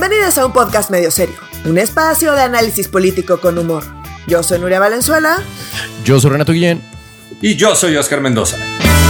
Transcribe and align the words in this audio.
Bienvenidos 0.00 0.38
a 0.38 0.46
un 0.46 0.52
podcast 0.52 0.90
medio 0.90 1.10
serio, 1.10 1.34
un 1.64 1.76
espacio 1.76 2.32
de 2.32 2.42
análisis 2.42 2.86
político 2.86 3.40
con 3.40 3.58
humor. 3.58 3.82
Yo 4.28 4.44
soy 4.44 4.60
Nuria 4.60 4.78
Valenzuela. 4.78 5.42
Yo 6.04 6.20
soy 6.20 6.30
Renato 6.30 6.52
Guillén. 6.52 6.80
Y 7.42 7.56
yo 7.56 7.74
soy 7.74 7.96
Oscar 7.96 8.20
Mendoza. 8.20 8.58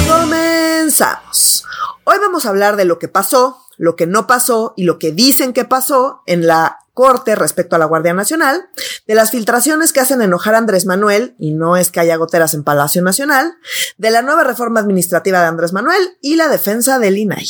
Comenzamos. 0.08 1.66
Hoy 2.04 2.16
vamos 2.22 2.46
a 2.46 2.48
hablar 2.48 2.76
de 2.76 2.86
lo 2.86 2.98
que 2.98 3.06
pasó, 3.06 3.66
lo 3.76 3.96
que 3.96 4.06
no 4.06 4.26
pasó 4.26 4.72
y 4.78 4.84
lo 4.84 4.98
que 4.98 5.12
dicen 5.12 5.52
que 5.52 5.66
pasó 5.66 6.22
en 6.24 6.46
la 6.46 6.78
Corte 6.94 7.34
respecto 7.34 7.76
a 7.76 7.78
la 7.78 7.84
Guardia 7.84 8.14
Nacional, 8.14 8.70
de 9.06 9.14
las 9.14 9.30
filtraciones 9.30 9.92
que 9.92 10.00
hacen 10.00 10.22
enojar 10.22 10.54
a 10.54 10.58
Andrés 10.58 10.86
Manuel, 10.86 11.36
y 11.38 11.52
no 11.52 11.76
es 11.76 11.90
que 11.90 12.00
haya 12.00 12.16
goteras 12.16 12.54
en 12.54 12.64
Palacio 12.64 13.02
Nacional, 13.02 13.58
de 13.98 14.10
la 14.10 14.22
nueva 14.22 14.42
reforma 14.42 14.80
administrativa 14.80 15.42
de 15.42 15.48
Andrés 15.48 15.74
Manuel 15.74 16.16
y 16.22 16.36
la 16.36 16.48
defensa 16.48 16.98
del 16.98 17.18
INAI. 17.18 17.46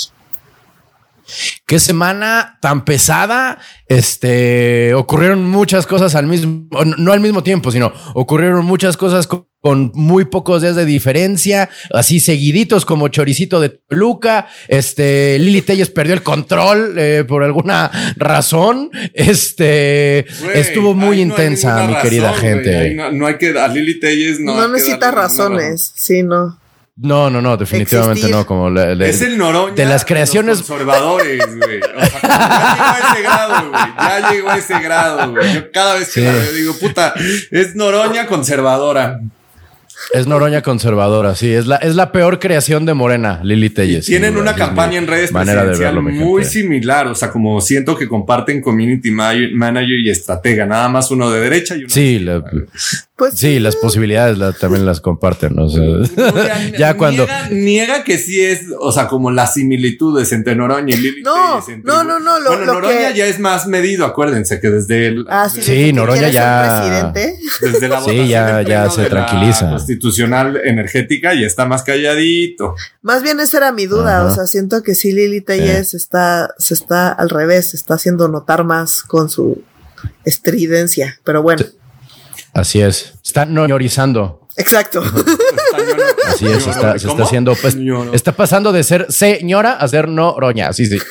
Qué 1.67 1.79
semana 1.79 2.59
tan 2.61 2.85
pesada. 2.85 3.59
Este 3.86 4.95
ocurrieron 4.95 5.45
muchas 5.45 5.86
cosas 5.86 6.14
al 6.14 6.27
mismo, 6.27 6.69
no 6.99 7.13
al 7.13 7.21
mismo 7.21 7.43
tiempo, 7.43 7.71
sino 7.71 7.93
ocurrieron 8.14 8.64
muchas 8.64 8.96
cosas 8.96 9.27
con, 9.27 9.46
muy 9.95 10.25
pocos 10.25 10.63
días 10.63 10.77
de 10.77 10.86
diferencia, 10.86 11.69
así 11.93 12.21
seguiditos 12.21 12.86
como 12.86 13.09
choricito 13.09 13.61
de 13.61 13.69
Toluca. 13.69 14.46
Este 14.69 15.39
Lili 15.39 15.61
Telles 15.63 15.91
perdió 15.91 16.14
el 16.14 16.22
control 16.22 16.95
eh, 16.96 17.25
por 17.27 17.43
alguna 17.43 17.91
razón. 18.17 18.91
Este 19.13 20.27
estuvo 20.55 20.95
muy 20.95 21.21
intensa, 21.21 21.86
mi 21.86 21.95
querida 21.97 22.33
gente. 22.33 22.95
No, 23.13 23.27
hay 23.27 23.36
que 23.36 23.58
a 23.58 23.69
Lili 23.69 24.00
Telles 24.00 24.41
no, 24.41 24.57
no 24.57 24.69
necesita 24.69 25.11
razones. 25.11 25.93
Sí, 25.97 26.22
no. 26.22 26.58
No, 27.00 27.30
no, 27.30 27.40
no, 27.40 27.57
definitivamente 27.57 28.29
no. 28.29 28.44
Como 28.44 28.76
es 28.76 29.22
el 29.22 29.38
Noroña 29.38 29.75
de 29.75 29.84
las 29.84 30.04
creaciones. 30.04 30.62
conservadores, 30.62 31.40
güey. 31.57 31.80
O 31.80 32.05
sea, 32.05 32.20
ya 32.20 32.30
llegó 32.72 32.91
a 32.91 33.12
ese 33.12 33.22
grado, 33.22 33.70
güey. 33.70 33.83
Ya 33.98 34.30
llegó 34.30 34.50
a 34.50 34.56
ese 34.58 34.80
grado, 34.80 35.30
güey. 35.30 35.55
Yo 35.55 35.70
cada 35.72 35.94
vez 35.94 36.12
que 36.12 36.22
la 36.22 36.32
veo 36.32 36.52
digo, 36.52 36.74
puta, 36.78 37.14
es 37.50 37.77
Noroña 37.77 38.27
conservadora. 38.27 39.20
Es 40.12 40.27
Noroña 40.27 40.62
conservadora, 40.62 41.34
sí. 41.34 41.52
Es 41.52 41.66
la, 41.66 41.77
es 41.77 41.94
la 41.94 42.12
peor 42.12 42.38
creación 42.38 42.86
de 42.86 42.94
Morena, 42.94 43.40
Lili 43.44 43.70
Telles. 43.70 44.06
Tienen 44.06 44.36
una 44.36 44.55
campaña 44.55 44.98
en 44.98 45.06
redes 45.06 45.33
manera 45.33 45.64
de 45.64 45.77
verlo, 45.77 46.02
muy 46.02 46.44
similar. 46.44 47.06
O 47.08 47.14
sea, 47.14 47.30
como 47.30 47.60
siento 47.60 47.96
que 47.96 48.08
comparten 48.08 48.60
community 48.60 49.10
manager 49.10 49.98
y 49.98 50.10
estratega. 50.10 50.66
Nada 50.66 50.88
más 50.88 51.10
uno 51.10 51.30
de 51.30 51.40
derecha 51.40 51.77
y 51.77 51.80
uno 51.80 51.90
Sí, 51.90 52.24
pues, 53.19 53.34
sí, 53.34 53.58
las 53.58 53.74
posibilidades 53.74 54.38
también 54.58 54.86
las 54.86 55.00
comparten. 55.00 55.56
¿no? 55.56 55.66
ya 56.78 56.97
cuando 56.97 57.27
niega, 57.50 58.05
que 58.05 58.16
sí 58.16 58.41
es, 58.41 58.66
o 58.78 58.92
sea, 58.92 59.08
como 59.08 59.33
las 59.33 59.55
similitudes 59.55 60.30
entre 60.30 60.55
Noroña 60.55 60.94
y 60.94 60.98
Lili 60.98 61.22
no, 61.22 61.61
Telles. 61.66 61.84
No, 61.84 62.05
no, 62.05 62.20
no, 62.20 62.39
Bueno, 62.46 62.66
Noroña 62.66 63.11
ya 63.11 63.27
es 63.27 63.41
más 63.41 63.66
medido. 63.66 64.06
Acuérdense 64.06 64.61
que 64.61 64.70
desde 64.70 65.08
el. 65.08 65.27
Ah, 65.28 65.48
sí, 65.48 65.92
Noroña 65.92 66.28
ya. 66.28 67.12
Desde 67.61 67.89
la 67.89 68.00
sí, 68.02 68.28
ya, 68.28 68.62
ya 68.62 68.89
se 68.89 69.06
tranquiliza 69.06 69.69
constitucional 69.69 70.61
energética 70.64 71.34
y 71.34 71.44
está 71.44 71.66
más 71.66 71.83
calladito. 71.83 72.77
Más 73.02 73.24
bien 73.24 73.41
esa 73.41 73.56
era 73.56 73.72
mi 73.72 73.86
duda, 73.86 74.24
o 74.27 74.33
sea, 74.33 74.46
siento 74.46 74.84
que 74.84 74.94
sí 74.94 75.11
Lili 75.11 75.41
Telles 75.41 75.92
está, 75.92 76.55
se 76.56 76.74
está 76.74 77.11
al 77.11 77.30
revés, 77.30 77.70
se 77.70 77.77
está 77.77 77.94
haciendo 77.94 78.28
notar 78.28 78.62
más 78.62 79.02
con 79.02 79.28
su 79.28 79.61
estridencia, 80.24 81.19
pero 81.24 81.42
bueno. 81.42 81.64
Así 82.59 82.81
es, 82.81 83.14
está 83.25 83.45
noñorizando. 83.47 84.48
Exacto. 84.56 85.01
Así 86.27 86.45
es, 86.47 86.67
está, 86.67 86.98
se 86.98 87.06
está 87.06 87.23
haciendo, 87.23 87.55
pues, 87.55 87.77
está 88.12 88.33
pasando 88.33 88.73
de 88.73 88.83
ser 88.83 89.06
señora 89.11 89.75
a 89.75 89.87
ser 89.87 90.09
noroña, 90.09 90.73
sí, 90.73 90.86
sí. 90.86 90.98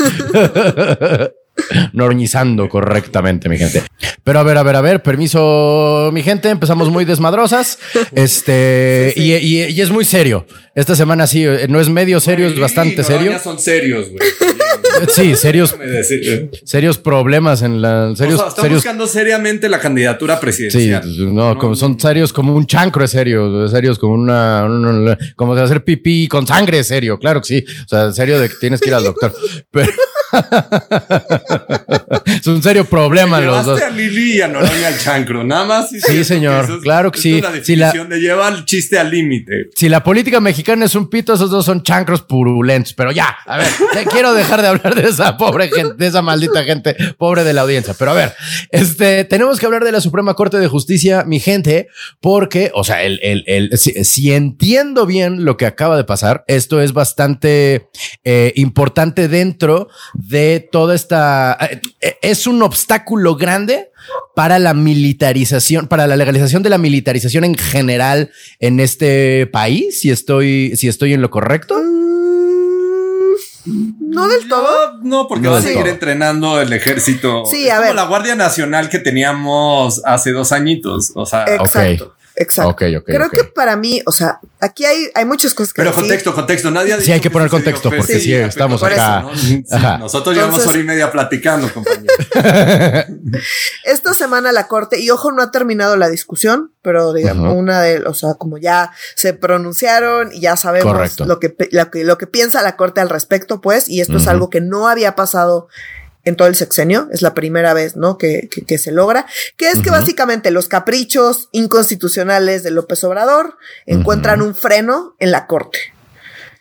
Norñizando 1.94 2.68
correctamente, 2.68 3.48
mi 3.48 3.58
gente. 3.58 3.82
Pero 4.26 4.40
a 4.40 4.44
ver, 4.44 4.58
a 4.58 4.64
ver, 4.64 4.76
a 4.76 4.82
ver, 4.82 5.02
permiso, 5.02 6.10
mi 6.14 6.22
gente. 6.22 6.50
Empezamos 6.50 6.90
muy 6.90 7.06
desmadrosas. 7.06 7.80
Este, 8.12 9.14
Y, 9.16 9.80
es 9.80 9.90
muy 9.90 10.04
serio. 10.04 10.46
Esta 10.76 10.96
semana 10.96 11.26
sí, 11.26 11.46
eh, 11.46 11.66
no 11.70 11.80
es 11.80 11.90
medio 11.90 12.20
serio, 12.20 12.48
es 12.48 12.60
bastante 12.60 13.04
serio. 13.04 13.40
son 13.40 13.58
serios, 13.58 14.10
güey. 14.10 14.20
Sí, 15.10 15.36
serios, 15.36 15.76
serios 16.64 16.98
problemas 16.98 17.62
en 17.62 17.82
la. 17.82 18.14
Serios, 18.16 18.42
están 18.48 18.70
buscando 18.70 19.08
seriamente 19.08 19.70
la 19.70 19.80
candidatura 19.80 20.40
presidencial. 20.40 21.04
Sí, 21.04 21.26
no, 21.32 21.58
como 21.58 21.76
son 21.76 22.00
serios 22.00 22.34
como 22.34 22.56
un 22.56 22.66
chancro 22.66 23.04
es 23.04 23.12
serio, 23.12 23.68
serios 23.68 23.98
como 24.00 24.14
una, 24.14 24.68
como 25.36 25.56
de 25.56 25.62
hacer 25.62 25.84
pipí 25.84 26.28
con 26.28 26.46
sangre 26.46 26.80
es 26.80 26.88
serio, 26.88 27.18
claro 27.20 27.42
que 27.42 27.48
sí. 27.48 27.66
O 27.86 27.88
sea, 27.88 28.12
serio 28.12 28.40
de 28.40 28.50
que 28.50 28.56
tienes 28.60 28.80
que 28.82 28.90
ir 28.90 28.96
al 28.96 29.04
doctor. 29.04 29.34
Pero 29.72 29.92
es 32.26 32.48
un 32.48 32.62
serio 32.62 32.86
problema 32.86 33.40
los 33.40 33.66
dos. 33.66 33.82
a 33.82 33.90
Lili 33.90 34.38
y 34.38 34.42
a 34.42 34.48
al 34.48 35.00
chancro, 35.00 35.44
nada 35.44 35.66
más. 35.66 35.90
Sí, 35.90 36.24
señor, 36.24 36.82
claro 36.82 37.12
que 37.12 37.20
sí. 37.20 37.42
La 37.42 37.52
definición 37.52 38.10
de 38.10 38.20
lleva 38.20 38.48
el 38.50 38.66
chiste 38.66 39.00
al 39.00 39.12
límite. 39.12 39.70
Si 39.76 39.90
la 39.90 40.04
política 40.04 40.40
mexicana 40.40 40.86
es 40.86 40.96
un 40.96 41.10
pito, 41.10 41.34
esos 41.34 41.50
dos 41.50 41.66
son 41.66 41.84
chancros 41.84 42.22
purulentos. 42.22 42.94
Pero 42.94 43.12
ya, 43.12 43.38
a 43.46 43.58
ver, 43.58 43.68
quiero 44.12 44.34
dejar 44.34 44.62
de 44.62 44.68
hablar 44.68 44.87
de 44.96 45.10
esa 45.10 45.38
pobre 45.38 45.70
gente, 45.70 45.96
de 45.98 46.08
esa 46.08 46.22
maldita 46.22 46.64
gente 46.64 46.96
pobre 47.18 47.44
de 47.44 47.54
la 47.54 47.62
audiencia. 47.62 47.96
Pero 47.98 48.12
a 48.12 48.14
ver, 48.14 48.34
este, 48.72 49.24
tenemos 49.26 49.60
que 49.60 49.66
hablar 49.66 49.84
de 49.84 49.92
la 49.92 50.02
Suprema 50.02 50.34
Corte 50.34 50.58
de 50.58 50.68
Justicia, 50.68 51.24
mi 51.26 51.40
gente, 51.40 51.88
porque, 52.20 52.72
o 52.74 52.84
sea, 52.84 53.04
el, 53.04 53.20
el, 53.22 53.44
el 53.48 53.78
si, 53.78 54.34
entiendo 54.34 55.06
bien 55.06 55.46
lo 55.46 55.58
que 55.58 55.66
acaba 55.66 55.98
de 55.98 56.04
pasar, 56.04 56.44
esto 56.48 56.82
es 56.82 56.94
bastante 56.94 57.90
eh, 58.24 58.54
importante 58.56 59.28
dentro 59.28 59.90
de 60.14 60.68
toda 60.72 60.96
esta... 60.96 61.58
Eh, 62.02 62.18
es 62.22 62.48
un 62.48 62.62
obstáculo 62.62 63.36
grande 63.36 63.92
para 64.36 64.60
la 64.60 64.74
militarización, 64.74 65.88
para 65.88 66.08
la 66.08 66.16
legalización 66.16 66.64
de 66.64 66.70
la 66.70 66.78
militarización 66.78 67.44
en 67.44 67.56
general 67.56 68.32
en 68.60 68.80
este 68.80 69.48
país, 69.48 70.02
si 70.02 70.12
estoy, 70.12 70.76
si 70.76 70.88
estoy 70.88 71.14
en 71.14 71.22
lo 71.22 71.30
correcto. 71.30 71.82
No 74.08 74.28
del 74.28 74.48
todo. 74.48 75.00
No, 75.04 75.28
porque 75.28 75.48
va 75.48 75.58
a 75.58 75.62
seguir 75.62 75.88
entrenando 75.88 76.62
el 76.62 76.72
ejército. 76.72 77.46
Sí, 77.46 77.70
a 77.70 77.80
ver. 77.80 77.90
Como 77.90 78.02
la 78.02 78.08
Guardia 78.08 78.36
Nacional 78.36 78.90
que 78.90 79.00
teníamos 79.00 80.02
hace 80.06 80.32
dos 80.32 80.52
añitos. 80.52 81.12
O 81.14 81.26
sea, 81.26 81.46
Exacto. 81.46 82.16
Exacto. 82.40 82.76
Creo 82.76 83.30
que 83.32 83.44
para 83.46 83.76
mí, 83.76 84.00
o 84.06 84.12
sea, 84.12 84.40
aquí 84.60 84.86
hay, 84.86 85.10
hay 85.16 85.26
muchas 85.26 85.56
cosas 85.56 85.74
que. 85.74 85.82
Pero 85.82 85.92
contexto, 85.92 86.36
contexto. 86.36 86.70
Nadie 86.70 86.94
ha 86.94 87.02
Sí, 87.02 87.12
hay 87.12 87.20
que 87.20 87.32
poner 87.32 87.50
contexto 87.50 87.90
porque 87.90 88.20
sí, 88.20 88.32
estamos 88.32 88.84
acá. 88.84 89.26
nosotros 90.00 90.36
llevamos 90.36 90.66
hora 90.68 90.78
y 90.78 90.84
media 90.84 91.12
platicando, 91.12 91.68
compañero. 91.74 92.14
Esta 93.84 94.14
semana 94.14 94.52
la 94.52 94.68
corte, 94.68 95.00
y 95.00 95.10
ojo, 95.10 95.32
no 95.32 95.42
ha 95.42 95.50
terminado 95.50 95.98
la 95.98 96.10
discusión, 96.10 96.72
pero 96.84 97.12
digamos, 97.12 97.56
una 97.56 97.82
de, 97.82 98.06
o 98.06 98.14
sea, 98.14 98.36
como 98.36 98.60
ya 98.60 98.92
se 99.16 99.34
pronunciaron 99.34 100.32
y 100.32 100.42
ya 100.42 100.56
sabemos 100.58 101.20
lo 101.20 101.40
que, 101.40 101.56
lo 101.72 101.90
que, 101.90 102.04
lo 102.04 102.18
que 102.20 102.28
piensa 102.28 102.62
la 102.62 102.76
corte 102.76 103.02
al 103.02 103.10
respecto, 103.10 103.62
pues, 103.62 103.90
y 103.90 104.02
esto 104.02 104.18
es 104.18 104.28
algo 104.28 104.52
que 104.52 104.62
no 104.62 104.88
había 104.88 105.16
pasado 105.16 105.70
en 106.28 106.36
todo 106.36 106.48
el 106.48 106.56
sexenio, 106.56 107.08
es 107.12 107.22
la 107.22 107.34
primera 107.34 107.74
vez, 107.74 107.96
¿no? 107.96 108.18
Que, 108.18 108.50
que, 108.50 108.78
se 108.78 108.92
logra, 108.92 109.26
que 109.56 109.70
es 109.70 109.80
que 109.80 109.90
básicamente 109.90 110.52
los 110.52 110.68
caprichos 110.68 111.48
inconstitucionales 111.54 112.64
de 112.64 112.72
López 112.72 113.04
Obrador 113.06 113.58
encuentran 113.86 114.42
un 114.42 114.54
freno 114.54 115.16
en 115.20 115.32
la 115.32 115.48
Corte. 115.48 115.80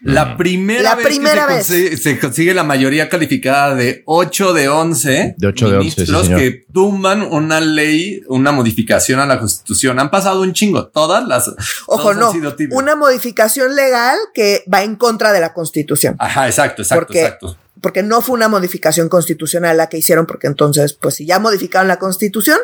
La 0.03 0.37
primera, 0.37 0.95
vez, 0.95 1.07
primera 1.07 1.49
que 1.49 1.63
se, 1.97 2.19
Consigue, 2.21 2.55
la 2.55 2.63
mayoría 2.63 3.09
calificada 3.09 3.75
de 3.75 4.03
8 4.05 4.53
de 4.53 4.69
11 4.69 5.35
de 5.37 5.47
8 5.49 5.71
de 5.71 5.77
11, 5.79 6.07
sí, 6.07 6.13
que 6.37 6.65
tumban 6.73 7.23
una 7.23 7.61
ley, 7.61 8.21
una 8.29 8.53
modificación 8.53 9.19
a 9.19 9.27
la 9.27 9.39
Constitución. 9.41 9.99
Han 9.99 10.11
pasado 10.11 10.43
un 10.43 10.53
chingo. 10.53 10.87
Todas 10.89 11.27
las. 11.27 11.51
Ojo, 11.87 12.15
no. 12.15 12.33
Una 12.71 12.95
modificación 12.95 13.75
legal 13.75 14.17
que 14.33 14.63
va 14.73 14.85
en 14.85 14.95
contra 14.97 15.33
de 15.33 15.41
la 15.41 15.53
Constitución. 15.53 16.15
Ajá, 16.19 16.47
exacto, 16.47 16.83
exacto, 16.83 17.13
exacto 17.13 17.57
porque 17.81 18.03
no 18.03 18.23
fue 18.23 18.35
una 18.35 18.49
modificación 18.49 19.09
constitucional 19.09 19.77
la 19.77 19.89
que 19.89 19.99
hicieron, 19.99 20.27
porque 20.27 20.47
entonces, 20.47 20.95
pues 20.95 21.17
si 21.17 21.27
ya 21.27 21.39
modificaron 21.39 21.89
la 21.89 21.99
constitución, 21.99 22.59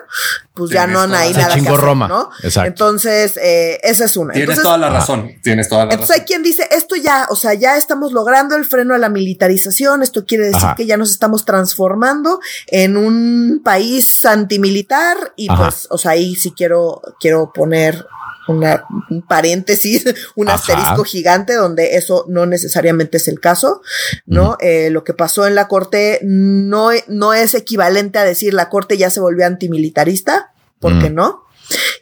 pues 0.55 0.71
ya 0.71 0.87
no 0.87 1.01
hay 1.01 1.33
nada 1.33 1.55
que 1.55 1.61
hacer, 1.61 1.77
Roma. 1.77 2.09
¿no? 2.09 2.31
Entonces, 2.65 3.37
eh, 3.37 3.79
esa 3.83 4.07
es 4.07 4.17
una. 4.17 4.33
Tienes 4.33 4.63
toda 4.63 4.79
la 4.79 4.89
razón, 4.89 5.31
tienes 5.43 5.69
toda 5.69 5.87
la 5.87 5.93
entonces 5.93 6.21
hay 6.21 6.23
quien 6.25 6.43
dice, 6.43 6.67
esto 6.71 6.97
ya, 6.97 7.27
o 7.31 7.37
sea, 7.37 7.55
ya 7.55 7.77
estamos 7.77 8.13
logrando 8.13 8.57
el 8.57 8.65
freno 8.65 8.95
a 8.95 8.99
la 8.99 9.09
militarización, 9.09 10.03
esto 10.03 10.25
quiere 10.25 10.47
decir 10.47 10.69
que 10.77 10.87
ya 10.87 10.97
nos 10.97 11.11
estamos 11.11 11.45
transformando 11.45 12.41
en 12.67 12.97
un 12.97 13.61
país 13.65 14.25
antimilitar 14.25 15.17
y 15.37 15.49
pues, 15.49 15.87
o 15.91 15.99
sea, 15.99 16.13
ahí 16.13 16.35
sí 16.35 16.53
quiero, 16.57 17.03
quiero 17.21 17.53
poner 17.53 18.07
una, 18.49 18.85
un 19.11 19.23
paréntesis, 19.23 20.05
un 20.35 20.49
asterisco 20.49 21.05
gigante 21.05 21.55
donde 21.55 21.97
eso 21.97 22.25
no 22.29 22.47
necesariamente 22.47 23.19
es 23.19 23.29
el 23.29 23.41
caso, 23.41 23.83
¿no? 24.27 24.57
Eh, 24.61 24.91
lo 24.91 25.02
que 25.05 25.15
pasó 25.15 25.47
en 25.47 25.55
la 25.55 25.69
corte 25.69 26.21
no, 26.23 26.91
no 27.09 27.35
es 27.35 27.55
equivalente 27.55 28.19
a 28.19 28.25
decir 28.25 28.55
la 28.55 28.69
corte 28.69 28.97
ya 28.97 29.11
se 29.11 29.21
volvió 29.21 29.47
antimilitarista, 29.47 30.53
porque 30.81 31.11
no. 31.11 31.45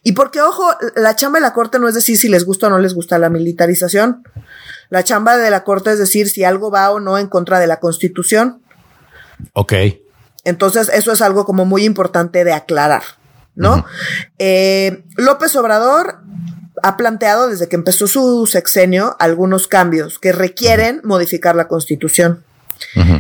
Y 0.03 0.13
porque, 0.13 0.41
ojo, 0.41 0.65
la 0.97 1.17
chamba 1.17 1.39
de 1.39 1.43
la 1.43 1.53
corte 1.53 1.79
no 1.79 1.89
es 1.89 1.95
decir 1.95 2.17
si 2.17 2.29
les 2.29 2.45
gusta 2.45 2.69
o 2.69 2.71
no 2.71 2.79
les 2.79 2.95
gusta 2.95 3.19
la 3.19 3.29
militarización. 3.29 4.23
La 4.89 5.05
chamba 5.05 5.37
de 5.37 5.51
la 5.51 5.65
corte 5.65 5.93
es 5.93 5.99
decir 5.99 6.29
si 6.29 6.45
algo 6.45 6.71
va 6.71 6.91
o 6.91 7.01
no 7.01 7.19
en 7.19 7.29
contra 7.29 7.61
de 7.61 7.67
la 7.67 7.79
constitución. 7.79 8.63
Ok. 9.53 9.75
Entonces, 10.45 10.91
eso 10.93 11.13
es 11.13 11.21
algo 11.21 11.45
como 11.45 11.65
muy 11.67 11.85
importante 11.85 12.45
de 12.45 12.53
aclarar, 12.53 13.03
¿no? 13.55 13.85
Eh, 14.39 15.05
López 15.17 15.55
Obrador 15.57 16.19
ha 16.83 16.97
planteado 16.97 17.49
desde 17.49 17.69
que 17.69 17.77
empezó 17.77 18.07
su 18.07 18.47
sexenio 18.47 19.17
algunos 19.19 19.69
cambios 19.69 20.19
que 20.19 20.33
requieren 20.33 21.01
modificar 21.05 21.55
la 21.55 21.69
constitución. 21.69 22.45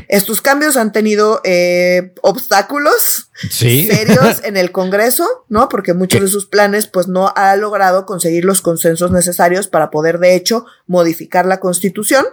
Estos 0.08 0.40
cambios 0.40 0.76
han 0.76 0.92
tenido 0.92 1.40
eh, 1.44 2.12
obstáculos 2.22 3.30
serios 3.50 4.40
en 4.44 4.56
el 4.56 4.72
Congreso, 4.72 5.26
¿no? 5.48 5.68
Porque 5.68 5.94
muchos 5.94 6.20
de 6.20 6.28
sus 6.28 6.46
planes, 6.46 6.86
pues, 6.86 7.08
no 7.08 7.32
ha 7.36 7.54
logrado 7.56 8.06
conseguir 8.06 8.44
los 8.44 8.62
consensos 8.62 9.10
necesarios 9.10 9.68
para 9.68 9.90
poder, 9.90 10.18
de 10.18 10.34
hecho, 10.34 10.66
modificar 10.86 11.46
la 11.46 11.60
Constitución. 11.60 12.24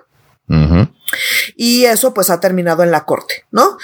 Y 1.56 1.86
eso 1.86 2.14
pues 2.14 2.30
ha 2.30 2.40
terminado 2.40 2.84
en 2.84 2.92
la 2.92 3.06
corte, 3.06 3.46
¿no? 3.52 3.78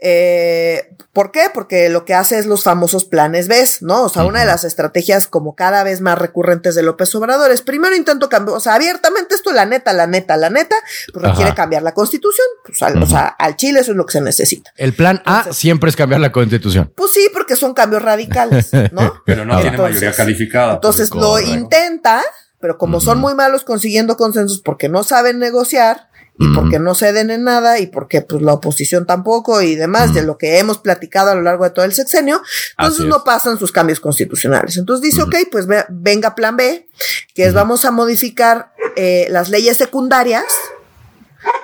Eh, 0.00 0.94
¿Por 1.12 1.32
qué? 1.32 1.46
Porque 1.52 1.88
lo 1.88 2.04
que 2.04 2.14
hace 2.14 2.38
es 2.38 2.46
los 2.46 2.62
famosos 2.62 3.04
planes 3.04 3.48
B, 3.48 3.64
¿no? 3.80 4.04
O 4.04 4.08
sea, 4.08 4.24
una 4.24 4.40
de 4.40 4.46
las 4.46 4.62
estrategias 4.62 5.26
como 5.26 5.56
cada 5.56 5.82
vez 5.82 6.00
más 6.00 6.16
recurrentes 6.16 6.76
de 6.76 6.84
López 6.84 7.12
Obrador 7.16 7.50
es 7.50 7.62
primero 7.62 7.96
intento 7.96 8.28
cambiar, 8.28 8.56
o 8.56 8.60
sea, 8.60 8.74
abiertamente 8.74 9.34
esto, 9.34 9.52
la 9.52 9.66
neta, 9.66 9.92
la 9.92 10.06
neta, 10.06 10.36
la 10.36 10.50
neta, 10.50 10.76
pues 11.12 11.24
requiere 11.24 11.54
cambiar 11.54 11.82
la 11.82 11.92
constitución. 11.92 12.46
Pues, 12.64 12.80
O 12.80 13.06
sea, 13.06 13.26
al 13.26 13.56
Chile 13.56 13.80
eso 13.80 13.90
es 13.90 13.96
lo 13.96 14.06
que 14.06 14.12
se 14.12 14.20
necesita. 14.20 14.72
El 14.76 14.92
plan 14.92 15.20
A 15.24 15.52
siempre 15.52 15.90
es 15.90 15.96
cambiar 15.96 16.20
la 16.20 16.30
constitución. 16.30 16.92
Pues 16.94 17.12
sí, 17.12 17.28
porque 17.32 17.56
son 17.56 17.74
cambios 17.74 18.02
radicales, 18.02 18.70
¿no? 18.92 19.22
pero 19.26 19.44
no 19.44 19.60
tiene 19.60 19.76
mayoría 19.76 20.12
calificada. 20.12 20.74
Entonces 20.74 21.12
lo 21.12 21.40
intenta, 21.40 22.22
pero 22.60 22.78
como 22.78 23.00
son 23.00 23.18
muy 23.18 23.34
malos 23.34 23.64
consiguiendo 23.64 24.16
consensos 24.16 24.60
porque 24.60 24.88
no 24.88 25.02
saben 25.02 25.40
negociar, 25.40 26.07
y 26.38 26.54
porque 26.54 26.78
no 26.78 26.94
ceden 26.94 27.30
en 27.30 27.44
nada 27.44 27.80
y 27.80 27.86
porque 27.88 28.22
pues 28.22 28.42
la 28.42 28.52
oposición 28.52 29.06
tampoco 29.06 29.60
y 29.60 29.74
demás 29.74 30.14
de 30.14 30.22
lo 30.22 30.38
que 30.38 30.58
hemos 30.58 30.78
platicado 30.78 31.30
a 31.30 31.34
lo 31.34 31.42
largo 31.42 31.64
de 31.64 31.70
todo 31.70 31.84
el 31.84 31.92
sexenio, 31.92 32.40
entonces 32.78 33.06
no 33.06 33.24
pasan 33.24 33.58
sus 33.58 33.72
cambios 33.72 33.98
constitucionales. 33.98 34.76
Entonces 34.76 35.02
dice, 35.02 35.22
ok, 35.22 35.34
pues 35.50 35.66
venga 35.88 36.34
plan 36.34 36.56
B, 36.56 36.88
que 37.34 37.44
es 37.44 37.54
vamos 37.54 37.84
a 37.84 37.90
modificar 37.90 38.72
eh, 38.96 39.26
las 39.30 39.48
leyes 39.48 39.76
secundarias 39.76 40.44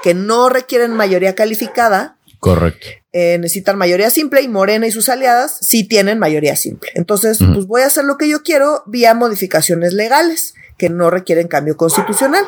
que 0.02 0.14
no 0.14 0.48
requieren 0.48 0.92
mayoría 0.92 1.34
calificada. 1.34 2.16
Correcto. 2.44 2.88
Eh, 3.12 3.38
necesitan 3.38 3.78
mayoría 3.78 4.10
simple 4.10 4.42
y 4.42 4.48
Morena 4.48 4.86
y 4.86 4.90
sus 4.90 5.08
aliadas 5.08 5.56
sí 5.62 5.84
tienen 5.84 6.18
mayoría 6.18 6.56
simple. 6.56 6.90
Entonces, 6.94 7.38
pues 7.38 7.66
voy 7.66 7.80
a 7.80 7.86
hacer 7.86 8.04
lo 8.04 8.18
que 8.18 8.28
yo 8.28 8.42
quiero 8.42 8.82
vía 8.84 9.14
modificaciones 9.14 9.94
legales 9.94 10.52
que 10.76 10.90
no 10.90 11.08
requieren 11.08 11.48
cambio 11.48 11.76
constitucional. 11.78 12.44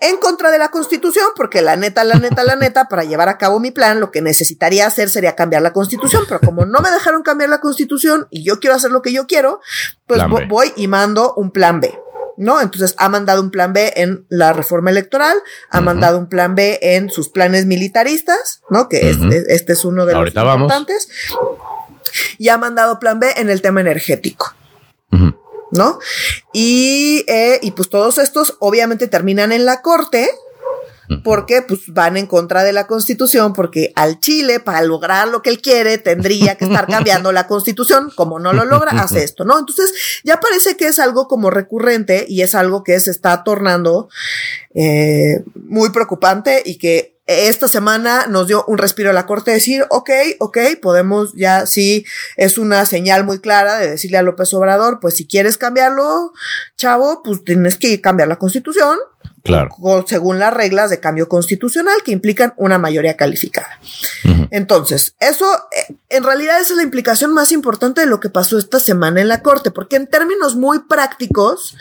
En 0.00 0.18
contra 0.18 0.52
de 0.52 0.58
la 0.58 0.68
constitución, 0.68 1.26
porque 1.34 1.60
la 1.60 1.74
neta, 1.74 2.04
la 2.04 2.14
neta, 2.14 2.44
la 2.44 2.54
neta, 2.54 2.84
para 2.84 3.02
llevar 3.02 3.28
a 3.28 3.36
cabo 3.36 3.58
mi 3.58 3.72
plan, 3.72 3.98
lo 3.98 4.12
que 4.12 4.22
necesitaría 4.22 4.86
hacer 4.86 5.08
sería 5.08 5.34
cambiar 5.34 5.62
la 5.62 5.72
constitución, 5.72 6.24
pero 6.28 6.38
como 6.38 6.64
no 6.64 6.80
me 6.80 6.90
dejaron 6.92 7.22
cambiar 7.24 7.50
la 7.50 7.60
constitución 7.60 8.28
y 8.30 8.44
yo 8.44 8.60
quiero 8.60 8.76
hacer 8.76 8.92
lo 8.92 9.02
que 9.02 9.12
yo 9.12 9.26
quiero, 9.26 9.60
pues 10.06 10.22
voy 10.48 10.72
y 10.76 10.86
mando 10.86 11.34
un 11.34 11.50
plan 11.50 11.80
B. 11.80 11.98
¿no? 12.36 12.60
Entonces 12.60 12.94
ha 12.98 13.08
mandado 13.08 13.42
un 13.42 13.50
plan 13.50 13.72
B 13.72 13.92
en 13.96 14.26
la 14.28 14.52
reforma 14.52 14.90
electoral, 14.90 15.36
ha 15.70 15.80
mandado 15.80 16.18
un 16.18 16.28
plan 16.28 16.54
B 16.54 16.78
en 16.82 17.10
sus 17.10 17.28
planes 17.28 17.66
militaristas, 17.66 18.62
¿no? 18.70 18.88
Que 18.88 19.10
este 19.48 19.72
es 19.72 19.84
uno 19.84 20.06
de 20.06 20.14
los 20.14 20.26
importantes. 20.28 21.08
Y 22.38 22.48
ha 22.48 22.58
mandado 22.58 22.98
plan 22.98 23.20
B 23.20 23.32
en 23.36 23.50
el 23.50 23.62
tema 23.62 23.80
energético. 23.80 24.54
¿no? 25.72 25.98
Y, 26.52 27.24
eh, 27.26 27.58
y 27.60 27.72
pues 27.72 27.90
todos 27.90 28.18
estos 28.18 28.56
obviamente 28.60 29.08
terminan 29.08 29.50
en 29.50 29.64
la 29.64 29.82
corte 29.82 30.30
porque 31.22 31.62
pues 31.62 31.80
van 31.88 32.16
en 32.16 32.26
contra 32.26 32.64
de 32.64 32.72
la 32.72 32.86
constitución, 32.86 33.52
porque 33.52 33.92
al 33.94 34.20
Chile, 34.20 34.60
para 34.60 34.82
lograr 34.82 35.28
lo 35.28 35.42
que 35.42 35.50
él 35.50 35.60
quiere, 35.60 35.98
tendría 35.98 36.56
que 36.56 36.64
estar 36.64 36.86
cambiando 36.86 37.32
la 37.32 37.46
constitución, 37.46 38.10
como 38.14 38.38
no 38.38 38.52
lo 38.52 38.64
logra, 38.64 38.90
hace 39.02 39.24
esto, 39.24 39.44
¿no? 39.44 39.58
Entonces 39.58 39.92
ya 40.24 40.40
parece 40.40 40.76
que 40.76 40.88
es 40.88 40.98
algo 40.98 41.28
como 41.28 41.50
recurrente 41.50 42.26
y 42.28 42.42
es 42.42 42.54
algo 42.54 42.84
que 42.84 42.98
se 43.00 43.10
está 43.10 43.44
tornando 43.44 44.08
eh, 44.74 45.42
muy 45.54 45.90
preocupante 45.90 46.62
y 46.64 46.78
que 46.78 47.16
esta 47.26 47.66
semana 47.66 48.26
nos 48.28 48.46
dio 48.46 48.64
un 48.66 48.78
respiro 48.78 49.10
a 49.10 49.12
la 49.12 49.26
corte 49.26 49.50
de 49.50 49.56
decir, 49.56 49.84
ok, 49.90 50.10
ok, 50.38 50.58
podemos 50.80 51.32
ya, 51.34 51.66
sí, 51.66 52.06
es 52.36 52.56
una 52.56 52.86
señal 52.86 53.24
muy 53.24 53.40
clara 53.40 53.78
de 53.78 53.90
decirle 53.90 54.18
a 54.18 54.22
López 54.22 54.54
Obrador, 54.54 55.00
pues 55.00 55.14
si 55.16 55.26
quieres 55.26 55.58
cambiarlo, 55.58 56.32
chavo, 56.76 57.22
pues 57.24 57.42
tienes 57.44 57.76
que 57.78 58.00
cambiar 58.00 58.28
la 58.28 58.38
constitución. 58.38 58.98
Claro. 59.46 59.70
según 60.06 60.38
las 60.38 60.52
reglas 60.52 60.90
de 60.90 61.00
cambio 61.00 61.28
constitucional 61.28 61.96
que 62.04 62.12
implican 62.12 62.54
una 62.56 62.78
mayoría 62.78 63.16
calificada. 63.16 63.78
Entonces, 64.50 65.14
eso, 65.20 65.46
eh, 65.72 65.94
en 66.10 66.24
realidad 66.24 66.60
esa 66.60 66.72
es 66.72 66.76
la 66.76 66.82
implicación 66.82 67.32
más 67.32 67.52
importante 67.52 68.00
de 68.00 68.06
lo 68.06 68.20
que 68.20 68.30
pasó 68.30 68.58
esta 68.58 68.80
semana 68.80 69.20
en 69.20 69.28
la 69.28 69.42
corte, 69.42 69.70
porque 69.70 69.96
en 69.96 70.06
términos 70.06 70.56
muy 70.56 70.80
prácticos, 70.80 71.76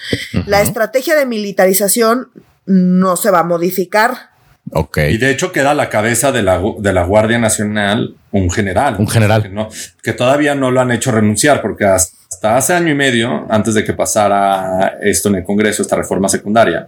la 0.46 0.62
estrategia 0.62 1.16
de 1.16 1.26
militarización 1.26 2.30
no 2.66 3.16
se 3.18 3.32
va 3.32 3.40
a 3.40 3.44
modificar 3.44 4.36
y 4.98 5.18
de 5.18 5.30
hecho 5.30 5.52
queda 5.52 5.72
a 5.72 5.74
la 5.76 5.90
cabeza 5.90 6.32
de 6.32 6.42
la, 6.42 6.62
de 6.80 6.94
la 6.94 7.04
Guardia 7.04 7.38
Nacional 7.38 8.16
un 8.32 8.50
general. 8.50 8.96
Un 8.98 9.08
general. 9.08 9.44
Que, 9.44 9.50
no, 9.50 9.70
que 10.02 10.14
todavía 10.14 10.56
no 10.56 10.72
lo 10.72 10.82
han 10.82 10.92
hecho 10.92 11.12
renunciar 11.12 11.62
porque 11.62 11.86
hasta 11.86 12.58
hace 12.58 12.74
año 12.74 12.90
y 12.90 12.96
medio, 12.96 13.46
antes 13.50 13.76
de 13.76 13.84
que 13.84 13.94
pasara 13.94 14.98
esto 15.02 15.30
en 15.30 15.36
el 15.36 15.44
Congreso, 15.44 15.84
esta 15.84 15.96
reforma 15.96 16.28
secundaria, 16.28 16.88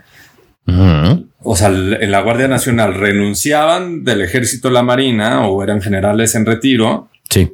o 0.68 1.56
sea, 1.56 1.70
en 1.70 2.12
la 2.12 2.22
Guardia 2.22 2.48
Nacional 2.48 2.94
renunciaban 2.94 4.04
del 4.04 4.22
ejército 4.22 4.70
la 4.70 4.84
Marina 4.84 5.48
o 5.48 5.64
eran 5.64 5.82
generales 5.82 6.36
en 6.36 6.46
retiro. 6.46 7.10
Sí. 7.30 7.54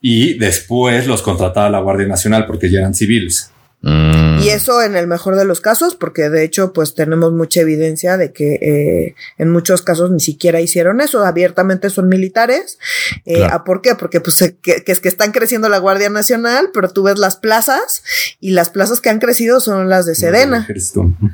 Y 0.00 0.34
después 0.38 1.06
los 1.06 1.22
contrataba 1.22 1.68
la 1.68 1.80
Guardia 1.80 2.06
Nacional 2.06 2.46
porque 2.46 2.70
ya 2.70 2.78
eran 2.80 2.94
civiles. 2.94 3.50
Mm. 3.86 4.42
Y 4.42 4.48
eso 4.48 4.82
en 4.82 4.96
el 4.96 5.06
mejor 5.06 5.36
de 5.36 5.44
los 5.44 5.60
casos, 5.60 5.94
porque 5.94 6.28
de 6.28 6.42
hecho, 6.42 6.72
pues 6.72 6.94
tenemos 6.94 7.32
mucha 7.32 7.60
evidencia 7.60 8.16
de 8.16 8.32
que 8.32 8.54
eh, 8.54 9.14
en 9.38 9.50
muchos 9.50 9.82
casos 9.82 10.10
ni 10.10 10.18
siquiera 10.18 10.60
hicieron 10.60 11.00
eso, 11.00 11.24
abiertamente 11.24 11.88
son 11.88 12.08
militares. 12.08 12.78
Eh, 13.24 13.46
¿Por 13.64 13.82
qué? 13.82 13.94
Porque 13.94 14.20
pues 14.20 14.36
que, 14.60 14.82
es 14.84 15.00
que 15.00 15.08
están 15.08 15.30
creciendo 15.30 15.68
la 15.68 15.78
Guardia 15.78 16.10
Nacional, 16.10 16.70
pero 16.74 16.88
tú 16.88 17.04
ves 17.04 17.18
las 17.18 17.36
plazas 17.36 18.02
y 18.40 18.50
las 18.50 18.70
plazas 18.70 19.00
que 19.00 19.08
han 19.08 19.20
crecido 19.20 19.60
son 19.60 19.88
las 19.88 20.04
de 20.04 20.16
Sedena. 20.16 20.66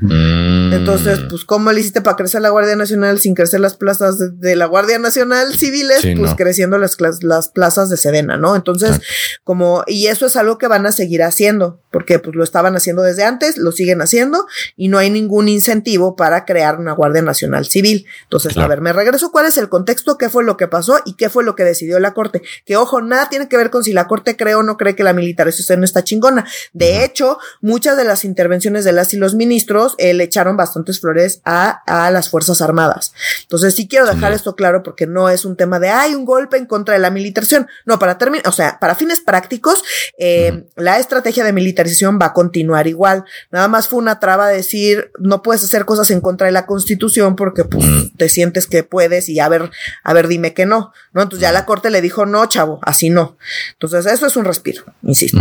Mm. 0.00 0.74
Entonces, 0.74 1.20
pues, 1.30 1.44
¿cómo 1.44 1.72
le 1.72 1.80
hiciste 1.80 2.02
para 2.02 2.16
crecer 2.16 2.42
la 2.42 2.50
Guardia 2.50 2.76
Nacional 2.76 3.18
sin 3.18 3.34
crecer 3.34 3.60
las 3.60 3.76
plazas 3.76 4.18
de, 4.40 4.56
la 4.56 4.66
Guardia 4.66 4.98
Nacional 4.98 5.54
civiles? 5.54 6.06
pues 6.18 6.34
creciendo 6.34 6.78
las, 6.78 6.98
las 7.22 7.48
plazas 7.48 7.88
de 7.88 7.96
Sedena, 7.96 8.36
¿no? 8.36 8.54
Entonces, 8.56 9.00
como, 9.42 9.84
y 9.86 10.08
eso 10.08 10.26
es 10.26 10.36
algo 10.36 10.58
que 10.58 10.68
van 10.68 10.84
a 10.86 10.92
seguir 10.92 11.22
haciendo, 11.22 11.80
porque 11.90 12.18
pues 12.18 12.36
lo 12.42 12.44
estaban 12.44 12.74
haciendo 12.74 13.02
desde 13.02 13.22
antes, 13.22 13.56
lo 13.56 13.70
siguen 13.70 14.02
haciendo 14.02 14.48
y 14.76 14.88
no 14.88 14.98
hay 14.98 15.10
ningún 15.10 15.48
incentivo 15.48 16.16
para 16.16 16.44
crear 16.44 16.76
una 16.80 16.90
Guardia 16.90 17.22
Nacional 17.22 17.66
Civil. 17.66 18.04
Entonces, 18.24 18.56
a 18.58 18.66
ver, 18.66 18.80
me 18.80 18.92
regreso, 18.92 19.30
¿cuál 19.30 19.46
es 19.46 19.56
el 19.58 19.68
contexto? 19.68 20.18
¿Qué 20.18 20.28
fue 20.28 20.42
lo 20.42 20.56
que 20.56 20.66
pasó 20.66 20.98
y 21.04 21.14
qué 21.14 21.30
fue 21.30 21.44
lo 21.44 21.54
que 21.54 21.62
decidió 21.62 22.00
la 22.00 22.14
Corte? 22.14 22.42
Que 22.66 22.76
ojo, 22.76 23.00
nada 23.00 23.28
tiene 23.28 23.48
que 23.48 23.56
ver 23.56 23.70
con 23.70 23.84
si 23.84 23.92
la 23.92 24.08
Corte 24.08 24.36
cree 24.36 24.56
o 24.56 24.64
no 24.64 24.76
cree 24.76 24.96
que 24.96 25.04
la 25.04 25.12
militarización 25.12 25.84
está 25.84 26.02
chingona. 26.02 26.44
De 26.72 27.04
hecho, 27.04 27.38
muchas 27.60 27.96
de 27.96 28.02
las 28.02 28.24
intervenciones 28.24 28.84
de 28.84 28.90
las 28.90 29.14
y 29.14 29.18
los 29.18 29.36
ministros 29.36 29.94
eh, 29.98 30.14
le 30.14 30.24
echaron 30.24 30.56
bastantes 30.56 30.98
flores 30.98 31.42
a, 31.44 31.70
a, 31.86 32.10
las 32.10 32.28
Fuerzas 32.28 32.60
Armadas. 32.60 33.14
Entonces, 33.42 33.76
sí 33.76 33.86
quiero 33.86 34.06
dejar 34.06 34.32
esto 34.32 34.56
claro 34.56 34.82
porque 34.82 35.06
no 35.06 35.28
es 35.28 35.44
un 35.44 35.56
tema 35.56 35.78
de, 35.78 35.90
hay 35.90 36.16
un 36.16 36.24
golpe 36.24 36.56
en 36.56 36.66
contra 36.66 36.94
de 36.94 37.00
la 37.00 37.10
militarización. 37.10 37.68
No, 37.86 38.00
para 38.00 38.18
terminar, 38.18 38.48
o 38.48 38.52
sea, 38.52 38.80
para 38.80 38.96
fines 38.96 39.20
prácticos, 39.20 39.84
eh, 40.18 40.64
la 40.74 40.98
estrategia 40.98 41.44
de 41.44 41.52
militarización 41.52 42.18
va 42.22 42.28
a 42.28 42.32
continuar 42.32 42.86
igual. 42.86 43.24
Nada 43.50 43.68
más 43.68 43.88
fue 43.88 43.98
una 43.98 44.20
traba 44.20 44.48
decir, 44.48 45.10
no 45.18 45.42
puedes 45.42 45.64
hacer 45.64 45.84
cosas 45.84 46.10
en 46.10 46.20
contra 46.20 46.46
de 46.46 46.52
la 46.52 46.66
constitución 46.66 47.36
porque 47.36 47.64
pues 47.64 47.84
te 48.16 48.28
sientes 48.28 48.66
que 48.66 48.84
puedes 48.84 49.28
y 49.28 49.40
a 49.40 49.48
ver, 49.48 49.70
a 50.02 50.12
ver, 50.12 50.28
dime 50.28 50.54
que 50.54 50.66
no, 50.66 50.92
¿no? 51.12 51.22
Entonces 51.22 51.42
ya 51.42 51.52
la 51.52 51.66
corte 51.66 51.90
le 51.90 52.00
dijo, 52.00 52.24
no, 52.26 52.46
chavo, 52.46 52.80
así 52.82 53.10
no. 53.10 53.36
Entonces 53.72 54.06
eso 54.06 54.26
es 54.26 54.36
un 54.36 54.44
respiro, 54.44 54.84
insisto, 55.02 55.38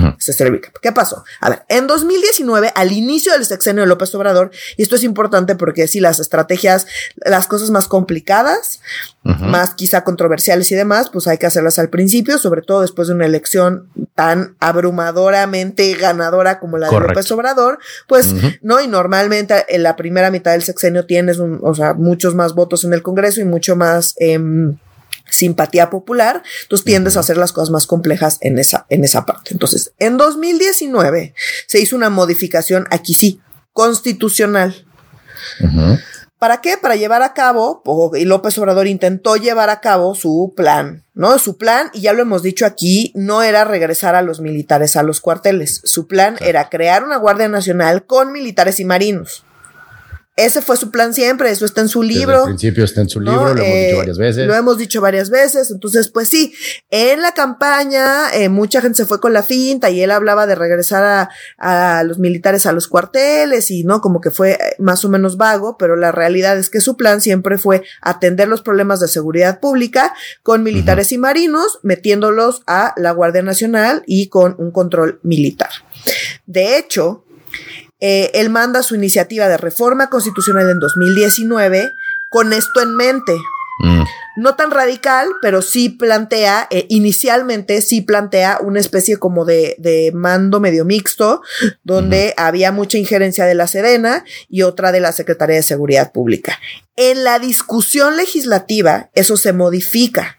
¿Qué 0.81 0.91
pasó? 0.91 1.23
A 1.39 1.49
ver, 1.49 1.63
en 1.69 1.87
2019, 1.87 2.71
al 2.75 2.91
inicio 2.91 3.33
del 3.33 3.45
sexenio 3.45 3.83
de 3.83 3.87
López 3.87 4.13
Obrador, 4.15 4.51
y 4.77 4.83
esto 4.83 4.95
es 4.95 5.03
importante 5.03 5.55
porque 5.55 5.87
si 5.87 5.99
las 5.99 6.19
estrategias, 6.19 6.87
las 7.17 7.47
cosas 7.47 7.69
más 7.69 7.87
complicadas, 7.87 8.81
más 9.23 9.75
quizá 9.75 10.03
controversiales 10.03 10.71
y 10.71 10.75
demás, 10.75 11.09
pues 11.11 11.27
hay 11.27 11.37
que 11.37 11.45
hacerlas 11.45 11.77
al 11.77 11.89
principio, 11.89 12.39
sobre 12.39 12.63
todo 12.63 12.81
después 12.81 13.07
de 13.07 13.13
una 13.13 13.25
elección 13.25 13.89
tan 14.15 14.55
abrumadoramente 14.59 15.93
ganadora 15.93 16.59
como 16.59 16.70
la 16.77 16.89
de 16.89 16.99
López 16.99 17.31
Obrador, 17.31 17.79
pues, 18.07 18.33
¿no? 18.61 18.81
Y 18.81 18.87
normalmente 18.87 19.65
en 19.69 19.83
la 19.83 19.95
primera 19.95 20.31
mitad 20.31 20.51
del 20.51 20.63
sexenio 20.63 21.05
tienes, 21.05 21.39
un, 21.39 21.59
o 21.63 21.73
sea, 21.73 21.93
muchos 21.93 22.35
más 22.35 22.53
votos 22.53 22.83
en 22.83 22.93
el 22.93 23.01
Congreso 23.01 23.41
y 23.41 23.45
mucho 23.45 23.75
más... 23.75 24.15
Em, 24.17 24.77
simpatía 25.29 25.89
popular, 25.89 26.43
entonces 26.63 26.83
tiendes 26.83 27.15
a 27.15 27.21
hacer 27.21 27.37
las 27.37 27.53
cosas 27.53 27.69
más 27.69 27.87
complejas 27.87 28.37
en 28.41 28.59
esa, 28.59 28.85
en 28.89 29.03
esa 29.03 29.25
parte. 29.25 29.51
Entonces, 29.51 29.93
en 29.97 30.17
2019 30.17 31.33
se 31.67 31.79
hizo 31.79 31.95
una 31.95 32.09
modificación, 32.09 32.85
aquí 32.91 33.13
sí, 33.13 33.39
constitucional, 33.71 34.85
¿Para 36.41 36.59
qué? 36.59 36.75
Para 36.75 36.95
llevar 36.95 37.21
a 37.21 37.35
cabo, 37.35 37.83
y 38.15 38.25
López 38.25 38.57
Obrador 38.57 38.87
intentó 38.87 39.35
llevar 39.35 39.69
a 39.69 39.79
cabo 39.79 40.15
su 40.15 40.53
plan, 40.55 41.05
¿no? 41.13 41.37
Su 41.37 41.55
plan, 41.55 41.91
y 41.93 42.01
ya 42.01 42.13
lo 42.13 42.23
hemos 42.23 42.41
dicho 42.41 42.65
aquí, 42.65 43.11
no 43.13 43.43
era 43.43 43.63
regresar 43.63 44.15
a 44.15 44.23
los 44.23 44.41
militares 44.41 44.95
a 44.95 45.03
los 45.03 45.21
cuarteles. 45.21 45.81
Su 45.83 46.07
plan 46.07 46.37
era 46.39 46.67
crear 46.69 47.03
una 47.03 47.17
Guardia 47.17 47.47
Nacional 47.47 48.07
con 48.07 48.31
militares 48.31 48.79
y 48.79 48.85
marinos. 48.85 49.45
Ese 50.45 50.61
fue 50.61 50.75
su 50.75 50.89
plan 50.89 51.13
siempre, 51.13 51.51
eso 51.51 51.65
está 51.65 51.81
en 51.81 51.87
su 51.87 52.01
libro. 52.01 52.39
Desde 52.39 52.45
principio 52.45 52.83
está 52.83 53.01
en 53.01 53.09
su 53.09 53.19
libro, 53.19 53.53
lo 53.53 53.61
hemos 53.61 53.65
dicho 53.65 53.93
eh, 53.93 53.95
varias 53.95 54.17
veces. 54.17 54.47
Lo 54.47 54.55
hemos 54.55 54.77
dicho 54.77 55.01
varias 55.01 55.29
veces, 55.29 55.69
entonces 55.69 56.09
pues 56.09 56.29
sí, 56.29 56.53
en 56.89 57.21
la 57.21 57.33
campaña 57.33 58.33
eh, 58.33 58.49
mucha 58.49 58.81
gente 58.81 58.97
se 58.97 59.05
fue 59.05 59.19
con 59.19 59.33
la 59.33 59.43
finta 59.43 59.91
y 59.91 60.01
él 60.01 60.09
hablaba 60.09 60.47
de 60.47 60.55
regresar 60.55 61.03
a, 61.03 61.29
a, 61.99 62.03
los 62.03 62.17
militares 62.17 62.65
a 62.65 62.71
los 62.71 62.87
cuarteles 62.87 63.69
y 63.69 63.83
no, 63.83 64.01
como 64.01 64.19
que 64.19 64.31
fue 64.31 64.53
eh, 64.53 64.75
más 64.79 65.05
o 65.05 65.09
menos 65.09 65.37
vago, 65.37 65.77
pero 65.77 65.95
la 65.95 66.11
realidad 66.11 66.57
es 66.57 66.69
que 66.69 66.81
su 66.81 66.97
plan 66.97 67.21
siempre 67.21 67.59
fue 67.59 67.83
atender 68.01 68.47
los 68.47 68.61
problemas 68.61 68.99
de 68.99 69.07
seguridad 69.07 69.59
pública 69.59 70.13
con 70.41 70.63
militares 70.63 71.11
y 71.11 71.19
marinos, 71.19 71.79
metiéndolos 71.83 72.63
a 72.65 72.93
la 72.97 73.11
Guardia 73.11 73.43
Nacional 73.43 74.03
y 74.07 74.29
con 74.29 74.55
un 74.57 74.71
control 74.71 75.19
militar. 75.23 75.69
De 76.45 76.77
hecho, 76.77 77.25
eh, 78.01 78.31
él 78.33 78.49
manda 78.49 78.83
su 78.83 78.95
iniciativa 78.95 79.47
de 79.47 79.57
reforma 79.57 80.09
constitucional 80.09 80.69
en 80.69 80.79
2019 80.79 81.93
con 82.29 82.51
esto 82.53 82.81
en 82.81 82.95
mente. 82.95 83.37
Mm. 83.83 84.03
No 84.37 84.55
tan 84.55 84.71
radical, 84.71 85.27
pero 85.41 85.61
sí 85.61 85.89
plantea, 85.89 86.67
eh, 86.71 86.85
inicialmente 86.89 87.81
sí 87.81 88.01
plantea 88.01 88.59
una 88.61 88.79
especie 88.79 89.17
como 89.17 89.43
de, 89.43 89.75
de 89.79 90.11
mando 90.13 90.59
medio 90.59 90.85
mixto, 90.85 91.41
donde 91.83 92.33
había 92.37 92.71
mucha 92.71 92.97
injerencia 92.97 93.45
de 93.45 93.55
la 93.55 93.67
Sedena 93.67 94.23
y 94.49 94.61
otra 94.61 94.91
de 94.91 94.99
la 94.99 95.11
Secretaría 95.11 95.57
de 95.57 95.63
Seguridad 95.63 96.11
Pública. 96.11 96.59
En 96.95 97.23
la 97.23 97.39
discusión 97.39 98.17
legislativa, 98.17 99.09
eso 99.13 99.37
se 99.37 99.53
modifica. 99.53 100.37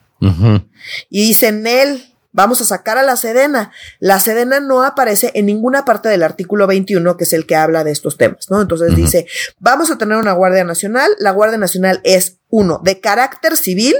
Y 1.11 1.27
dicen, 1.27 1.67
él, 1.67 2.12
vamos 2.33 2.61
a 2.61 2.65
sacar 2.65 2.99
a 2.99 3.03
la 3.03 3.17
Sedena. 3.17 3.73
La 4.01 4.19
Sedena 4.19 4.61
no 4.61 4.83
aparece 4.83 5.31
en 5.35 5.47
ninguna 5.47 5.85
parte 5.85 6.09
del 6.09 6.23
artículo 6.23 6.67
21, 6.67 7.17
que 7.17 7.25
es 7.25 7.33
el 7.33 7.47
que 7.47 7.57
habla 7.57 7.85
de 7.85 7.93
estos 7.93 8.17
temas, 8.17 8.51
¿no? 8.51 8.61
Entonces 8.61 8.97
dice, 8.97 9.27
vamos 9.59 9.91
a 9.91 9.99
tener 9.99 10.17
una 10.17 10.33
Guardia 10.33 10.65
Nacional. 10.65 11.11
La 11.19 11.31
Guardia 11.31 11.59
Nacional 11.59 12.01
es, 12.05 12.39
uno, 12.49 12.81
de 12.83 13.01
carácter 13.01 13.57
civil 13.57 13.95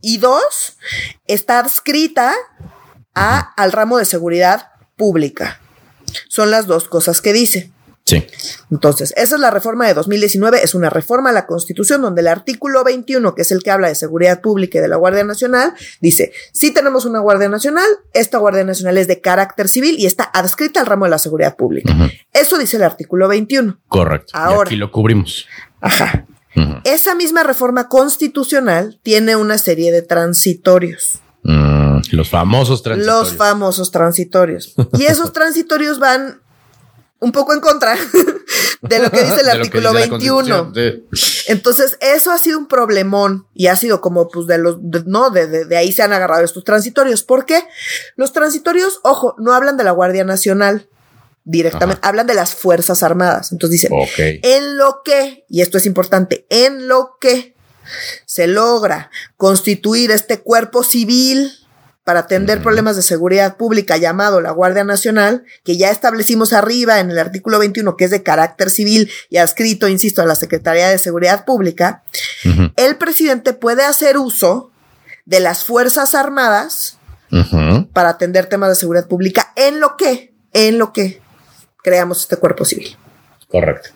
y 0.00 0.18
dos, 0.18 0.76
está 1.26 1.58
adscrita 1.58 2.34
a, 3.14 3.52
al 3.56 3.72
ramo 3.72 3.98
de 3.98 4.04
seguridad 4.04 4.70
pública. 4.96 5.60
Son 6.28 6.50
las 6.50 6.66
dos 6.66 6.88
cosas 6.88 7.20
que 7.20 7.32
dice. 7.32 7.72
Sí. 8.08 8.26
Entonces, 8.70 9.12
esa 9.18 9.34
es 9.34 9.40
la 9.40 9.50
reforma 9.50 9.86
de 9.86 9.92
2019, 9.92 10.64
es 10.64 10.74
una 10.74 10.88
reforma 10.88 11.28
a 11.28 11.32
la 11.34 11.44
Constitución 11.44 12.00
donde 12.00 12.22
el 12.22 12.28
artículo 12.28 12.82
21, 12.82 13.34
que 13.34 13.42
es 13.42 13.52
el 13.52 13.62
que 13.62 13.70
habla 13.70 13.88
de 13.88 13.94
seguridad 13.94 14.40
pública 14.40 14.78
y 14.78 14.80
de 14.80 14.88
la 14.88 14.96
Guardia 14.96 15.24
Nacional, 15.24 15.74
dice, 16.00 16.32
si 16.52 16.70
tenemos 16.70 17.04
una 17.04 17.20
Guardia 17.20 17.50
Nacional, 17.50 17.86
esta 18.14 18.38
Guardia 18.38 18.64
Nacional 18.64 18.96
es 18.96 19.08
de 19.08 19.20
carácter 19.20 19.68
civil 19.68 19.96
y 19.98 20.06
está 20.06 20.24
adscrita 20.24 20.80
al 20.80 20.86
ramo 20.86 21.04
de 21.04 21.10
la 21.10 21.18
seguridad 21.18 21.54
pública. 21.54 21.94
Eso 22.32 22.56
dice 22.56 22.78
el 22.78 22.84
artículo 22.84 23.28
21. 23.28 23.78
Correcto. 23.88 24.32
Ahora, 24.32 24.70
y 24.70 24.72
aquí 24.72 24.76
lo 24.76 24.90
cubrimos. 24.90 25.46
Ajá. 25.82 26.24
Esa 26.84 27.14
misma 27.14 27.42
reforma 27.42 27.88
constitucional 27.88 28.98
tiene 29.02 29.36
una 29.36 29.58
serie 29.58 29.92
de 29.92 30.00
transitorios. 30.00 31.20
Mm, 31.42 32.00
los 32.12 32.30
famosos 32.30 32.82
transitorios. 32.82 33.28
Los 33.28 33.36
famosos 33.36 33.90
transitorios. 33.90 34.74
Y 34.94 35.04
esos 35.04 35.32
transitorios 35.34 35.98
van 35.98 36.40
un 37.20 37.32
poco 37.32 37.52
en 37.52 37.60
contra 37.60 37.96
de 38.82 38.98
lo 38.98 39.10
que 39.10 39.22
dice 39.22 39.40
el 39.40 39.48
artículo 39.48 39.92
21. 39.92 40.72
Entonces, 41.48 41.96
eso 42.00 42.30
ha 42.30 42.38
sido 42.38 42.58
un 42.58 42.68
problemón 42.68 43.46
y 43.54 43.66
ha 43.66 43.76
sido 43.76 44.00
como, 44.00 44.28
pues, 44.28 44.46
de 44.46 44.58
los, 44.58 44.78
no, 45.06 45.30
de, 45.30 45.64
de, 45.64 45.76
ahí 45.76 45.92
se 45.92 46.02
han 46.02 46.12
agarrado 46.12 46.44
estos 46.44 46.64
transitorios. 46.64 47.22
¿Por 47.22 47.44
qué? 47.44 47.64
Los 48.16 48.32
transitorios, 48.32 49.00
ojo, 49.02 49.34
no 49.38 49.52
hablan 49.52 49.76
de 49.76 49.84
la 49.84 49.90
Guardia 49.90 50.24
Nacional 50.24 50.88
directamente, 51.44 52.00
hablan 52.04 52.26
de 52.26 52.34
las 52.34 52.54
Fuerzas 52.54 53.02
Armadas. 53.02 53.52
Entonces 53.52 53.80
dicen, 53.80 53.92
en 54.16 54.76
lo 54.76 55.02
que, 55.04 55.44
y 55.48 55.62
esto 55.62 55.78
es 55.78 55.86
importante, 55.86 56.46
en 56.50 56.88
lo 56.88 57.16
que 57.20 57.56
se 58.26 58.46
logra 58.46 59.10
constituir 59.36 60.10
este 60.10 60.40
cuerpo 60.40 60.84
civil 60.84 61.57
para 62.08 62.20
atender 62.20 62.62
problemas 62.62 62.96
de 62.96 63.02
seguridad 63.02 63.58
pública 63.58 63.98
llamado 63.98 64.40
la 64.40 64.50
Guardia 64.50 64.82
Nacional, 64.82 65.44
que 65.62 65.76
ya 65.76 65.90
establecimos 65.90 66.54
arriba 66.54 67.00
en 67.00 67.10
el 67.10 67.18
artículo 67.18 67.58
21, 67.58 67.98
que 67.98 68.06
es 68.06 68.10
de 68.10 68.22
carácter 68.22 68.70
civil 68.70 69.10
y 69.28 69.36
adscrito, 69.36 69.88
insisto, 69.88 70.22
a 70.22 70.24
la 70.24 70.34
Secretaría 70.34 70.88
de 70.88 70.96
Seguridad 70.96 71.44
Pública, 71.44 72.02
el 72.76 72.96
presidente 72.96 73.52
puede 73.52 73.84
hacer 73.84 74.16
uso 74.16 74.70
de 75.26 75.40
las 75.40 75.64
Fuerzas 75.64 76.14
Armadas 76.14 76.96
para 77.92 78.08
atender 78.08 78.46
temas 78.46 78.70
de 78.70 78.76
seguridad 78.76 79.06
pública 79.06 79.52
en 79.54 79.78
lo 79.78 79.98
que, 79.98 80.32
en 80.54 80.78
lo 80.78 80.94
que 80.94 81.20
creamos 81.82 82.22
este 82.22 82.38
cuerpo 82.38 82.64
civil. 82.64 82.96
Correcto. 83.48 83.90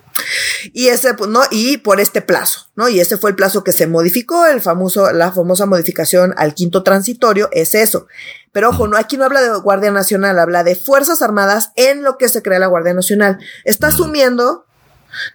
Y 0.73 0.88
ese, 0.88 1.14
pues, 1.14 1.31
¿no? 1.31 1.40
Y 1.50 1.78
por 1.78 2.00
este 2.00 2.23
plazo, 2.23 2.71
¿no? 2.76 2.88
Y 2.88 3.00
ese 3.00 3.16
fue 3.16 3.31
el 3.31 3.37
plazo 3.37 3.64
que 3.64 3.73
se 3.73 3.87
modificó, 3.87 4.47
el 4.47 4.61
famoso, 4.61 5.12
la 5.12 5.33
famosa 5.33 5.66
modificación 5.66 6.35
al 6.37 6.54
quinto 6.54 6.83
transitorio, 6.83 7.49
es 7.52 7.75
eso. 7.75 8.07
Pero 8.52 8.71
ojo, 8.71 8.87
no, 8.87 8.97
aquí 8.97 9.16
no 9.16 9.25
habla 9.25 9.40
de 9.40 9.49
Guardia 9.59 9.90
Nacional, 9.90 10.38
habla 10.38 10.62
de 10.62 10.76
Fuerzas 10.76 11.23
Armadas 11.23 11.73
en 11.76 12.02
lo 12.02 12.19
que 12.19 12.28
se 12.28 12.42
crea 12.42 12.59
la 12.59 12.66
Guardia 12.66 12.95
Nacional. 12.95 13.38
Está 13.64 13.88
asumiendo 13.88 14.66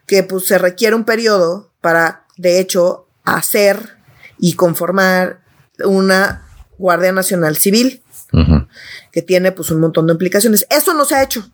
que 0.05 0.23
pues 0.23 0.45
se 0.45 0.57
requiere 0.57 0.95
un 0.95 1.03
periodo 1.03 1.71
para, 1.81 2.25
de 2.37 2.59
hecho, 2.59 3.07
hacer 3.23 3.97
y 4.39 4.53
conformar 4.53 5.41
una 5.83 6.47
Guardia 6.77 7.11
Nacional 7.11 7.57
Civil, 7.57 8.03
que 9.11 9.21
tiene 9.21 9.51
pues 9.51 9.71
un 9.71 9.79
montón 9.79 10.07
de 10.07 10.13
implicaciones. 10.13 10.67
Eso 10.69 10.93
no 10.93 11.05
se 11.05 11.15
ha 11.15 11.23
hecho. 11.23 11.49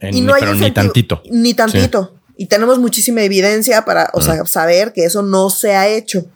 y 0.00 0.20
no 0.20 0.34
hay 0.34 0.42
ni 0.58 0.70
tantito. 0.70 1.22
Ni 1.30 1.54
tantito. 1.54 2.20
Y 2.36 2.46
tenemos 2.46 2.78
muchísima 2.78 3.22
evidencia 3.22 3.84
para, 3.84 4.10
o 4.12 4.20
sea, 4.20 4.44
saber 4.46 4.92
que 4.92 5.04
eso 5.04 5.22
no 5.22 5.50
se 5.50 5.74
ha 5.74 5.88
hecho. 5.88 6.26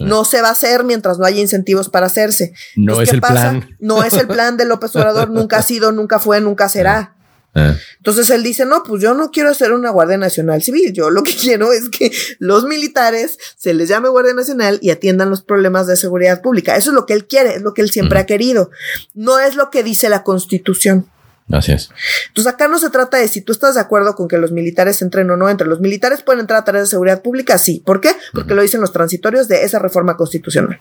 No 0.00 0.24
se 0.24 0.42
va 0.42 0.48
a 0.48 0.52
hacer 0.52 0.84
mientras 0.84 1.18
no 1.18 1.24
haya 1.24 1.40
incentivos 1.40 1.88
para 1.88 2.06
hacerse. 2.06 2.52
No 2.76 3.00
es 3.00 3.12
el 3.12 3.20
plan. 3.20 3.68
No 3.78 4.02
es 4.04 4.14
el 4.14 4.26
plan 4.26 4.56
de 4.56 4.64
López 4.64 4.94
Obrador, 4.96 5.30
nunca 5.30 5.58
ha 5.58 5.62
sido, 5.62 5.92
nunca 5.92 6.18
fue, 6.18 6.40
nunca 6.40 6.68
será. 6.68 7.14
Ah. 7.54 7.74
Entonces 7.96 8.28
él 8.30 8.42
dice, 8.42 8.66
no, 8.66 8.82
pues 8.82 9.02
yo 9.02 9.14
no 9.14 9.30
quiero 9.30 9.50
hacer 9.50 9.72
una 9.72 9.90
Guardia 9.90 10.18
Nacional 10.18 10.62
Civil, 10.62 10.92
yo 10.92 11.10
lo 11.10 11.22
que 11.22 11.34
quiero 11.40 11.72
es 11.72 11.88
que 11.88 12.12
los 12.38 12.64
militares 12.64 13.38
se 13.56 13.74
les 13.74 13.88
llame 13.88 14.08
Guardia 14.08 14.34
Nacional 14.34 14.78
y 14.82 14.90
atiendan 14.90 15.30
los 15.30 15.42
problemas 15.42 15.86
de 15.86 15.96
seguridad 15.96 16.42
pública. 16.42 16.76
Eso 16.76 16.90
es 16.90 16.94
lo 16.94 17.06
que 17.06 17.14
él 17.14 17.26
quiere, 17.26 17.56
es 17.56 17.62
lo 17.62 17.74
que 17.74 17.82
él 17.82 17.90
siempre 17.90 18.18
ha 18.18 18.26
querido. 18.26 18.70
No 19.14 19.38
es 19.38 19.56
lo 19.56 19.70
que 19.70 19.82
dice 19.82 20.08
la 20.08 20.22
Constitución. 20.22 21.10
Así 21.50 21.72
es. 21.72 21.90
Entonces 22.28 22.52
acá 22.52 22.66
no 22.66 22.78
se 22.78 22.90
trata 22.90 23.18
de 23.18 23.28
si 23.28 23.40
tú 23.40 23.52
estás 23.52 23.76
de 23.76 23.80
acuerdo 23.80 24.14
con 24.14 24.26
que 24.26 24.38
los 24.38 24.50
militares 24.50 25.00
entren 25.02 25.30
o 25.30 25.36
no 25.36 25.48
entren. 25.48 25.70
Los 25.70 25.80
militares 25.80 26.22
pueden 26.22 26.40
entrar 26.40 26.60
a 26.60 26.64
tareas 26.64 26.88
de 26.88 26.90
seguridad 26.90 27.22
pública, 27.22 27.58
sí. 27.58 27.82
¿Por 27.84 28.00
qué? 28.00 28.10
Porque 28.32 28.54
lo 28.54 28.62
dicen 28.62 28.80
los 28.80 28.92
transitorios 28.92 29.46
de 29.46 29.64
esa 29.64 29.78
reforma 29.78 30.16
constitucional. 30.16 30.80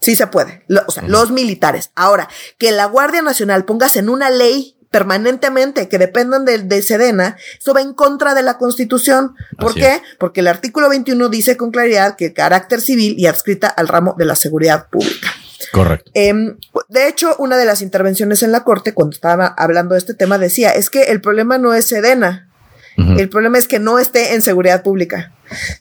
Sí 0.00 0.14
se 0.14 0.26
puede. 0.28 0.64
o 0.86 0.90
sea, 0.90 1.02
los 1.06 1.30
militares. 1.30 1.90
Ahora, 1.94 2.28
que 2.56 2.72
la 2.72 2.86
Guardia 2.86 3.22
Nacional 3.22 3.64
pongas 3.64 3.96
en 3.96 4.08
una 4.08 4.30
ley 4.30 4.76
permanentemente 4.90 5.88
que 5.88 5.98
dependan 5.98 6.44
de, 6.44 6.58
de, 6.58 6.82
Sedena, 6.82 7.36
eso 7.58 7.74
va 7.74 7.80
en 7.80 7.94
contra 7.94 8.34
de 8.34 8.42
la 8.42 8.58
Constitución. 8.58 9.34
¿Por 9.58 9.74
qué? 9.74 10.02
Porque 10.18 10.40
el 10.40 10.48
artículo 10.48 10.88
21 10.88 11.28
dice 11.28 11.56
con 11.56 11.70
claridad 11.70 12.16
que 12.16 12.32
carácter 12.32 12.80
civil 12.80 13.14
y 13.18 13.26
adscrita 13.26 13.68
al 13.68 13.88
ramo 13.88 14.14
de 14.18 14.24
la 14.24 14.34
seguridad 14.34 14.88
pública. 14.88 15.32
Correcto. 15.72 16.10
Em, 16.14 16.56
de 16.88 17.08
hecho, 17.08 17.36
una 17.38 17.56
de 17.56 17.64
las 17.64 17.82
intervenciones 17.82 18.42
en 18.42 18.52
la 18.52 18.64
corte, 18.64 18.94
cuando 18.94 19.14
estaba 19.14 19.46
hablando 19.46 19.94
de 19.94 20.00
este 20.00 20.14
tema, 20.14 20.38
decía, 20.38 20.70
es 20.70 20.90
que 20.90 21.04
el 21.04 21.20
problema 21.20 21.58
no 21.58 21.74
es 21.74 21.86
Sedena, 21.86 22.50
el 22.96 23.30
problema 23.30 23.56
es 23.56 23.66
que 23.66 23.78
no 23.78 23.98
esté 23.98 24.34
en 24.34 24.42
seguridad 24.42 24.82
pública. 24.82 25.32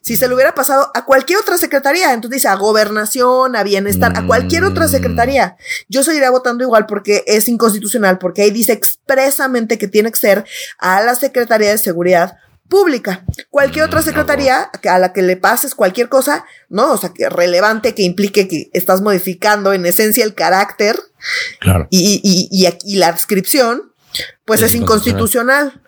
Si 0.01 0.15
se 0.15 0.27
lo 0.27 0.35
hubiera 0.35 0.55
pasado 0.55 0.89
a 0.93 1.05
cualquier 1.05 1.39
otra 1.39 1.57
secretaría, 1.57 2.13
entonces 2.13 2.37
dice 2.37 2.47
a 2.47 2.55
gobernación, 2.55 3.55
a 3.55 3.63
bienestar, 3.63 4.13
a 4.15 4.25
cualquier 4.25 4.63
otra 4.63 4.85
mm. 4.85 4.89
secretaría, 4.89 5.57
yo 5.89 6.03
seguiría 6.03 6.29
votando 6.29 6.63
igual 6.63 6.85
porque 6.85 7.23
es 7.27 7.49
inconstitucional, 7.49 8.19
porque 8.19 8.43
ahí 8.43 8.51
dice 8.51 8.73
expresamente 8.73 9.77
que 9.77 9.87
tiene 9.87 10.11
que 10.11 10.17
ser 10.17 10.45
a 10.77 11.01
la 11.01 11.15
Secretaría 11.15 11.71
de 11.71 11.77
Seguridad 11.77 12.37
pública. 12.69 13.25
Cualquier 13.49 13.85
otra 13.85 14.01
secretaría 14.01 14.69
a 14.89 14.99
la 14.99 15.11
que 15.11 15.21
le 15.21 15.35
pases 15.35 15.75
cualquier 15.75 16.07
cosa, 16.07 16.45
¿no? 16.69 16.93
O 16.93 16.97
sea, 16.97 17.11
que 17.13 17.27
relevante 17.29 17.95
que 17.95 18.03
implique 18.03 18.47
que 18.47 18.69
estás 18.73 19.01
modificando 19.01 19.73
en 19.73 19.85
esencia 19.85 20.23
el 20.23 20.35
carácter 20.35 20.97
y, 21.89 22.21
y, 22.23 22.67
y, 22.83 22.95
la 22.95 23.07
adscripción, 23.07 23.91
pues 24.45 24.61
es, 24.61 24.75
inconstitucional. 24.75 25.81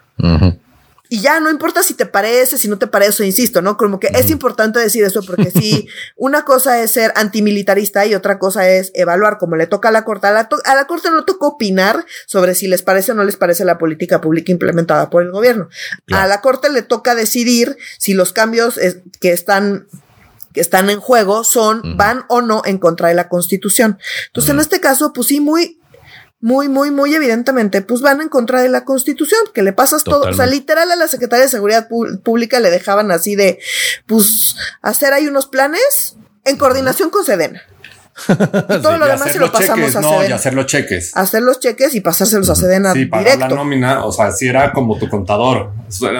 Y 1.14 1.20
ya 1.20 1.42
no 1.42 1.50
importa 1.50 1.84
si 1.84 1.94
te 1.94 2.06
parece, 2.06 2.58
si 2.58 2.70
no 2.70 2.78
te 2.78 2.88
parece, 2.88 3.26
insisto, 3.26 3.62
¿no? 3.62 3.76
Como 3.76 4.00
que 4.00 4.08
es 4.14 4.32
importante 4.32 4.80
decir 4.80 5.04
eso 5.04 5.22
porque 5.22 5.52
si 5.52 5.90
una 6.16 6.46
cosa 6.46 6.82
es 6.82 6.92
ser 6.92 7.12
antimilitarista 7.18 8.06
y 8.06 8.16
otra 8.16 8.40
cosa 8.40 8.70
es 8.70 8.94
evaluar 8.96 9.38
como 9.38 9.58
le 9.58 9.68
toca 9.68 9.90
a 9.90 9.92
la 9.92 10.06
Corte. 10.06 10.28
A 10.28 10.32
la, 10.32 10.48
a 10.64 10.74
la 10.74 10.88
Corte 10.88 11.12
no 11.12 11.26
toca 11.26 11.48
opinar 11.48 12.06
sobre 12.28 12.56
si 12.56 12.68
les 12.68 12.82
parece 12.82 13.12
o 13.12 13.16
no 13.16 13.26
les 13.26 13.36
parece 13.36 13.66
la 13.66 13.78
política 13.78 14.22
pública 14.22 14.54
implementada 14.54 15.10
por 15.10 15.24
el 15.24 15.32
gobierno. 15.32 15.68
A 16.14 16.28
la 16.28 16.40
Corte 16.40 16.72
le 16.72 16.82
toca 16.82 17.14
decidir 17.14 17.76
si 17.98 18.14
los 18.14 18.32
cambios 18.32 18.80
que 19.20 19.34
están 19.34 19.88
que 20.54 20.62
están 20.62 20.90
en 20.90 21.02
juego 21.02 21.44
son, 21.44 21.98
van 21.98 22.24
o 22.30 22.42
no 22.42 22.62
en 22.64 22.78
contra 22.78 23.10
de 23.10 23.16
la 23.16 23.28
Constitución. 23.28 24.00
Entonces, 24.28 24.54
en 24.54 24.60
este 24.60 24.80
caso, 24.80 25.12
pues 25.12 25.28
sí, 25.28 25.42
muy, 25.42 25.81
muy, 26.42 26.68
muy, 26.68 26.90
muy 26.90 27.14
evidentemente, 27.14 27.84
pues 27.84 28.02
van 28.02 28.20
en 28.20 28.28
contra 28.28 28.62
de 28.62 28.70
la 28.70 28.84
Constitución, 28.84 29.40
que 29.54 29.62
le 29.62 29.74
pasas 29.74 30.04
todo, 30.04 30.30
o 30.30 30.34
sea, 30.34 30.48
literal 30.48 30.92
a 30.92 30.96
la 30.96 31.08
Secretaría 31.08 31.46
de 31.46 31.52
Seguridad 31.52 31.88
Pública 32.24 32.60
le 32.60 32.72
dejaban 32.72 33.12
así 33.12 33.36
de, 33.36 33.60
pues, 34.08 34.56
hacer 34.82 35.14
ahí 35.14 35.28
unos 35.28 35.46
planes 35.46 36.18
en 36.44 36.58
coordinación 36.58 37.12
con 37.12 37.24
Sedena. 37.24 37.62
Y 38.28 38.82
todo 38.82 38.98
lo 38.98 39.08
demás 39.08 39.32
se 39.32 39.40
lo 39.40 39.52
pasamos 39.52 39.96
a 39.96 40.02
Sedena. 40.02 40.28
y 40.28 40.32
hacer 40.32 40.54
los 40.54 40.66
cheques. 40.66 41.16
Hacer 41.16 41.44
los 41.44 41.60
cheques 41.60 41.94
y 41.94 42.02
pasárselos 42.02 42.50
a 42.50 42.56
Sedena 42.56 42.94
sí, 42.94 43.06
para 43.06 43.36
la 43.36 43.48
nómina, 43.48 44.04
o 44.04 44.12
sea, 44.12 44.32
si 44.32 44.48
era 44.48 44.74
como 44.74 44.98
tu 44.98 45.10
contador. 45.10 45.72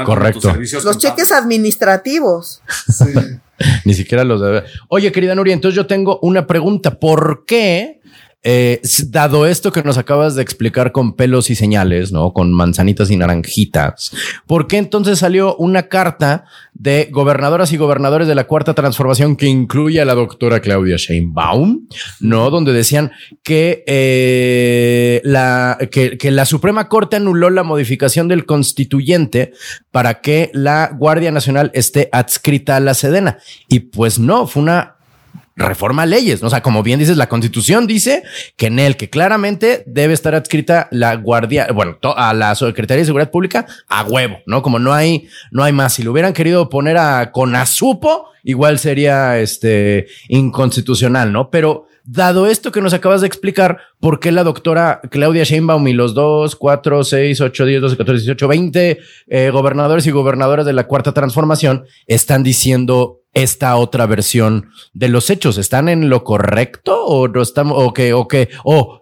Correcto. 0.06 0.56
los 0.84 0.98
cheques 1.00 1.32
administrativos. 1.32 2.62
Sí. 2.88 3.06
Ni 3.86 3.94
siquiera 3.94 4.24
los 4.24 4.42
de... 4.42 4.64
Oye, 4.88 5.12
querida 5.12 5.36
Nuria, 5.36 5.54
entonces 5.54 5.76
yo 5.76 5.88
tengo 5.88 6.20
una 6.22 6.48
pregunta. 6.48 7.00
¿Por 7.00 7.46
qué 7.46 8.01
eh, 8.44 8.82
dado 9.10 9.46
esto 9.46 9.72
que 9.72 9.84
nos 9.84 9.98
acabas 9.98 10.36
de 10.36 10.42
explicar 10.42 10.92
con 10.92 11.16
pelos 11.16 11.50
y 11.50 11.56
señales, 11.56 12.12
¿no? 12.12 12.34
Con 12.34 12.52
manzanitas 12.52 13.12
y 13.12 13.18
naranjitas, 13.18 14.12
¿por 14.48 14.68
qué 14.68 14.78
entonces 14.78 15.20
salió 15.20 15.56
una 15.58 15.84
carta 15.84 16.46
de 16.74 17.10
gobernadoras 17.12 17.72
y 17.72 17.78
gobernadores 17.78 18.28
de 18.28 18.36
la 18.36 18.46
Cuarta 18.46 18.74
Transformación 18.74 19.36
que 19.36 19.46
incluye 19.46 20.02
a 20.02 20.06
la 20.06 20.16
doctora 20.16 20.60
Claudia 20.60 20.98
Sheinbaum, 20.98 21.88
¿no? 22.20 22.50
Donde 22.50 22.74
decían 22.74 23.12
que, 23.44 23.84
eh, 23.86 25.22
la, 25.24 25.78
que, 25.92 26.18
que 26.18 26.32
la 26.32 26.46
Suprema 26.46 26.90
Corte 26.90 27.18
anuló 27.18 27.50
la 27.50 27.64
modificación 27.64 28.28
del 28.28 28.46
constituyente 28.46 29.54
para 29.92 30.22
que 30.22 30.50
la 30.54 30.96
Guardia 30.98 31.32
Nacional 31.32 31.70
esté 31.74 32.10
adscrita 32.12 32.78
a 32.78 32.80
la 32.80 32.94
Sedena. 32.94 33.38
Y 33.68 33.82
pues 33.82 34.18
no, 34.20 34.48
fue 34.48 34.64
una 34.64 34.96
reforma 35.56 36.06
leyes. 36.06 36.42
O 36.44 36.50
sea, 36.50 36.62
como 36.62 36.84
bien 36.84 37.00
dices, 37.00 37.18
la 37.18 37.30
constitución 37.30 37.88
dice 37.88 38.24
que 38.56 38.68
en 38.68 38.80
él, 38.80 38.98
que 38.98 39.10
claramente 39.10 39.84
debe 39.86 40.14
estar 40.14 40.36
adscrita 40.36 40.88
la 40.92 41.16
guardia, 41.16 41.68
bueno, 41.74 41.98
a 42.16 42.34
la 42.34 42.56
Secretaría 42.56 43.02
de 43.02 43.06
Seguridad 43.06 43.32
Pública 43.32 43.66
a 43.88 44.04
huevo, 44.04 44.40
¿no? 44.46 44.62
Como 44.62 44.80
no 44.80 44.94
hay, 44.94 45.28
no 45.52 45.64
hay 45.64 45.74
más. 45.74 45.94
Si 45.94 46.04
lo 46.04 46.12
hubieran 46.12 46.34
querido 46.34 46.70
poner 46.70 46.98
a 46.98 47.32
Conasupo, 47.32 48.28
igual 48.44 48.80
sería 48.80 49.40
este 49.40 50.08
inconstitucional, 50.28 51.32
¿no? 51.32 51.50
Pero 51.50 51.88
dado 52.04 52.48
esto 52.48 52.72
que 52.72 52.82
nos 52.82 52.94
acabas 52.94 53.22
de 53.22 53.28
explicar, 53.28 53.80
¿por 54.02 54.20
qué 54.20 54.32
la 54.32 54.44
doctora 54.44 55.00
Claudia 55.10 55.44
Sheinbaum 55.44 55.88
y 55.88 55.94
los 55.94 56.14
dos, 56.14 56.56
cuatro, 56.58 57.04
seis, 57.04 57.40
ocho, 57.40 57.66
diez, 57.66 57.82
doce, 57.82 57.96
catorce, 57.96 58.22
dieciocho, 58.22 58.48
veinte 58.48 59.00
eh, 59.28 59.50
gobernadores 59.52 60.06
y 60.08 60.12
gobernadoras 60.12 60.66
de 60.66 60.74
la 60.74 60.88
cuarta 60.88 61.14
transformación 61.14 61.86
están 62.08 62.44
diciendo 62.44 63.22
esta 63.34 63.78
otra 63.78 64.06
versión 64.08 64.72
de 64.94 65.08
los 65.08 65.30
hechos. 65.30 65.58
¿Están 65.58 65.88
en 65.88 66.10
lo 66.10 66.24
correcto 66.24 67.06
o 67.06 67.28
no 67.28 67.42
estamos, 67.42 67.78
o 67.78 67.94
que, 67.94 68.14
o 68.14 68.28
que, 68.28 68.50
o, 68.66 69.00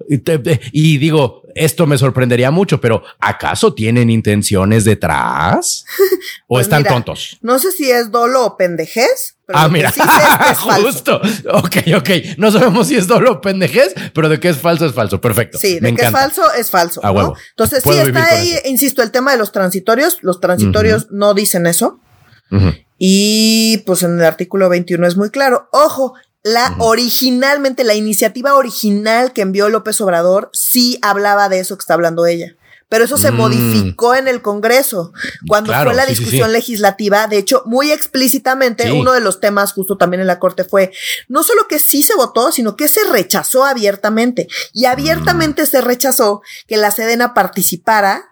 y 0.71 0.97
digo, 0.97 1.43
esto 1.55 1.87
me 1.87 1.97
sorprendería 1.97 2.51
mucho, 2.51 2.79
pero 2.79 3.03
¿acaso 3.19 3.73
tienen 3.73 4.09
intenciones 4.09 4.85
detrás? 4.85 5.85
¿O 6.47 6.55
pues 6.55 6.67
están 6.67 6.83
tontos? 6.83 7.37
No 7.41 7.59
sé 7.59 7.71
si 7.71 7.89
es 7.89 8.11
dolo 8.11 8.45
o 8.45 8.57
pendejez. 8.57 9.35
Pero 9.45 9.59
ah, 9.59 9.67
mira, 9.67 9.91
justo. 10.57 11.19
Ok, 11.51 11.77
ok. 11.97 12.09
No 12.37 12.51
sabemos 12.51 12.87
si 12.87 12.95
es 12.95 13.07
dolo 13.07 13.31
o 13.31 13.41
pendejez, 13.41 13.95
pero 14.13 14.29
de 14.29 14.39
qué 14.39 14.49
es 14.49 14.57
falso 14.57 14.85
es 14.89 14.95
falso. 14.95 15.21
Perfecto. 15.21 15.57
Sí, 15.57 15.79
de 15.79 15.95
que 15.95 16.05
es 16.05 16.11
falso 16.11 16.43
es 16.53 16.69
falso. 16.69 17.01
Entonces, 17.03 17.83
sí 17.83 17.89
está 17.89 18.25
ahí, 18.25 18.55
insisto, 18.65 19.01
el 19.01 19.11
tema 19.11 19.31
de 19.31 19.37
los 19.37 19.51
transitorios. 19.51 20.17
Los 20.21 20.39
transitorios 20.39 21.07
no 21.11 21.33
dicen 21.33 21.67
eso. 21.67 21.99
Y 22.97 23.83
pues 23.85 24.03
en 24.03 24.19
el 24.19 24.25
artículo 24.25 24.67
21 24.69 25.07
es 25.07 25.15
muy 25.15 25.29
claro. 25.29 25.69
Ojo, 25.71 26.15
la 26.43 26.75
originalmente, 26.79 27.83
la 27.83 27.95
iniciativa 27.95 28.55
original 28.55 29.33
que 29.33 29.41
envió 29.41 29.69
López 29.69 29.99
Obrador 30.01 30.49
sí 30.53 30.99
hablaba 31.01 31.49
de 31.49 31.59
eso 31.59 31.77
que 31.77 31.81
está 31.81 31.93
hablando 31.93 32.25
ella. 32.25 32.55
Pero 32.89 33.05
eso 33.05 33.17
se 33.17 33.31
mm. 33.31 33.35
modificó 33.35 34.15
en 34.15 34.27
el 34.27 34.41
Congreso. 34.41 35.13
Cuando 35.47 35.71
fue 35.71 35.93
la 35.93 36.07
discusión 36.07 36.51
legislativa, 36.51 37.27
de 37.27 37.37
hecho, 37.37 37.61
muy 37.65 37.91
explícitamente, 37.91 38.91
uno 38.91 39.13
de 39.13 39.21
los 39.21 39.39
temas 39.39 39.73
justo 39.73 39.97
también 39.97 40.21
en 40.21 40.27
la 40.27 40.39
Corte 40.39 40.63
fue 40.63 40.91
no 41.27 41.43
solo 41.43 41.67
que 41.67 41.77
sí 41.77 42.01
se 42.01 42.15
votó, 42.15 42.51
sino 42.51 42.75
que 42.75 42.87
se 42.87 43.03
rechazó 43.05 43.63
abiertamente. 43.63 44.47
Y 44.73 44.85
abiertamente 44.85 45.63
mm. 45.63 45.67
se 45.67 45.81
rechazó 45.81 46.41
que 46.67 46.77
la 46.77 46.89
Sedena 46.91 47.33
participara 47.35 48.31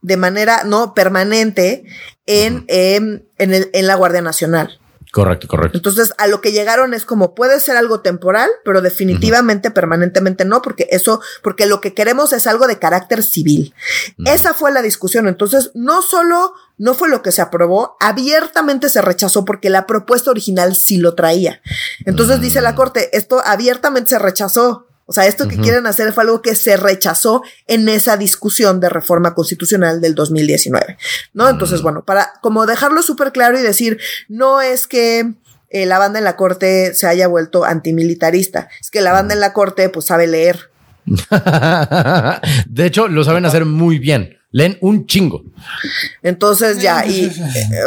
de 0.00 0.16
manera 0.16 0.64
no 0.64 0.94
permanente 0.94 1.84
en, 2.26 2.64
em, 2.68 3.22
en, 3.38 3.54
el, 3.54 3.70
en 3.72 3.86
la 3.86 3.94
Guardia 3.94 4.22
Nacional. 4.22 4.80
Correcto, 5.16 5.48
correcto. 5.48 5.78
Entonces, 5.78 6.12
a 6.18 6.26
lo 6.26 6.42
que 6.42 6.52
llegaron 6.52 6.92
es 6.92 7.06
como 7.06 7.34
puede 7.34 7.58
ser 7.58 7.78
algo 7.78 8.00
temporal, 8.00 8.50
pero 8.66 8.82
definitivamente, 8.82 9.70
permanentemente 9.70 10.44
no, 10.44 10.60
porque 10.60 10.88
eso, 10.90 11.22
porque 11.42 11.64
lo 11.64 11.80
que 11.80 11.94
queremos 11.94 12.34
es 12.34 12.46
algo 12.46 12.66
de 12.66 12.78
carácter 12.78 13.22
civil. 13.22 13.72
Esa 14.26 14.52
fue 14.52 14.72
la 14.72 14.82
discusión. 14.82 15.26
Entonces, 15.26 15.70
no 15.72 16.02
solo 16.02 16.52
no 16.78 16.92
fue 16.92 17.08
lo 17.08 17.22
que 17.22 17.32
se 17.32 17.40
aprobó, 17.40 17.96
abiertamente 18.00 18.90
se 18.90 19.00
rechazó 19.00 19.46
porque 19.46 19.70
la 19.70 19.86
propuesta 19.86 20.30
original 20.30 20.76
sí 20.76 20.98
lo 20.98 21.14
traía. 21.14 21.62
Entonces, 22.04 22.42
dice 22.42 22.60
la 22.60 22.74
Corte, 22.74 23.16
esto 23.16 23.40
abiertamente 23.42 24.10
se 24.10 24.18
rechazó. 24.18 24.85
O 25.08 25.12
sea, 25.12 25.26
esto 25.26 25.46
que 25.46 25.56
quieren 25.56 25.86
hacer 25.86 26.12
fue 26.12 26.24
algo 26.24 26.42
que 26.42 26.56
se 26.56 26.76
rechazó 26.76 27.42
en 27.68 27.88
esa 27.88 28.16
discusión 28.16 28.80
de 28.80 28.88
reforma 28.88 29.34
constitucional 29.34 30.00
del 30.00 30.16
2019, 30.16 30.98
¿no? 31.32 31.48
Entonces, 31.48 31.80
bueno, 31.80 32.04
para 32.04 32.32
como 32.42 32.66
dejarlo 32.66 33.02
súper 33.02 33.30
claro 33.30 33.56
y 33.56 33.62
decir, 33.62 33.98
no 34.28 34.60
es 34.60 34.88
que 34.88 35.32
eh, 35.70 35.86
la 35.86 36.00
banda 36.00 36.18
en 36.18 36.24
la 36.24 36.34
corte 36.34 36.92
se 36.94 37.06
haya 37.06 37.28
vuelto 37.28 37.64
antimilitarista, 37.64 38.68
es 38.80 38.90
que 38.90 39.00
la 39.00 39.12
banda 39.12 39.32
en 39.34 39.40
la 39.40 39.52
corte 39.52 39.88
pues 39.90 40.06
sabe 40.06 40.26
leer. 40.26 40.70
de 42.66 42.86
hecho, 42.86 43.06
lo 43.06 43.22
saben 43.22 43.46
hacer 43.46 43.64
muy 43.64 44.00
bien. 44.00 44.35
Leen 44.56 44.78
un 44.80 45.04
chingo. 45.04 45.44
Entonces 46.22 46.80
ya, 46.80 47.04
y 47.04 47.26
eh, 47.26 47.30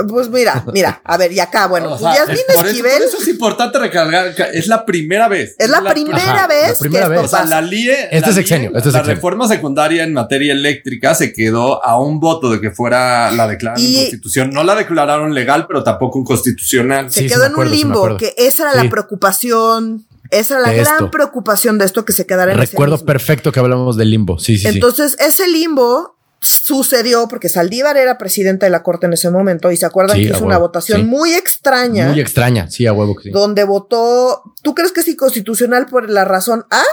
pues 0.08 0.29
mira, 0.29 0.63
mira, 0.71 1.01
a 1.03 1.17
ver, 1.17 1.32
y 1.32 1.39
acá, 1.39 1.65
bueno, 1.65 1.89
pues 1.99 2.01
Yasmín 2.01 2.38
Esquivel. 2.47 3.01
Eso, 3.01 3.17
es 3.19 3.27
importante 3.27 3.79
recalcar, 3.79 4.36
es 4.53 4.67
la 4.67 4.86
primera 4.86 5.27
vez. 5.27 5.55
Es 5.58 5.67
la, 5.67 5.82
primera 5.82 6.45
vez. 6.45 6.67
La 6.67 6.77
primera 6.77 7.08
vez. 7.08 7.21
O 7.21 7.27
sea, 7.27 7.43
la 7.45 7.63
LIE. 7.63 8.10
Este 8.12 8.34
sexenio, 8.34 8.71
este 8.75 8.91
La 8.91 9.01
reforma 9.01 9.47
secundaria 9.47 10.03
en 10.03 10.13
materia 10.13 10.53
eléctrica 10.53 11.15
se 11.15 11.34
quedó 11.34 11.84
a 11.84 11.99
un 11.99 12.19
voto 12.19 12.51
de 12.51 12.62
que 12.62 12.69
fuera 12.69 13.32
la 13.32 13.47
declaración 13.47 13.89
en 13.89 14.01
constitución. 14.01 14.51
No 14.51 14.63
la 14.63 14.75
declararon 14.75 15.34
legal, 15.34 15.65
pero 15.65 15.84
tampoco 15.84 16.19
inconstitucional. 16.19 17.12
Se 17.12 17.25
quedó 17.25 17.45
en 17.45 17.55
un 17.55 17.71
limbo, 17.71 18.15
que 18.17 18.36
esa 18.38 18.69
era 18.71 18.84
la 18.84 18.89
preocupación 18.91 20.05
esa 20.29 20.60
era 20.60 20.67
la 20.67 20.73
gran 20.73 21.10
preocupación 21.10 21.79
de 21.79 21.86
esto 21.86 22.05
que 22.05 22.13
se 22.13 22.27
quedara 22.27 22.51
en 22.51 22.60
Recuerdo 22.60 23.03
perfecto 23.03 23.51
que 23.51 23.60
hablamos 23.60 23.97
del 23.97 24.12
limbo. 24.12 24.38
Sí, 24.38 24.60
sí, 24.60 24.67
Entonces, 24.67 25.17
ese 25.19 25.47
limbo 25.47 26.18
sucedió 26.41 27.28
porque 27.28 27.49
Saldívar 27.49 27.97
era 27.97 28.17
presidente 28.17 28.65
de 28.65 28.69
la 28.69 28.84
corte 28.84 29.08
en 29.08 29.13
ese 29.13 29.30
momento 29.30 29.71
y 29.71 29.78
se 29.78 29.86
acuerdan 29.86 30.17
que 30.17 30.23
hizo 30.23 30.45
una 30.45 30.58
votación 30.58 31.08
muy 31.08 31.34
extraña. 31.34 32.10
Muy 32.10 32.19
extraña, 32.19 32.69
sí, 32.69 32.88
a 32.88 32.93
huevo 32.93 33.15
que 33.15 33.23
sí. 33.23 33.30
Donde 33.32 33.63
votó, 33.63 34.43
¿tú 34.62 34.73
crees 34.73 34.91
que 34.91 35.02
es 35.02 35.08
inconstitucional 35.08 35.88
por 35.88 36.10
la 36.10 36.25
razón 36.25 36.65
A? 36.69 36.84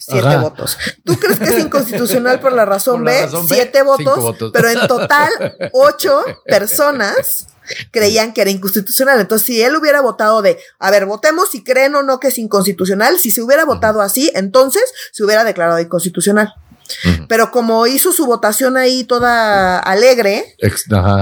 Siete 0.00 0.36
votos. 0.36 0.78
¿Tú 1.04 1.16
crees 1.18 1.40
que 1.40 1.44
es 1.46 1.58
inconstitucional 1.58 2.38
por 2.38 2.52
la 2.52 2.64
razón, 2.64 3.02
B? 3.02 3.28
Siete 3.48 3.82
votos, 3.82 4.36
pero 4.52 4.68
en 4.68 4.86
total 4.86 5.30
ocho 5.72 6.22
personas 6.46 7.48
creían 7.90 8.32
que 8.32 8.42
era 8.42 8.50
inconstitucional. 8.50 9.20
Entonces, 9.20 9.44
si 9.44 9.60
él 9.60 9.74
hubiera 9.74 10.00
votado 10.00 10.40
de, 10.40 10.56
a 10.78 10.90
ver, 10.92 11.04
votemos 11.04 11.50
si 11.50 11.64
creen 11.64 11.96
o 11.96 12.02
no 12.04 12.20
que 12.20 12.28
es 12.28 12.38
inconstitucional, 12.38 13.18
si 13.18 13.32
se 13.32 13.42
hubiera 13.42 13.64
votado 13.64 14.00
así, 14.00 14.30
entonces 14.34 14.84
se 15.12 15.24
hubiera 15.24 15.42
declarado 15.42 15.80
inconstitucional. 15.80 16.54
Pero 17.28 17.50
como 17.50 17.86
hizo 17.86 18.12
su 18.12 18.26
votación 18.26 18.76
ahí 18.76 19.04
toda 19.04 19.78
alegre, 19.78 20.56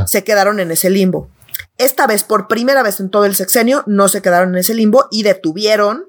se 0.06 0.24
quedaron 0.24 0.60
en 0.60 0.70
ese 0.70 0.90
limbo. 0.90 1.30
Esta 1.78 2.06
vez, 2.06 2.24
por 2.24 2.48
primera 2.48 2.82
vez 2.82 3.00
en 3.00 3.10
todo 3.10 3.26
el 3.26 3.34
sexenio, 3.34 3.82
no 3.86 4.08
se 4.08 4.22
quedaron 4.22 4.50
en 4.50 4.56
ese 4.56 4.74
limbo 4.74 5.08
y 5.10 5.22
detuvieron 5.22 6.06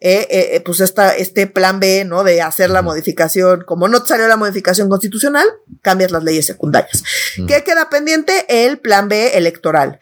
eh, 0.00 0.26
eh, 0.28 0.60
pues 0.64 0.80
esta, 0.80 1.16
este 1.16 1.46
plan 1.46 1.80
B, 1.80 2.04
¿no? 2.04 2.24
De 2.24 2.42
hacer 2.42 2.70
la 2.70 2.82
modificación. 2.82 3.62
Como 3.64 3.88
no 3.88 4.04
salió 4.04 4.26
la 4.26 4.36
modificación 4.36 4.88
constitucional, 4.88 5.46
cambias 5.82 6.10
las 6.10 6.24
leyes 6.24 6.46
secundarias. 6.46 7.04
¿Qué 7.46 7.62
queda 7.64 7.88
pendiente? 7.90 8.44
El 8.48 8.78
plan 8.78 9.08
B 9.08 9.36
electoral. 9.36 10.00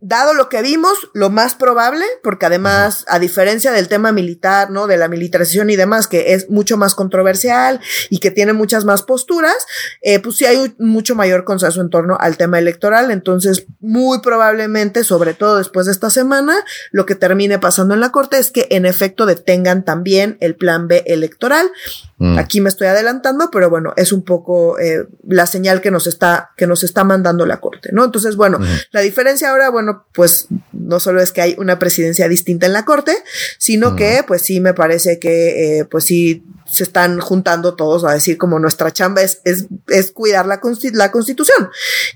Dado 0.00 0.34
lo 0.34 0.48
que 0.48 0.62
vimos, 0.62 1.10
lo 1.12 1.30
más 1.30 1.54
probable, 1.54 2.04
porque 2.22 2.46
además, 2.46 3.04
a 3.08 3.18
diferencia 3.18 3.72
del 3.72 3.88
tema 3.88 4.12
militar, 4.12 4.70
¿no? 4.70 4.86
De 4.86 4.96
la 4.96 5.08
militarización 5.08 5.70
y 5.70 5.76
demás, 5.76 6.08
que 6.08 6.34
es 6.34 6.48
mucho 6.48 6.76
más 6.76 6.94
controversial 6.94 7.80
y 8.08 8.18
que 8.18 8.30
tiene 8.30 8.52
muchas 8.52 8.84
más 8.84 9.02
posturas, 9.02 9.56
eh, 10.02 10.18
pues 10.20 10.36
sí 10.36 10.46
hay 10.46 10.56
un 10.56 10.74
mucho 10.78 11.14
mayor 11.14 11.44
consenso 11.44 11.80
en 11.80 11.90
torno 11.90 12.16
al 12.18 12.36
tema 12.36 12.58
electoral. 12.58 13.10
Entonces, 13.10 13.66
muy 13.80 14.20
probablemente, 14.20 15.04
sobre 15.04 15.34
todo 15.34 15.58
después 15.58 15.86
de 15.86 15.92
esta 15.92 16.10
semana, 16.10 16.64
lo 16.92 17.06
que 17.06 17.14
termine 17.14 17.58
pasando 17.58 17.94
en 17.94 18.00
la 18.00 18.10
Corte 18.10 18.38
es 18.38 18.50
que 18.50 18.68
en 18.70 18.86
efecto 18.86 19.26
detengan 19.26 19.84
también 19.84 20.38
el 20.40 20.56
plan 20.56 20.88
B 20.88 21.04
electoral. 21.06 21.70
Mm. 22.18 22.38
Aquí 22.38 22.60
me 22.60 22.68
estoy 22.68 22.86
adelantando, 22.86 23.50
pero 23.50 23.70
bueno, 23.70 23.92
es 23.96 24.12
un 24.12 24.24
poco 24.24 24.78
eh, 24.78 25.06
la 25.26 25.46
señal 25.46 25.80
que 25.80 25.90
nos 25.90 26.06
está, 26.06 26.50
que 26.56 26.66
nos 26.66 26.84
está 26.84 27.04
mandando 27.04 27.46
la 27.46 27.60
Corte, 27.60 27.90
¿no? 27.92 28.04
Entonces, 28.04 28.36
bueno, 28.36 28.58
la 28.92 29.00
diferencia 29.00 29.50
ahora, 29.50 29.70
bueno, 29.70 29.89
pues 30.12 30.46
no 30.72 31.00
solo 31.00 31.20
es 31.20 31.32
que 31.32 31.40
hay 31.40 31.54
una 31.58 31.78
presidencia 31.78 32.28
distinta 32.28 32.66
en 32.66 32.72
la 32.72 32.84
corte, 32.84 33.12
sino 33.58 33.96
que 33.96 34.24
pues 34.26 34.42
sí 34.42 34.60
me 34.60 34.74
parece 34.74 35.18
que 35.18 35.78
eh, 35.80 35.84
pues 35.84 36.04
sí 36.04 36.44
se 36.70 36.84
están 36.84 37.20
juntando 37.20 37.74
todos 37.74 38.04
a 38.04 38.12
decir 38.12 38.38
como 38.38 38.58
nuestra 38.58 38.92
chamba 38.92 39.22
es, 39.22 39.40
es, 39.44 39.66
es 39.88 40.12
cuidar 40.12 40.46
la, 40.46 40.60
la 40.92 41.10
constitución. 41.10 41.70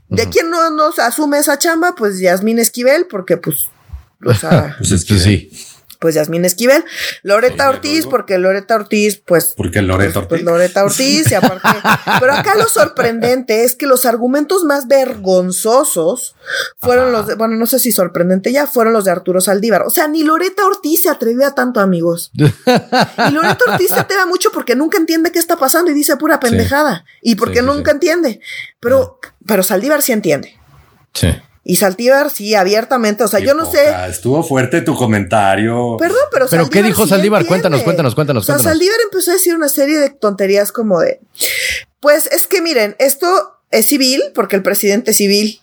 ¿De 0.08 0.28
quién 0.28 0.50
no 0.50 0.70
nos 0.70 0.98
asume 0.98 1.38
esa 1.38 1.58
chamba? 1.58 1.94
Pues 1.96 2.18
Yasmín 2.20 2.58
Esquivel, 2.58 3.06
porque 3.06 3.37
pues, 3.37 3.68
o 4.24 4.34
sea, 4.34 4.74
pues 4.78 4.92
es 4.92 5.04
que 5.04 5.18
sí 5.18 5.50
pues 5.98 6.14
Yasmín 6.14 6.44
Esquivel, 6.44 6.85
Loreta 7.22 7.68
Ortiz, 7.68 8.07
porque 8.07 8.38
Loreta 8.38 8.76
Ortiz, 8.76 9.20
pues. 9.24 9.54
Porque 9.57 9.83
Loreta 9.83 10.20
pues, 10.20 10.26
pues, 10.28 10.40
Ortiz. 10.40 10.44
Loreta 10.44 10.85
Ortiz, 10.85 11.30
y 11.30 11.35
aparte. 11.35 11.68
pero 12.20 12.33
acá 12.33 12.54
lo 12.57 12.68
sorprendente 12.68 13.64
es 13.64 13.74
que 13.74 13.87
los 13.87 14.07
argumentos 14.07 14.64
más 14.64 14.88
vergonzosos 14.88 16.37
fueron 16.78 17.12
los 17.12 17.26
de, 17.26 17.35
bueno, 17.35 17.57
no 17.57 17.66
sé 17.66 17.78
si 17.78 17.92
sorprendente 17.92 18.52
ya, 18.52 18.66
fueron 18.66 18.92
los 18.92 19.04
de 19.04 19.11
Arturo 19.11 19.40
Saldívar. 19.40 19.83
O 19.83 19.90
sea, 19.90 20.09
ni 20.09 20.22
Loreta 20.22 20.66
Ortiz 20.66 21.02
se 21.02 21.11
atrevía 21.11 21.48
a 21.48 21.54
tanto, 21.54 21.80
amigos. 21.80 22.30
y 22.35 23.33
Loreta 23.33 23.64
Ortiz 23.68 23.90
se 23.90 24.00
atreve 24.00 24.26
mucho 24.26 24.50
porque 24.52 24.76
nunca 24.76 24.98
entiende 24.98 25.33
qué 25.33 25.38
está 25.38 25.57
pasando 25.57 25.90
y 25.90 25.94
dice 25.94 26.16
pura 26.16 26.40
pendejada. 26.40 27.04
Y 27.22 27.37
porque 27.37 27.62
nunca 27.62 27.90
entiende. 27.90 28.40
Pero, 28.80 29.18
pero 29.46 29.62
Saldívar 29.62 30.02
sí 30.02 30.12
entiende. 30.12 30.59
Sí. 31.12 31.28
Y 31.64 31.77
Saldívar, 31.77 32.31
sí, 32.31 32.55
abiertamente. 32.55 33.24
O 33.24 33.29
sea, 33.29 33.40
yo 33.40 33.55
no 33.55 33.70
sé. 33.70 33.81
Estuvo 34.09 34.42
fuerte 34.42 34.83
tu 34.83 34.94
comentario. 34.94 35.96
Perdón, 35.98 36.18
pero. 36.31 36.46
¿Pero 36.48 36.68
qué 36.68 36.83
dijo 36.83 37.07
Saldívar? 37.07 37.46
Cuéntanos, 37.46 37.83
cuéntanos, 37.83 38.14
cuéntanos. 38.14 38.42
O 38.42 38.46
sea, 38.46 38.59
Saldívar 38.59 38.98
empezó 39.03 39.31
a 39.31 39.35
decir 39.35 39.55
una 39.55 39.68
serie 39.68 39.98
de 39.98 40.11
tonterías 40.11 40.72
como 40.72 41.00
de. 41.00 41.20
Pues 42.00 42.27
es 42.27 42.46
que 42.46 42.61
miren, 42.61 42.96
esto 42.98 43.59
es 43.70 43.87
civil, 43.87 44.22
porque 44.35 44.57
el 44.57 44.62
presidente 44.62 45.12
es 45.12 45.16
civil. 45.16 45.62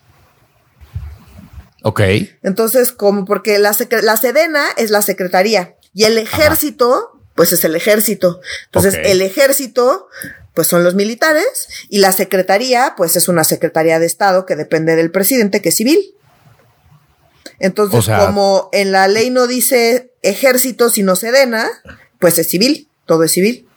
Ok. 1.83 2.01
Entonces, 2.41 2.91
como 2.91 3.25
porque 3.25 3.59
la, 3.59 3.75
la 4.01 4.17
Sedena 4.17 4.65
es 4.77 4.89
la 4.89 5.03
secretaría 5.03 5.75
y 5.93 6.05
el 6.05 6.17
ejército, 6.17 7.19
pues 7.35 7.51
es 7.53 7.63
el 7.63 7.75
ejército. 7.75 8.41
Entonces, 8.65 8.97
el 9.03 9.21
ejército 9.21 10.07
pues 10.53 10.67
son 10.67 10.83
los 10.83 10.95
militares 10.95 11.67
y 11.89 11.99
la 11.99 12.11
secretaría, 12.11 12.93
pues 12.97 13.15
es 13.15 13.27
una 13.27 13.43
secretaría 13.43 13.99
de 13.99 14.05
Estado 14.05 14.45
que 14.45 14.55
depende 14.55 14.95
del 14.95 15.11
presidente, 15.11 15.61
que 15.61 15.69
es 15.69 15.75
civil. 15.75 16.13
Entonces, 17.59 18.07
como 18.07 18.69
en 18.71 18.91
la 18.91 19.07
ley 19.07 19.29
no 19.29 19.47
dice 19.47 20.13
ejército 20.23 20.89
sino 20.89 21.15
sedena, 21.15 21.69
pues 22.19 22.37
es 22.37 22.49
civil, 22.49 22.89
todo 23.05 23.23
es 23.23 23.31
civil. 23.31 23.67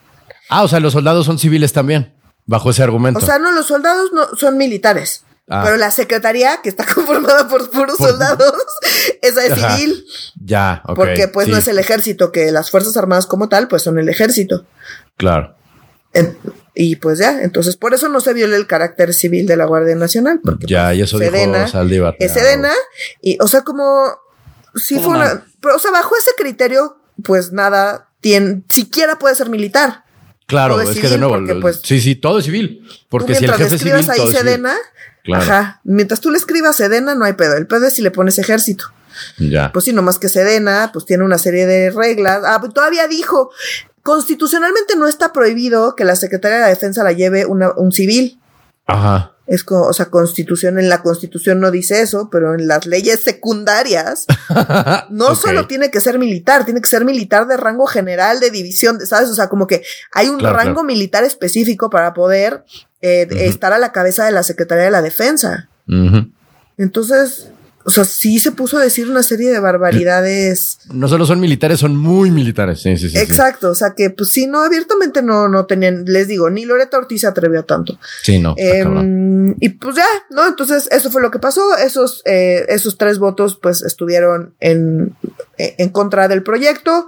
Ah, 0.49 0.63
o 0.63 0.67
sea, 0.67 0.79
los 0.79 0.93
soldados 0.93 1.25
son 1.25 1.39
civiles 1.39 1.71
también, 1.71 2.13
bajo 2.45 2.71
ese 2.71 2.83
argumento. 2.83 3.19
O 3.19 3.25
sea, 3.25 3.39
no, 3.39 3.51
los 3.51 3.67
soldados 3.67 4.11
no 4.13 4.27
son 4.37 4.57
militares. 4.57 5.23
Ah. 5.47 5.61
Pero 5.63 5.77
la 5.77 5.91
secretaría, 5.91 6.61
que 6.63 6.69
está 6.69 6.85
conformada 6.93 7.47
por 7.47 7.69
puros 7.69 7.97
soldados, 7.97 8.53
esa 9.21 9.45
es 9.45 9.53
civil. 9.53 10.05
Ya, 10.43 10.81
ok. 10.85 10.95
Porque 10.95 11.27
pues 11.27 11.47
no 11.47 11.57
es 11.57 11.67
el 11.67 11.79
ejército, 11.79 12.31
que 12.31 12.51
las 12.51 12.71
Fuerzas 12.71 12.97
Armadas 12.97 13.27
como 13.27 13.49
tal, 13.49 13.67
pues 13.67 13.83
son 13.83 13.99
el 13.99 14.09
ejército. 14.09 14.65
Claro. 15.17 15.55
Y 16.73 16.97
pues 16.97 17.19
ya, 17.19 17.41
entonces 17.41 17.77
por 17.77 17.93
eso 17.93 18.09
no 18.09 18.19
se 18.19 18.33
viola 18.33 18.57
el 18.57 18.67
carácter 18.67 19.13
civil 19.13 19.47
de 19.47 19.55
la 19.55 19.65
Guardia 19.65 19.95
Nacional. 19.95 20.41
Porque 20.43 20.67
ya, 20.67 20.93
y 20.93 21.01
eso 21.01 21.17
Sedena, 21.17 21.59
dijo 21.59 21.71
Saldívar. 21.71 22.15
Es 22.19 22.33
Sedena, 22.33 22.73
y 23.21 23.37
o 23.39 23.47
sea, 23.47 23.61
como 23.61 24.17
si 24.75 24.99
fue 24.99 25.15
una, 25.15 25.45
pero, 25.61 25.77
o 25.77 25.79
sea, 25.79 25.91
bajo 25.91 26.15
ese 26.17 26.31
criterio, 26.37 26.97
pues 27.23 27.53
nada, 27.53 28.09
tiene, 28.19 28.63
siquiera 28.69 29.17
puede 29.17 29.35
ser 29.35 29.49
militar. 29.49 30.03
Claro, 30.47 30.79
es, 30.79 30.99
que 30.99 31.07
de 31.07 31.17
nuevo, 31.17 31.37
pues, 31.61 31.79
sí, 31.83 31.99
sí, 31.99 32.15
todo 32.15 32.39
es 32.39 32.45
civil. 32.45 32.87
Porque 33.09 33.35
si 33.35 33.45
el 33.45 33.53
jefe 33.53 33.79
civil, 33.79 33.93
ahí 34.09 34.31
Sedena, 34.31 34.75
ajá, 35.33 35.81
mientras 35.83 36.19
tú 36.19 36.29
le 36.29 36.37
escribas 36.37 36.75
Sedena, 36.75 37.15
no 37.15 37.25
hay 37.25 37.33
pedo. 37.33 37.55
El 37.55 37.67
pedo 37.67 37.87
es 37.87 37.93
si 37.93 38.01
le 38.01 38.11
pones 38.11 38.37
ejército. 38.37 38.85
Ya. 39.37 39.71
Pues 39.71 39.85
sí, 39.85 39.93
nomás 39.93 40.19
que 40.19 40.29
Sedena, 40.29 40.91
pues 40.93 41.05
tiene 41.05 41.23
una 41.23 41.37
serie 41.37 41.65
de 41.65 41.89
reglas. 41.89 42.43
Ah, 42.45 42.59
pues 42.59 42.73
todavía 42.73 43.07
dijo, 43.07 43.49
constitucionalmente 44.05 44.95
no 44.95 45.07
está 45.07 45.33
prohibido 45.33 45.95
que 45.95 46.05
la 46.05 46.15
Secretaría 46.15 46.57
de 46.57 46.61
la 46.61 46.69
Defensa 46.69 47.03
la 47.03 47.13
lleve 47.13 47.47
un 47.47 47.91
civil. 47.91 48.39
Ajá. 48.85 49.31
Es 49.47 49.63
como, 49.63 49.81
o 49.81 49.93
sea, 49.93 50.11
constitución, 50.11 50.77
en 50.77 50.89
la 50.89 51.01
constitución 51.01 51.59
no 51.59 51.71
dice 51.71 52.03
eso, 52.03 52.29
pero 52.29 52.53
en 52.53 52.67
las 52.67 52.85
leyes 52.85 53.21
secundarias 53.21 54.27
no 55.09 55.33
solo 55.33 55.65
tiene 55.65 55.89
que 55.89 56.01
ser 56.01 56.19
militar, 56.19 56.65
tiene 56.65 56.81
que 56.81 56.89
ser 56.89 57.03
militar 57.03 57.47
de 57.47 57.57
rango 57.57 57.87
general, 57.87 58.39
de 58.39 58.51
división, 58.51 59.03
¿sabes? 59.07 59.27
O 59.31 59.33
sea, 59.33 59.49
como 59.49 59.65
que 59.65 59.81
hay 60.11 60.29
un 60.29 60.39
rango 60.39 60.83
militar 60.83 61.23
específico 61.23 61.89
para 61.89 62.13
poder 62.13 62.63
eh, 63.01 63.27
estar 63.31 63.73
a 63.73 63.79
la 63.79 63.91
cabeza 63.91 64.23
de 64.25 64.33
la 64.33 64.43
Secretaría 64.43 64.83
de 64.83 64.91
la 64.91 65.01
Defensa. 65.01 65.67
Entonces, 66.77 67.49
o 67.87 67.91
sea, 67.91 68.03
sí 68.03 68.39
se 68.39 68.51
puso 68.51 68.79
a 68.79 68.81
decir 68.81 69.07
una 69.07 69.21
serie 69.21 69.51
de 69.51 69.59
barbaridades. 69.59 70.79
No 70.91 71.07
solo 71.07 71.23
son 71.27 71.39
militares, 71.39 71.79
son 71.79 71.95
muy 71.95 72.31
militares. 72.31 72.81
Sí, 72.81 72.97
sí, 72.97 73.11
sí. 73.11 73.17
Exacto. 73.19 73.69
O 73.69 73.75
sea 73.75 73.93
que, 73.95 74.09
pues 74.09 74.31
sí, 74.31 74.47
no, 74.47 74.63
abiertamente 74.63 75.21
no, 75.21 75.47
no 75.47 75.67
tenían, 75.67 76.03
les 76.05 76.27
digo, 76.27 76.49
ni 76.49 76.65
Loreta 76.65 76.97
Ortiz 76.97 77.21
se 77.21 77.27
atrevió 77.27 77.63
tanto. 77.63 77.99
Sí, 78.23 78.39
no. 78.39 78.55
Em, 78.57 79.55
y 79.59 79.69
pues 79.69 79.97
ya, 79.97 80.07
¿no? 80.31 80.47
Entonces, 80.47 80.89
eso 80.91 81.11
fue 81.11 81.21
lo 81.21 81.29
que 81.29 81.37
pasó. 81.37 81.77
Esos, 81.77 82.23
eh, 82.25 82.65
esos 82.69 82.97
tres 82.97 83.19
votos, 83.19 83.59
pues 83.61 83.83
estuvieron 83.83 84.55
en, 84.59 85.15
en 85.57 85.89
contra 85.89 86.27
del 86.27 86.41
proyecto 86.41 87.05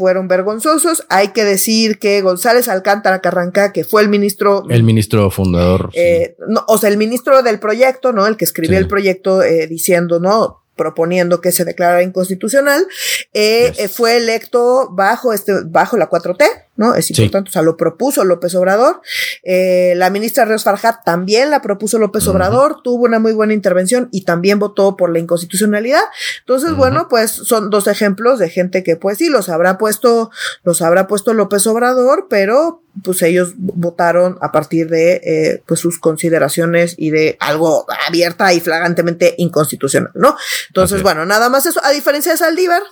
fueron 0.00 0.28
vergonzosos. 0.28 1.04
Hay 1.10 1.28
que 1.28 1.44
decir 1.44 1.98
que 1.98 2.22
González 2.22 2.68
Alcántara 2.68 3.20
Carranca, 3.20 3.70
que 3.70 3.84
fue 3.84 4.00
el 4.00 4.08
ministro. 4.08 4.64
El 4.70 4.82
ministro 4.82 5.30
fundador. 5.30 5.90
Eh, 5.92 6.36
no, 6.48 6.64
o 6.68 6.78
sea, 6.78 6.88
el 6.88 6.96
ministro 6.96 7.42
del 7.42 7.60
proyecto, 7.60 8.10
¿no? 8.14 8.26
El 8.26 8.38
que 8.38 8.46
escribió 8.46 8.78
el 8.78 8.88
proyecto 8.88 9.42
eh, 9.42 9.66
diciendo, 9.66 10.18
no, 10.18 10.62
proponiendo 10.74 11.42
que 11.42 11.52
se 11.52 11.66
declarara 11.66 12.02
inconstitucional, 12.02 12.86
eh, 13.34 13.74
eh, 13.76 13.88
fue 13.88 14.16
electo 14.16 14.88
bajo 14.90 15.34
este, 15.34 15.52
bajo 15.66 15.98
la 15.98 16.08
4T, 16.08 16.46
¿no? 16.80 16.94
Es 16.94 17.10
importante, 17.10 17.50
o 17.50 17.52
sea, 17.52 17.60
lo 17.60 17.76
propuso 17.76 18.24
López 18.24 18.54
Obrador. 18.54 19.02
Eh, 19.42 19.92
la 19.96 20.08
ministra 20.08 20.46
Ríos 20.46 20.64
Farjat 20.64 21.04
también 21.04 21.50
la 21.50 21.60
propuso 21.60 21.98
López 21.98 22.26
Obrador, 22.26 22.80
tuvo 22.82 23.04
una 23.04 23.18
muy 23.18 23.32
buena 23.32 23.52
intervención 23.52 24.08
y 24.12 24.24
también 24.24 24.58
votó 24.58 24.96
por 24.96 25.12
la 25.12 25.18
inconstitucionalidad. 25.18 26.00
Entonces, 26.38 26.74
bueno, 26.74 27.08
pues 27.10 27.32
son 27.32 27.68
dos 27.68 27.86
ejemplos 27.86 28.38
de 28.38 28.48
gente 28.48 28.82
que, 28.82 28.96
pues 28.96 29.18
sí, 29.18 29.28
los 29.28 29.50
habrá 29.50 29.76
puesto, 29.76 30.30
los 30.62 30.80
habrá 30.80 31.06
puesto 31.06 31.34
López 31.34 31.66
Obrador, 31.66 32.28
pero 32.30 32.82
pues 33.04 33.20
ellos 33.20 33.52
votaron 33.58 34.38
a 34.40 34.50
partir 34.50 34.88
de 34.88 35.20
eh, 35.22 35.62
pues 35.66 35.80
sus 35.80 35.98
consideraciones 35.98 36.94
y 36.96 37.10
de 37.10 37.36
algo 37.40 37.84
abierta 38.08 38.54
y 38.54 38.60
flagrantemente 38.60 39.34
inconstitucional, 39.36 40.12
¿no? 40.14 40.34
Entonces, 40.68 41.02
bueno, 41.02 41.26
nada 41.26 41.50
más 41.50 41.66
eso, 41.66 41.84
a 41.84 41.90
diferencia 41.90 42.32
de 42.32 42.38
Saldívar, 42.38 42.82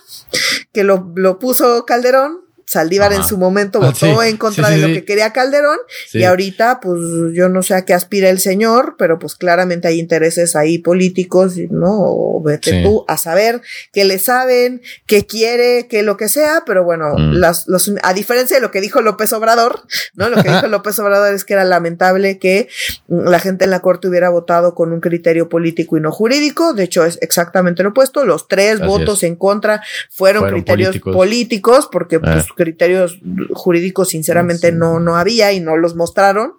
que 0.71 0.83
lo, 0.83 1.11
lo 1.15 1.39
puso 1.39 1.85
Calderón, 1.85 2.48
Saldívar 2.69 3.13
en 3.13 3.23
su 3.23 3.35
momento 3.39 3.79
ah, 3.81 3.87
votó 3.87 4.21
en 4.21 4.37
contra 4.37 4.69
de 4.69 4.77
lo 4.77 4.87
que 4.89 5.03
quería 5.03 5.33
Calderón 5.33 5.79
y 6.13 6.23
ahorita 6.23 6.79
pues 6.79 6.99
yo 7.33 7.49
no 7.49 7.63
sé 7.63 7.73
a 7.73 7.83
qué 7.83 7.95
aspira 7.95 8.29
el 8.29 8.39
señor, 8.39 8.93
pero 8.95 9.17
pues 9.17 9.33
claramente 9.33 9.87
hay 9.87 9.99
intereses 9.99 10.55
ahí 10.55 10.77
políticos, 10.77 11.55
¿no? 11.71 11.97
O 11.97 12.43
vete 12.43 12.83
tú 12.83 13.05
a 13.07 13.17
saber 13.17 13.63
qué 13.91 14.05
le 14.05 14.19
saben, 14.19 14.83
qué 15.07 15.25
quiere, 15.25 15.87
qué 15.87 16.03
lo 16.03 16.15
que 16.15 16.29
sea, 16.29 16.61
pero 16.63 16.83
bueno, 16.83 17.15
mm. 17.17 17.33
las, 17.37 17.67
los, 17.67 17.91
a 18.03 18.13
diferencia 18.13 18.57
de 18.57 18.61
lo 18.61 18.69
que 18.69 18.81
dijo 18.81 19.01
López 19.01 19.33
Obrador, 19.33 19.81
¿no? 20.13 20.29
Lo 20.29 20.43
que 20.43 20.49
dijo 20.49 20.67
López 20.67 20.99
Obrador 20.99 21.33
es 21.33 21.45
que 21.45 21.53
era 21.53 21.65
lamentable 21.65 22.37
que 22.37 22.67
la 23.07 23.39
gente 23.39 23.65
en 23.65 23.71
la 23.71 23.79
corte 23.79 24.07
hubiera 24.09 24.29
votado 24.29 24.75
con 24.75 24.93
un 24.93 25.01
criterio 25.01 25.49
político 25.49 25.97
y 25.97 26.01
no 26.01 26.11
jurídico, 26.11 26.75
de 26.75 26.83
hecho 26.83 27.03
es 27.03 27.17
exactamente 27.23 27.81
lo 27.81 27.89
opuesto, 27.89 28.25
los 28.25 28.47
tres 28.47 28.79
votos 28.79 29.23
en 29.23 29.35
contra 29.35 29.81
fueron, 30.11 30.47
criterios 30.51 30.99
políticos, 30.99 31.89
porque 31.91 32.19
pues 32.19 32.45
ah 32.47 32.58
criterios 32.59 33.19
jurídicos 33.53 34.09
sinceramente 34.09 34.73
no, 34.73 34.99
no 34.99 35.15
había 35.15 35.53
y 35.53 35.61
no 35.61 35.77
los 35.77 35.95
mostraron. 35.95 36.55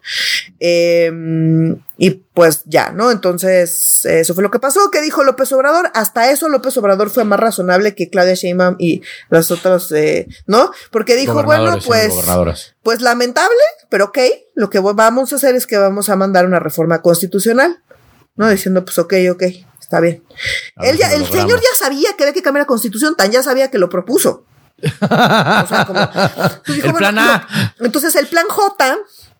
Em, 0.59 1.83
y 1.99 2.11
pues 2.33 2.63
ya, 2.65 2.91
¿no? 2.91 3.11
Entonces, 3.11 4.07
eso 4.07 4.33
fue 4.33 4.43
lo 4.43 4.51
que 4.51 4.59
pasó. 4.59 4.91
¿Qué 4.91 5.03
dijo 5.03 5.25
López 5.25 5.53
Obrador? 5.53 5.91
Hasta 5.93 6.31
eso 6.31 6.49
López 6.49 6.75
Obrador 6.79 7.11
fue 7.11 7.25
más 7.25 7.39
razonable 7.39 7.95
que 7.95 8.09
Claudia 8.09 8.33
Sheinbaum 8.33 8.77
y 8.79 9.03
las 9.29 9.51
otras, 9.51 9.93
eh, 9.93 10.27
¿no? 10.47 10.71
Porque 10.91 11.17
dijo, 11.17 11.43
bueno, 11.43 11.77
pues, 11.85 12.15
pues 12.83 13.03
lamentable, 13.03 13.55
pero 13.91 14.07
ok, 14.07 14.19
lo 14.55 14.71
que 14.71 14.79
vamos 14.79 15.35
a 15.35 15.37
hacer 15.37 15.55
es 15.55 15.67
que 15.67 15.77
vamos 15.77 16.09
a 16.09 16.17
mandar 16.17 16.47
una 16.47 16.61
reforma 16.61 17.03
constitucional, 17.03 17.83
¿no? 18.37 18.49
Diciendo, 18.49 18.87
pues 18.87 18.99
ok, 18.99 19.13
ok, 19.33 19.43
está 19.79 20.01
bien. 20.01 20.25
Él 20.77 20.97
ya, 20.97 21.13
el 21.13 21.27
señor 21.27 21.61
ya 21.61 21.77
sabía 21.79 22.17
que 22.17 22.23
había 22.23 22.33
que 22.33 22.43
cambiar 22.43 22.63
la 22.63 22.69
constitución, 22.69 23.17
tan 23.17 23.31
ya 23.31 23.43
sabía 23.43 23.71
que 23.71 23.77
lo 23.77 23.91
propuso. 23.91 24.47
O 25.01 25.67
sea, 25.67 25.85
como, 25.87 26.01
el 26.67 26.95
plan 26.95 27.19
A. 27.19 27.49
entonces 27.81 28.15
el 28.17 28.27
plan 28.27 28.47
J. 28.49 28.97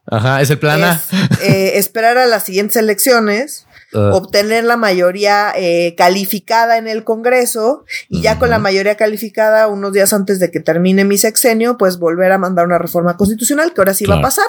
Ajá, 0.07 0.41
es 0.41 0.51
el 0.51 0.59
plan 0.59 0.83
A. 0.83 1.01
Eh, 1.43 1.73
esperar 1.77 2.19
a 2.19 2.27
las 2.27 2.45
siguientes 2.45 2.77
elecciones 2.77 3.67
Ah. 3.93 4.11
obtener 4.13 4.63
la 4.63 4.77
mayoría 4.77 5.53
eh, 5.57 5.97
calificada 5.97 6.79
en 6.79 6.87
el 6.87 7.03
Congreso 7.03 7.85
y 8.09 8.21
ya 8.21 8.39
con 8.39 8.49
la 8.49 8.61
mayoría 8.61 8.97
calificada 8.97 9.67
unos 9.67 9.93
días 9.93 10.13
antes 10.13 10.39
de 10.39 10.53
que 10.53 10.61
termine 10.61 11.05
mi 11.05 11.19
sexenio, 11.19 11.77
pues 11.77 11.99
volver 11.99 12.31
a 12.31 12.39
mandar 12.39 12.67
una 12.67 12.79
reforma 12.79 13.17
constitucional 13.17 13.73
que 13.75 13.81
ahora 13.81 13.95
sí 13.95 14.07
va 14.07 14.19
a 14.19 14.23
pasar 14.23 14.47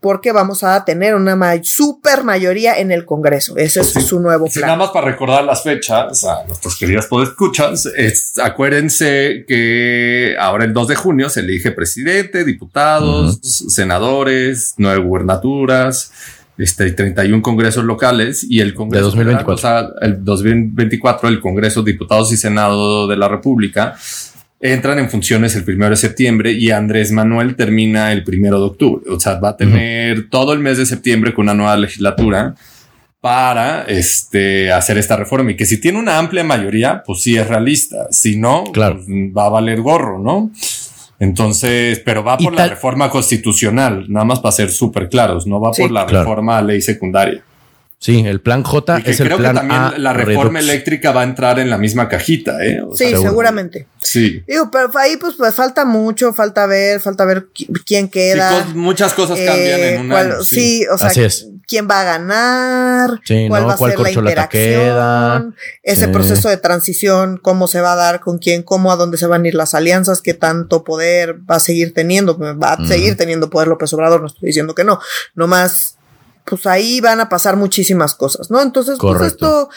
porque 0.00 0.32
vamos 0.32 0.62
a 0.62 0.84
tener 0.84 1.14
una 1.14 1.38
super 1.62 2.22
mayoría 2.22 2.78
en 2.78 2.92
el 2.92 3.06
Congreso. 3.06 3.56
Ese 3.56 3.80
es 3.80 3.92
su 3.92 4.20
nuevo 4.20 4.46
plan. 4.48 4.66
nada 4.66 4.76
más 4.76 4.90
para 4.90 5.06
recordar 5.06 5.44
las 5.44 5.62
fechas 5.62 6.24
a 6.24 6.44
nuestros 6.44 6.76
queridos 6.76 7.06
podescuchas, 7.06 7.86
es, 7.96 8.38
acuérdense 8.38 9.46
que 9.48 10.36
ahora 10.38 10.64
el 10.64 10.74
2 10.74 10.88
de 10.88 10.94
junio 10.96 11.30
se 11.30 11.40
elige 11.40 11.72
presidente, 11.72 12.44
diputados, 12.44 13.38
senadores, 13.42 14.74
nueve 14.76 15.02
gubernaturas 15.02 16.12
este, 16.58 16.90
31 16.92 17.42
congresos 17.42 17.84
locales 17.84 18.46
y 18.48 18.60
el 18.60 18.74
Congreso 18.74 19.10
de 19.10 19.24
2024. 19.24 20.00
el 20.00 20.24
2024, 20.24 21.28
el 21.28 21.40
Congreso, 21.40 21.82
Diputados 21.82 22.32
y 22.32 22.36
Senado 22.36 23.06
de 23.06 23.16
la 23.16 23.28
República 23.28 23.96
entran 24.62 25.00
en 25.00 25.10
funciones 25.10 25.56
el 25.56 25.64
primero 25.64 25.90
de 25.90 25.96
septiembre 25.96 26.52
y 26.52 26.70
Andrés 26.70 27.10
Manuel 27.10 27.56
termina 27.56 28.12
el 28.12 28.22
primero 28.22 28.60
de 28.60 28.66
octubre. 28.66 29.10
O 29.10 29.18
sea, 29.18 29.34
va 29.34 29.50
a 29.50 29.56
tener 29.56 30.30
todo 30.30 30.52
el 30.52 30.60
mes 30.60 30.78
de 30.78 30.86
septiembre 30.86 31.34
con 31.34 31.44
una 31.44 31.54
nueva 31.54 31.76
legislatura 31.76 32.54
para 33.20 33.82
este, 33.82 34.72
hacer 34.72 34.98
esta 34.98 35.16
reforma 35.16 35.50
y 35.50 35.56
que 35.56 35.66
si 35.66 35.80
tiene 35.80 35.98
una 35.98 36.18
amplia 36.18 36.44
mayoría, 36.44 37.02
pues 37.04 37.22
sí 37.22 37.36
es 37.36 37.46
realista. 37.46 38.06
Si 38.10 38.36
no, 38.36 38.64
claro. 38.72 38.96
Pues, 38.96 39.08
va 39.08 39.46
a 39.46 39.50
valer 39.50 39.80
gorro, 39.80 40.20
¿no? 40.20 40.52
Entonces, 41.22 42.02
pero 42.04 42.24
va 42.24 42.36
por 42.36 42.52
la 42.52 42.66
reforma 42.66 43.08
constitucional, 43.08 44.06
nada 44.08 44.24
más 44.24 44.40
para 44.40 44.50
ser 44.50 44.72
súper 44.72 45.08
claros, 45.08 45.46
no 45.46 45.60
va 45.60 45.70
por 45.70 45.88
la 45.92 46.04
reforma 46.04 46.58
a 46.58 46.62
ley 46.62 46.82
secundaria. 46.82 47.44
Sí, 48.00 48.24
el 48.26 48.40
plan 48.40 48.64
J 48.64 48.98
es 49.04 49.20
el 49.20 49.28
plan 49.28 49.54
que 49.54 49.60
también 49.60 50.02
la 50.02 50.12
reforma 50.12 50.58
eléctrica 50.58 51.12
va 51.12 51.20
a 51.20 51.24
entrar 51.24 51.60
en 51.60 51.70
la 51.70 51.78
misma 51.78 52.08
cajita, 52.08 52.66
¿eh? 52.66 52.82
sí, 52.96 53.10
seguramente. 53.10 53.86
Sí. 53.98 54.42
Digo, 54.48 54.68
pero 54.72 54.90
ahí 54.98 55.16
pues, 55.16 55.36
pues, 55.38 55.54
falta 55.54 55.84
mucho, 55.84 56.32
falta 56.32 56.66
ver, 56.66 57.00
falta 57.00 57.24
ver 57.24 57.46
quién 57.86 58.08
queda. 58.08 58.66
muchas 58.74 59.12
cosas 59.12 59.38
cambian 59.38 59.80
en 59.80 60.00
un 60.00 60.12
año. 60.12 60.42
Sí. 60.42 60.84
o 60.92 60.98
sea, 60.98 61.12
quién 61.72 61.88
va 61.90 62.02
a 62.02 62.04
ganar, 62.04 63.20
cuál 63.48 63.66
va 63.66 63.72
a 63.72 63.78
ser 63.78 63.98
la 63.98 64.10
interacción, 64.10 65.56
ese 65.82 66.08
proceso 66.08 66.50
de 66.50 66.58
transición, 66.58 67.38
cómo 67.40 67.66
se 67.66 67.80
va 67.80 67.94
a 67.94 67.96
dar, 67.96 68.20
con 68.20 68.36
quién, 68.36 68.62
cómo, 68.62 68.92
a 68.92 68.96
dónde 68.96 69.16
se 69.16 69.26
van 69.26 69.46
a 69.46 69.48
ir 69.48 69.54
las 69.54 69.72
alianzas, 69.72 70.20
qué 70.20 70.34
tanto 70.34 70.84
poder 70.84 71.40
va 71.50 71.56
a 71.56 71.60
seguir 71.60 71.94
teniendo, 71.94 72.38
va 72.38 72.74
a 72.74 72.86
seguir 72.86 73.16
teniendo 73.16 73.48
poder 73.48 73.68
López 73.68 73.90
Obrador, 73.94 74.20
no 74.20 74.26
estoy 74.26 74.48
diciendo 74.48 74.74
que 74.74 74.84
no, 74.84 75.00
nomás 75.34 75.96
pues 76.44 76.66
ahí 76.66 77.00
van 77.00 77.20
a 77.20 77.30
pasar 77.30 77.56
muchísimas 77.56 78.14
cosas, 78.14 78.50
¿no? 78.50 78.60
Entonces, 78.60 78.98
pues 79.00 79.22
esto, 79.22 79.70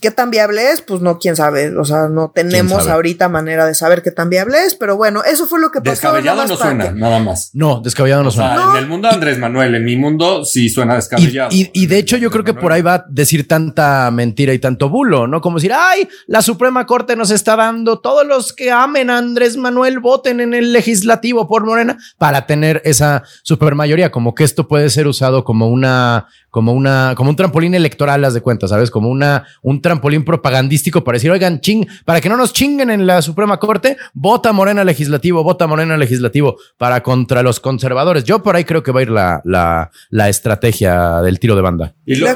¿qué 0.00 0.10
tan 0.10 0.30
viable 0.30 0.70
es? 0.70 0.82
Pues 0.82 1.00
no, 1.00 1.18
quién 1.18 1.36
sabe. 1.36 1.76
O 1.76 1.84
sea, 1.84 2.08
no 2.08 2.32
tenemos 2.34 2.88
ahorita 2.88 3.28
manera 3.28 3.66
de 3.66 3.74
saber 3.74 4.02
qué 4.02 4.10
tan 4.10 4.30
viable 4.30 4.64
es, 4.64 4.74
pero 4.74 4.96
bueno, 4.96 5.22
eso 5.24 5.46
fue 5.46 5.60
lo 5.60 5.70
que 5.70 5.80
pasó. 5.80 5.92
Descabellado 5.92 6.46
no 6.46 6.56
suena, 6.56 6.90
nada 6.92 7.18
más. 7.20 7.50
No, 7.52 7.80
descabellado 7.80 8.22
no 8.22 8.30
suena. 8.30 8.72
En 8.72 8.76
el 8.76 8.88
mundo 8.88 9.08
de 9.08 9.14
Andrés 9.14 9.38
Manuel, 9.38 9.74
en 9.74 9.84
mi 9.84 9.96
mundo 9.96 10.44
sí 10.44 10.68
suena 10.68 10.94
descabellado. 10.94 11.50
Y, 11.52 11.86
de 11.86 11.98
hecho, 11.98 12.16
yo 12.16 12.30
creo 12.30 12.44
que 12.44 12.54
por 12.54 12.72
ahí 12.72 12.82
va 12.82 12.94
a 12.94 13.04
decir 13.08 13.48
tanta 13.48 14.10
mentira 14.10 14.52
y 14.52 14.58
tanto 14.58 14.88
bulo, 14.88 15.26
¿no? 15.26 15.40
Como 15.40 15.58
decir, 15.58 15.72
ay, 15.74 16.08
la 16.26 16.42
Suprema 16.42 16.86
Corte 16.86 17.16
nos 17.16 17.30
está 17.30 17.56
dando 17.56 18.00
todos 18.00 18.26
los 18.26 18.52
que 18.52 18.70
amen 18.70 19.10
a 19.10 19.18
Andrés 19.18 19.56
Manuel 19.56 19.98
voten 19.98 20.40
en 20.40 20.54
el 20.54 20.72
legislativo 20.72 21.48
por 21.48 21.64
Morena 21.64 21.98
para 22.18 22.46
tener 22.46 22.82
esa 22.84 23.22
supermayoría, 23.42 24.10
como 24.10 24.34
que 24.34 24.44
esto 24.44 24.68
puede 24.68 24.90
ser 24.90 25.06
usado 25.06 25.44
como 25.44 25.68
una, 25.68 26.26
como 26.50 26.72
una, 26.72 27.14
como 27.16 27.30
un 27.30 27.36
trampolín 27.36 27.74
electoral, 27.74 28.20
las 28.20 28.34
de 28.34 28.40
cuenta, 28.40 28.68
¿sabes? 28.68 28.90
Como 28.90 29.08
una, 29.20 29.44
un 29.62 29.82
trampolín 29.82 30.24
propagandístico 30.24 31.04
para 31.04 31.16
decir, 31.16 31.30
oigan, 31.30 31.60
ching, 31.60 31.86
para 32.04 32.20
que 32.20 32.28
no 32.28 32.36
nos 32.36 32.52
chinguen 32.52 32.90
en 32.90 33.06
la 33.06 33.20
Suprema 33.22 33.58
Corte, 33.58 33.96
vota 34.14 34.52
Morena 34.52 34.84
legislativo, 34.84 35.44
vota 35.44 35.66
Morena 35.66 35.96
legislativo 35.96 36.56
para 36.78 37.02
contra 37.02 37.42
los 37.42 37.60
conservadores. 37.60 38.24
Yo 38.24 38.42
por 38.42 38.56
ahí 38.56 38.64
creo 38.64 38.82
que 38.82 38.92
va 38.92 39.00
a 39.00 39.02
ir 39.02 39.10
la, 39.10 39.42
la, 39.44 39.90
la 40.10 40.28
estrategia 40.28 41.20
del 41.20 41.38
tiro 41.38 41.54
de 41.54 41.62
banda. 41.62 41.94
Y 42.06 42.16
lo, 42.16 42.26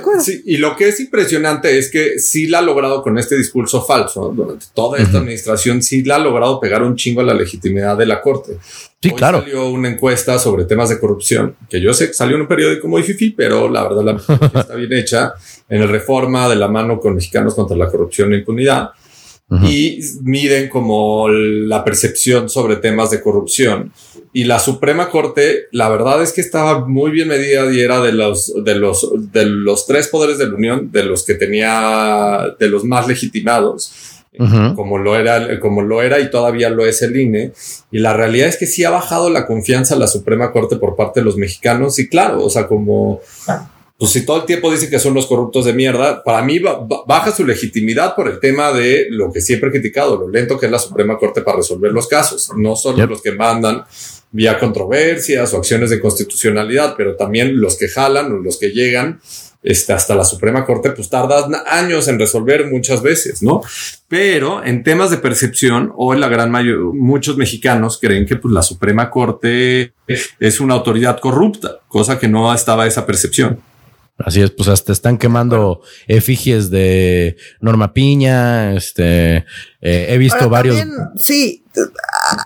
y 0.44 0.56
lo 0.58 0.76
que 0.76 0.88
es 0.88 1.00
impresionante 1.00 1.78
es 1.78 1.90
que 1.90 2.18
sí 2.18 2.46
la 2.46 2.58
ha 2.58 2.62
logrado 2.62 3.02
con 3.02 3.18
este 3.18 3.36
discurso 3.36 3.82
falso 3.82 4.32
durante 4.34 4.66
toda 4.74 4.98
esta 4.98 5.18
administración, 5.18 5.82
sí 5.82 6.02
la 6.04 6.16
ha 6.16 6.18
logrado 6.18 6.60
pegar 6.60 6.82
un 6.82 6.96
chingo 6.96 7.22
a 7.22 7.24
la 7.24 7.34
legitimidad 7.34 7.96
de 7.96 8.06
la 8.06 8.20
Corte. 8.20 8.58
Sí, 9.04 9.10
claro. 9.10 9.40
Salió 9.40 9.68
una 9.68 9.90
encuesta 9.90 10.38
sobre 10.38 10.64
temas 10.64 10.88
de 10.88 10.98
corrupción, 10.98 11.56
que 11.68 11.78
yo 11.78 11.92
sé 11.92 12.06
que 12.08 12.14
salió 12.14 12.36
en 12.36 12.42
un 12.42 12.48
periódico 12.48 12.88
muy 12.88 13.02
fifi, 13.02 13.30
pero 13.30 13.68
la 13.68 13.82
verdad 13.82 14.02
la 14.02 14.60
está 14.60 14.74
bien 14.76 14.94
hecha 14.94 15.34
en 15.68 15.82
el 15.82 15.90
reforma 15.90 16.48
de 16.48 16.56
la 16.56 16.68
mano 16.68 16.98
con 16.98 17.14
mexicanos 17.14 17.54
contra 17.54 17.76
la 17.76 17.90
corrupción 17.90 18.32
e 18.32 18.38
impunidad. 18.38 18.90
Y 19.62 20.00
miden 20.22 20.68
como 20.68 21.28
la 21.28 21.84
percepción 21.84 22.48
sobre 22.48 22.76
temas 22.76 23.10
de 23.10 23.20
corrupción. 23.20 23.92
Y 24.32 24.44
la 24.44 24.58
Suprema 24.58 25.10
Corte, 25.10 25.66
la 25.70 25.88
verdad 25.90 26.22
es 26.22 26.32
que 26.32 26.40
estaba 26.40 26.88
muy 26.88 27.12
bien 27.12 27.28
medida 27.28 27.70
y 27.72 27.78
era 27.78 28.00
de 28.00 28.12
los, 28.12 28.52
de 28.64 28.74
los, 28.74 29.12
de 29.32 29.44
los 29.44 29.86
tres 29.86 30.08
poderes 30.08 30.38
de 30.38 30.48
la 30.48 30.54
Unión, 30.54 30.90
de 30.90 31.04
los 31.04 31.24
que 31.24 31.34
tenía, 31.34 32.56
de 32.58 32.68
los 32.68 32.84
más 32.84 33.06
legitimados 33.06 34.13
como 34.74 34.98
lo 34.98 35.16
era, 35.16 35.60
como 35.60 35.82
lo 35.82 36.02
era 36.02 36.20
y 36.20 36.30
todavía 36.30 36.70
lo 36.70 36.84
es 36.86 37.02
el 37.02 37.16
INE. 37.16 37.52
Y 37.90 37.98
la 37.98 38.12
realidad 38.14 38.48
es 38.48 38.56
que 38.56 38.66
sí 38.66 38.84
ha 38.84 38.90
bajado 38.90 39.30
la 39.30 39.46
confianza 39.46 39.94
a 39.94 39.98
la 39.98 40.06
Suprema 40.06 40.52
Corte 40.52 40.76
por 40.76 40.96
parte 40.96 41.20
de 41.20 41.24
los 41.24 41.36
mexicanos. 41.36 41.98
Y 41.98 42.08
claro, 42.08 42.44
o 42.44 42.50
sea, 42.50 42.66
como, 42.66 43.20
pues 43.96 44.10
si 44.10 44.26
todo 44.26 44.38
el 44.38 44.44
tiempo 44.44 44.70
dicen 44.70 44.90
que 44.90 44.98
son 44.98 45.14
los 45.14 45.26
corruptos 45.26 45.64
de 45.64 45.72
mierda, 45.72 46.22
para 46.24 46.42
mí 46.42 46.58
baja 47.06 47.30
su 47.30 47.44
legitimidad 47.44 48.14
por 48.16 48.28
el 48.28 48.40
tema 48.40 48.72
de 48.72 49.06
lo 49.10 49.32
que 49.32 49.40
siempre 49.40 49.68
he 49.68 49.72
criticado, 49.72 50.16
lo 50.16 50.28
lento 50.28 50.58
que 50.58 50.66
es 50.66 50.72
la 50.72 50.78
Suprema 50.78 51.16
Corte 51.16 51.42
para 51.42 51.58
resolver 51.58 51.92
los 51.92 52.08
casos. 52.08 52.50
No 52.56 52.74
solo 52.76 53.06
los 53.06 53.22
que 53.22 53.32
mandan 53.32 53.84
vía 54.32 54.58
controversias 54.58 55.54
o 55.54 55.58
acciones 55.58 55.90
de 55.90 56.00
constitucionalidad, 56.00 56.94
pero 56.96 57.14
también 57.14 57.60
los 57.60 57.76
que 57.78 57.86
jalan 57.88 58.32
o 58.32 58.36
los 58.38 58.58
que 58.58 58.70
llegan 58.70 59.20
este, 59.64 59.94
hasta 59.94 60.14
la 60.14 60.24
Suprema 60.24 60.64
Corte, 60.64 60.90
pues 60.90 61.08
tarda 61.08 61.48
años 61.66 62.06
en 62.06 62.18
resolver 62.18 62.70
muchas 62.70 63.02
veces, 63.02 63.42
¿no? 63.42 63.62
Pero 64.08 64.62
en 64.62 64.84
temas 64.84 65.10
de 65.10 65.16
percepción, 65.16 65.90
hoy 65.96 66.18
la 66.18 66.28
gran 66.28 66.50
mayoría, 66.50 66.84
muchos 66.92 67.38
mexicanos 67.38 67.98
creen 67.98 68.26
que 68.26 68.36
pues, 68.36 68.52
la 68.52 68.62
Suprema 68.62 69.10
Corte 69.10 69.94
es 70.06 70.60
una 70.60 70.74
autoridad 70.74 71.18
corrupta, 71.18 71.78
cosa 71.88 72.18
que 72.18 72.28
no 72.28 72.52
estaba 72.52 72.86
esa 72.86 73.06
percepción. 73.06 73.58
Así 74.18 74.42
es, 74.42 74.50
pues 74.50 74.68
hasta 74.68 74.92
están 74.92 75.18
quemando 75.18 75.80
efigies 76.06 76.70
de 76.70 77.36
Norma 77.60 77.92
Piña, 77.92 78.74
este, 78.74 79.38
eh, 79.80 80.06
he 80.10 80.18
visto 80.18 80.48
varios. 80.48 80.76
sí, 81.16 81.63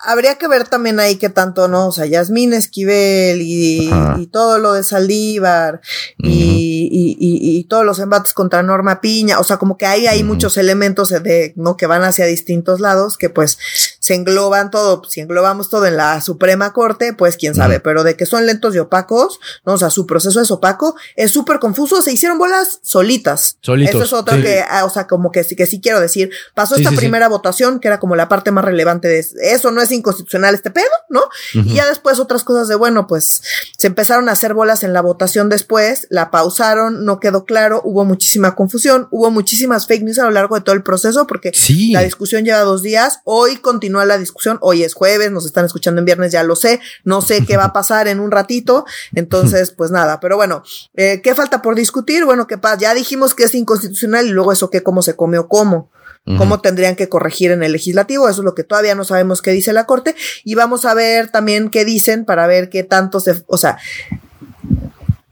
habría 0.02 0.36
que 0.36 0.48
ver 0.48 0.66
también 0.66 1.00
ahí 1.00 1.16
qué 1.16 1.28
tanto, 1.28 1.68
¿no? 1.68 1.88
O 1.88 1.92
sea, 1.92 2.06
Yasmín 2.06 2.52
Esquivel 2.52 3.40
y, 3.42 3.90
todo 4.32 4.58
lo 4.58 4.74
de 4.74 4.82
Saldívar 4.82 5.80
y, 6.18 7.16
y, 7.18 7.64
todos 7.64 7.84
los 7.84 7.98
embates 7.98 8.34
contra 8.34 8.62
Norma 8.62 9.00
Piña, 9.00 9.38
o 9.38 9.44
sea, 9.44 9.56
como 9.58 9.76
que 9.76 9.86
ahí 9.86 10.06
hay 10.06 10.22
muchos 10.22 10.56
elementos 10.56 11.10
de, 11.10 11.52
¿no? 11.56 11.76
Que 11.76 11.86
van 11.86 12.02
hacia 12.02 12.26
distintos 12.26 12.80
lados, 12.80 13.16
que 13.16 13.30
pues 13.30 13.58
se 14.00 14.14
engloban 14.14 14.70
todo, 14.70 15.02
si 15.08 15.20
englobamos 15.20 15.68
todo 15.68 15.86
en 15.86 15.96
la 15.96 16.20
Suprema 16.20 16.72
Corte, 16.72 17.12
pues 17.12 17.36
quién 17.36 17.54
sabe, 17.54 17.80
pero 17.80 18.04
de 18.04 18.16
que 18.16 18.26
son 18.26 18.46
lentos 18.46 18.74
y 18.74 18.78
opacos, 18.78 19.38
¿no? 19.64 19.74
O 19.74 19.78
sea, 19.78 19.90
su 19.90 20.06
proceso 20.06 20.40
es 20.40 20.50
opaco, 20.50 20.96
es 21.16 21.30
súper 21.30 21.58
confuso, 21.58 22.00
se 22.02 22.12
hicieron 22.12 22.38
bolas 22.38 22.80
solitas. 22.82 23.58
Solitos. 23.60 23.94
Eso 23.94 24.04
es 24.04 24.12
otro 24.12 24.40
que, 24.40 24.64
ah, 24.68 24.84
o 24.84 24.90
sea, 24.90 25.06
como 25.06 25.30
que, 25.30 25.44
que 25.44 25.66
sí 25.66 25.80
quiero 25.80 26.00
decir, 26.00 26.30
pasó 26.54 26.76
esta 26.76 26.92
primera 26.92 27.28
votación, 27.28 27.80
que 27.80 27.88
era 27.88 28.00
como 28.00 28.16
la 28.16 28.28
parte 28.28 28.50
más 28.50 28.64
relevante 28.64 29.08
de 29.08 29.17
eso, 29.18 29.70
no 29.70 29.80
es 29.80 29.90
inconstitucional 29.92 30.54
este 30.54 30.70
pedo, 30.70 30.86
¿no? 31.08 31.22
Y 31.52 31.74
ya 31.74 31.86
después 31.86 32.18
otras 32.18 32.44
cosas 32.44 32.68
de, 32.68 32.74
bueno, 32.74 33.06
pues 33.06 33.42
se 33.76 33.86
empezaron 33.86 34.28
a 34.28 34.32
hacer 34.32 34.54
bolas 34.54 34.82
en 34.82 34.92
la 34.92 35.02
votación 35.02 35.48
después, 35.48 36.06
la 36.10 36.30
pausaron, 36.30 37.04
no 37.04 37.20
quedó 37.20 37.44
claro, 37.44 37.80
hubo 37.84 38.04
muchísima 38.04 38.54
confusión, 38.54 39.08
hubo 39.10 39.30
muchísimas 39.30 39.86
fake 39.86 40.02
news 40.02 40.18
a 40.18 40.24
lo 40.24 40.30
largo 40.30 40.54
de 40.54 40.62
todo 40.62 40.74
el 40.74 40.82
proceso, 40.82 41.26
porque 41.26 41.52
la 41.90 42.02
discusión 42.02 42.44
lleva 42.44 42.60
dos 42.60 42.82
días, 42.82 43.20
hoy 43.24 43.56
continúa 43.56 44.04
la 44.04 44.18
discusión, 44.18 44.58
hoy 44.60 44.82
es 44.82 44.94
jueves, 44.94 45.30
nos 45.30 45.46
están 45.46 45.64
escuchando 45.64 46.00
en 46.00 46.04
viernes, 46.04 46.32
ya 46.32 46.42
lo 46.42 46.56
sé, 46.56 46.80
no 47.04 47.22
sé 47.22 47.44
qué 47.44 47.56
va 47.56 47.64
a 47.64 47.72
pasar 47.78 48.08
en 48.08 48.20
un 48.20 48.30
ratito, 48.30 48.84
entonces, 49.14 49.70
pues 49.70 49.90
nada, 49.90 50.20
pero 50.20 50.36
bueno, 50.36 50.62
eh, 50.94 51.20
¿qué 51.22 51.34
falta 51.34 51.62
por 51.62 51.74
discutir? 51.74 52.24
Bueno, 52.24 52.46
¿qué 52.46 52.58
pasa? 52.58 52.78
Ya 52.78 52.94
dijimos 52.94 53.34
que 53.34 53.44
es 53.44 53.54
inconstitucional 53.54 54.26
y 54.26 54.30
luego 54.30 54.52
eso 54.52 54.70
que 54.70 54.82
cómo 54.82 55.02
se 55.02 55.16
come 55.16 55.38
o 55.38 55.48
cómo 55.48 55.90
cómo 56.36 56.60
tendrían 56.60 56.96
que 56.96 57.08
corregir 57.08 57.50
en 57.50 57.62
el 57.62 57.72
legislativo. 57.72 58.28
Eso 58.28 58.40
es 58.40 58.44
lo 58.44 58.54
que 58.54 58.64
todavía 58.64 58.94
no 58.94 59.04
sabemos 59.04 59.40
qué 59.40 59.52
dice 59.52 59.72
la 59.72 59.86
Corte. 59.86 60.14
Y 60.44 60.54
vamos 60.54 60.84
a 60.84 60.94
ver 60.94 61.30
también 61.30 61.70
qué 61.70 61.84
dicen 61.84 62.24
para 62.24 62.46
ver 62.46 62.68
qué 62.68 62.82
tanto 62.82 63.20
se, 63.20 63.42
o 63.46 63.56
sea, 63.56 63.78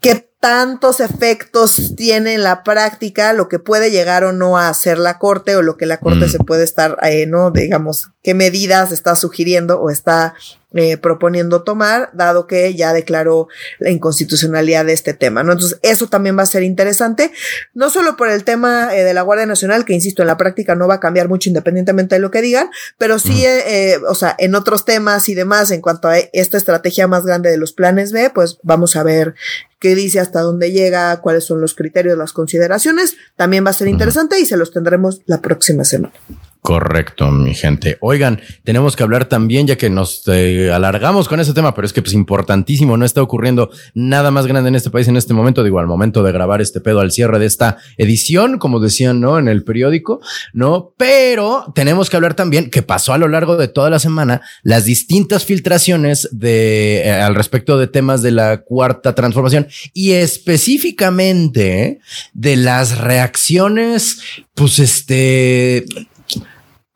qué 0.01 0.31
tantos 0.41 1.01
efectos 1.01 1.95
tiene 1.97 2.35
en 2.35 2.43
la 2.43 2.63
práctica 2.63 3.33
lo 3.33 3.49
que 3.49 3.59
puede 3.59 3.91
llegar 3.91 4.25
o 4.25 4.33
no 4.33 4.59
a 4.59 4.69
hacer 4.69 4.99
la 4.99 5.19
corte 5.19 5.57
o 5.57 5.63
lo 5.63 5.77
que 5.77 5.87
la 5.87 5.99
corte 5.99 6.27
mm. 6.27 6.31
se 6.31 6.39
puede 6.39 6.65
estar, 6.65 6.99
eh, 7.03 7.27
no, 7.27 7.51
digamos, 7.51 8.11
qué 8.23 8.35
medidas 8.35 8.93
está 8.93 9.17
sugiriendo 9.17 9.81
o 9.81 9.91
está 9.91 10.35
eh, 10.79 10.99
proponiendo 10.99 11.63
tomar, 11.63 12.11
dado 12.13 12.47
que 12.47 12.75
ya 12.75 12.93
declaró 12.93 13.49
la 13.79 13.89
inconstitucionalidad 13.89 14.85
de 14.85 14.93
este 14.93 15.15
tema, 15.15 15.43
¿no? 15.43 15.53
Entonces, 15.53 15.79
eso 15.81 16.09
también 16.09 16.37
va 16.37 16.43
a 16.43 16.47
ser 16.47 16.65
interesante, 16.65 17.33
no 17.73 17.89
solo 17.89 18.19
por 18.19 18.29
el 18.29 18.45
tema 18.45 18.95
eh, 18.95 19.03
de 19.03 19.15
la 19.15 19.23
Guardia 19.23 19.47
Nacional, 19.47 19.87
que 19.87 19.95
insisto, 19.95 20.21
en 20.23 20.27
la 20.27 20.37
práctica 20.37 20.75
no 20.75 20.87
va 20.87 20.97
a 20.97 21.01
cambiar 21.01 21.29
mucho 21.29 21.49
independientemente 21.49 22.17
de 22.17 22.21
lo 22.21 22.31
que 22.31 22.43
digan, 22.43 22.69
pero 22.99 23.19
sí, 23.19 23.47
eh, 23.47 23.99
o 24.07 24.15
sea, 24.15 24.35
en 24.39 24.55
otros 24.55 24.85
temas 24.85 25.31
y 25.31 25.35
demás, 25.35 25.71
en 25.71 25.81
cuanto 25.81 26.09
a 26.09 26.19
esta 26.19 26.59
estrategia 26.59 27.07
más 27.07 27.25
grande 27.25 27.49
de 27.49 27.57
los 27.57 27.73
planes 27.73 28.13
B, 28.13 28.31
pues 28.35 28.59
vamos 28.63 28.97
a 28.97 29.03
ver 29.03 29.35
qué 29.79 29.95
dice 29.95 30.21
hasta 30.27 30.43
dónde 30.43 30.73
llega, 30.73 31.21
cuáles 31.21 31.45
son 31.45 31.61
los 31.61 31.75
criterios, 31.75 32.19
las 32.19 32.33
consideraciones, 32.33 33.17
también 33.37 33.65
va 33.65 33.71
a 33.71 33.75
ser 33.75 33.89
interesante 33.89 34.39
y 34.39 34.45
se 34.45 34.57
los 34.57 34.73
tendremos 34.73 35.23
la 35.27 35.41
próxima 35.41 35.85
semana. 35.85 36.15
Correcto, 36.67 37.31
mi 37.31 37.55
gente. 37.55 37.97
Oigan, 38.01 38.41
tenemos 38.65 38.97
que 38.97 39.05
hablar 39.05 39.27
también, 39.27 39.69
ya 39.69 39.77
que 39.77 39.89
nos 39.89 40.25
eh, 40.27 40.73
alargamos 40.73 41.29
con 41.29 41.39
ese 41.39 41.55
tema, 41.55 41.77
pero 41.77 41.87
es 41.87 41.93
que 41.93 42.01
es 42.01 42.05
pues, 42.05 42.15
importantísimo, 42.15 42.97
no 42.97 43.05
está 43.05 43.23
ocurriendo 43.23 43.71
nada 43.95 44.33
más 44.33 44.49
grande 44.49 44.71
en 44.71 44.75
este 44.75 44.91
país 44.91 45.07
en 45.07 45.17
este 45.17 45.33
momento, 45.33 45.63
digo, 45.63 45.79
al 45.79 45.87
momento 45.87 46.25
de 46.25 46.33
grabar 46.33 46.61
este 46.61 46.81
pedo 46.81 46.99
al 46.99 47.13
cierre 47.13 47.39
de 47.39 47.47
esta 47.47 47.77
edición, 47.99 48.59
como 48.59 48.81
decían, 48.81 49.21
¿no? 49.21 49.39
En 49.39 49.47
el 49.47 49.63
periódico, 49.63 50.19
¿no? 50.55 50.93
Pero 50.97 51.73
tenemos 51.77 52.11
que 52.11 52.17
hablar 52.17 52.35
también 52.35 52.69
que 52.69 52.83
pasó 52.83 53.13
a 53.13 53.19
lo 53.19 53.29
largo 53.29 53.57
de 53.57 53.69
toda 53.69 53.89
la 53.89 54.01
semana 54.01 54.41
las 54.65 54.85
distintas 54.87 55.45
filtraciones 55.45 56.29
de, 56.33 57.03
eh, 57.05 57.13
al 57.13 57.37
respecto 57.37 57.79
de 57.79 57.87
temas 57.87 58.23
de 58.23 58.33
la 58.33 58.63
cuarta 58.63 59.15
transformación 59.15 59.69
y 59.95 60.15
específicamente 60.15 62.01
de 62.35 62.57
las 62.57 62.99
reacciones, 62.99 64.19
pues 64.57 64.81
este, 64.81 65.85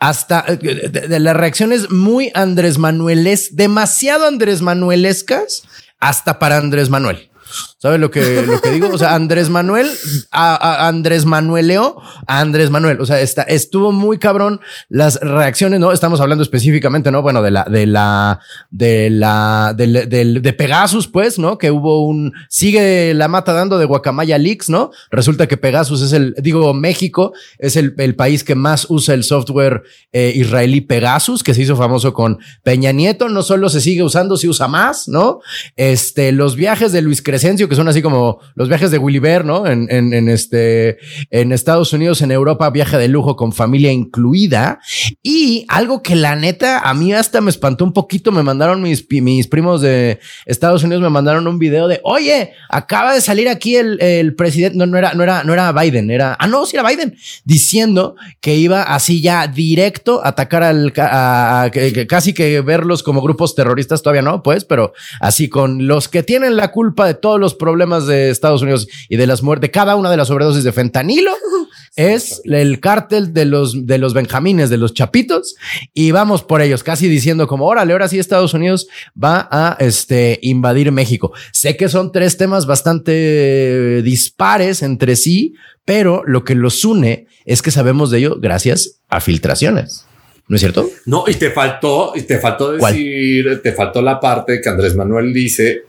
hasta 0.01 0.43
de, 0.43 1.19
las 1.21 1.37
reacciones 1.37 1.91
muy 1.91 2.33
Andrés 2.35 2.79
Manueles, 2.79 3.55
demasiado 3.55 4.27
Andrés 4.27 4.63
Manuelescas, 4.63 5.63
hasta 6.01 6.39
para 6.39 6.57
Andrés 6.57 6.89
Manuel. 6.89 7.30
¿Sabes 7.79 7.99
lo 7.99 8.11
que, 8.11 8.43
lo 8.47 8.61
que 8.61 8.71
digo? 8.71 8.89
O 8.93 8.99
sea, 8.99 9.15
Andrés 9.15 9.49
Manuel, 9.49 9.89
a, 10.31 10.87
Andrés 10.87 11.25
Manueleo, 11.25 11.97
a 12.27 12.41
Andrés 12.41 12.71
Manuel. 12.71 13.01
O 13.01 13.07
sea, 13.07 13.21
está, 13.21 13.43
estuvo 13.43 13.91
muy 13.93 14.19
cabrón 14.19 14.61
las 14.89 15.19
reacciones, 15.21 15.81
¿no? 15.81 15.93
Estamos 15.93 16.21
hablando 16.21 16.43
específicamente, 16.43 17.11
¿no? 17.11 17.23
Bueno, 17.23 17.43
de 17.43 17.51
la, 17.51 17.65
de 17.65 17.87
la, 17.87 18.41
de 18.71 19.11
la, 19.11 19.75
de, 19.77 20.41
de, 20.41 20.53
Pegasus, 20.53 21.09
pues, 21.09 21.39
¿no? 21.39 21.57
Que 21.59 21.71
hubo 21.71 22.07
un, 22.07 22.35
sigue 22.49 23.15
la 23.15 23.29
mata 23.29 23.53
dando 23.53 23.79
de 23.79 23.87
Guacamaya 23.87 24.37
Leaks, 24.37 24.69
¿no? 24.69 24.91
Resulta 25.11 25.49
que 25.49 25.57
Pegasus 25.57 26.03
es 26.03 26.13
el, 26.13 26.35
digo, 26.39 26.75
México 26.75 27.33
es 27.59 27.77
el, 27.77 27.95
el 27.97 28.15
país 28.15 28.45
que 28.45 28.55
más 28.55 28.87
usa 28.91 29.15
el 29.15 29.25
software 29.25 29.83
eh, 30.13 30.33
israelí 30.35 30.81
Pegasus, 30.81 31.43
que 31.43 31.55
se 31.55 31.63
hizo 31.63 31.77
famoso 31.77 32.13
con 32.13 32.39
Peña 32.63 32.93
Nieto. 32.93 33.29
No 33.29 33.43
solo 33.43 33.69
se 33.69 33.81
sigue 33.81 34.03
usando, 34.03 34.37
se 34.37 34.49
usa 34.49 34.69
más, 34.69 35.09
¿no? 35.09 35.41
Este, 35.77 36.33
los 36.33 36.57
viajes 36.57 36.93
de 36.93 37.03
Luis 37.03 37.23
que 37.40 37.74
son 37.74 37.88
así 37.88 38.03
como 38.03 38.38
los 38.55 38.68
viajes 38.68 38.90
de 38.90 38.98
Willy 38.98 39.18
Bear, 39.18 39.44
¿no? 39.44 39.66
En, 39.66 40.29
este, 40.29 40.98
en 41.31 41.53
Estados 41.53 41.92
Unidos, 41.92 42.22
en 42.22 42.31
Europa, 42.31 42.70
viaje 42.70 42.98
de 42.98 43.09
lujo 43.09 43.37
con 43.37 43.53
familia 43.53 43.92
incluida. 43.92 44.79
Y 45.22 45.64
algo 45.68 46.03
que 46.03 46.14
la 46.14 46.37
neta 46.37 46.81
a 46.81 46.94
mí 46.94 47.12
hasta 47.12 47.40
me 47.40 47.50
espantó 47.50 47.85
un 47.85 47.92
poquito, 47.92 48.33
me 48.33 48.42
mandaron 48.42 48.83
mis, 48.83 49.07
mis 49.11 49.46
primos 49.46 49.81
de 49.81 50.20
Estados 50.46 50.85
Unidos, 50.85 51.03
me 51.03 51.11
mandaron 51.11 51.46
un 51.46 51.59
video 51.59 51.88
de, 51.88 52.00
oye, 52.05 52.53
acaba 52.68 53.14
de 53.14 53.20
salir 53.20 53.48
aquí 53.48 53.76
el, 53.76 54.00
el 54.03 54.35
presidente, 54.35 54.76
no, 54.76 54.87
no 54.87 54.98
era, 54.98 55.14
no 55.14 55.22
era, 55.22 55.42
no 55.44 55.53
era 55.53 55.72
Biden, 55.72 56.11
era, 56.11 56.37
ah, 56.38 56.46
no, 56.46 56.66
sí 56.66 56.76
era 56.76 56.88
Biden, 56.88 57.16
diciendo 57.44 58.16
que 58.40 58.57
iba 58.57 58.83
así 58.83 59.20
ya 59.20 59.46
directo 59.46 60.20
atacar 60.24 60.62
al, 60.62 60.92
a, 60.96 61.70
casi 62.09 62.33
que 62.33 62.61
verlos 62.61 63.03
como 63.03 63.22
grupos 63.22 63.55
terroristas 63.55 64.03
todavía 64.03 64.22
no, 64.22 64.42
pues, 64.42 64.64
pero 64.64 64.92
así 65.20 65.48
con 65.48 65.87
los 65.87 66.09
que 66.09 66.22
tienen 66.22 66.57
la 66.57 66.70
culpa 66.70 67.07
de 67.07 67.14
todos 67.31 67.40
los 67.40 67.55
problemas 67.55 68.09
de 68.09 68.29
Estados 68.29 68.61
Unidos 68.62 68.88
y 69.09 69.16
de 69.16 69.25
las 69.29 69.40
muertes, 69.40 69.69
de 69.69 69.71
cada 69.71 69.95
una 69.95 70.11
de 70.11 70.16
las 70.16 70.27
sobredosis 70.27 70.64
de 70.64 70.73
fentanilo, 70.73 71.31
es 71.97 72.43
el 72.45 72.81
cártel 72.81 73.33
de 73.33 73.45
los, 73.45 73.87
de 73.87 73.99
los 73.99 74.14
benjamines, 74.14 74.69
de 74.69 74.79
los 74.79 74.95
chapitos, 74.95 75.55
y 75.95 76.11
vamos 76.11 76.43
por 76.43 76.61
ellos, 76.61 76.83
casi 76.83 77.07
diciendo 77.07 77.47
como, 77.47 77.66
órale, 77.66 77.93
ahora 77.93 78.09
sí 78.09 78.19
Estados 78.19 78.53
Unidos 78.53 78.88
va 79.16 79.49
a 79.49 79.77
este, 79.79 80.40
invadir 80.43 80.90
México. 80.90 81.33
Sé 81.53 81.77
que 81.77 81.88
son 81.88 82.11
tres 82.11 82.37
temas 82.37 82.66
bastante 82.66 84.03
dispares 84.03 84.83
entre 84.83 85.14
sí, 85.14 85.55
pero 85.85 86.25
lo 86.27 86.43
que 86.43 86.57
los 86.57 86.85
une 86.85 87.29
es 87.45 87.62
que 87.62 87.71
sabemos 87.71 88.11
de 88.11 88.19
ello 88.19 88.38
gracias 88.40 89.03
a 89.09 89.21
filtraciones. 89.21 90.05
¿No 90.49 90.57
es 90.57 90.62
cierto? 90.62 90.90
No, 91.07 91.27
y 91.29 91.35
te 91.35 91.53
faltó, 91.53 92.11
y 92.16 92.23
te 92.23 92.40
faltó 92.40 92.73
decir, 92.73 93.61
te 93.62 93.71
faltó 93.71 94.03
la 94.03 94.19
parte 94.19 94.61
que 94.61 94.69
Andrés 94.69 94.97
Manuel 94.97 95.33
dice 95.33 95.85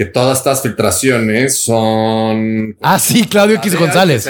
que 0.00 0.06
todas 0.06 0.38
estas 0.38 0.62
filtraciones 0.62 1.58
son... 1.58 2.74
Ah, 2.80 2.98
sí, 2.98 3.26
Claudio 3.26 3.56
X 3.56 3.78
González. 3.78 4.26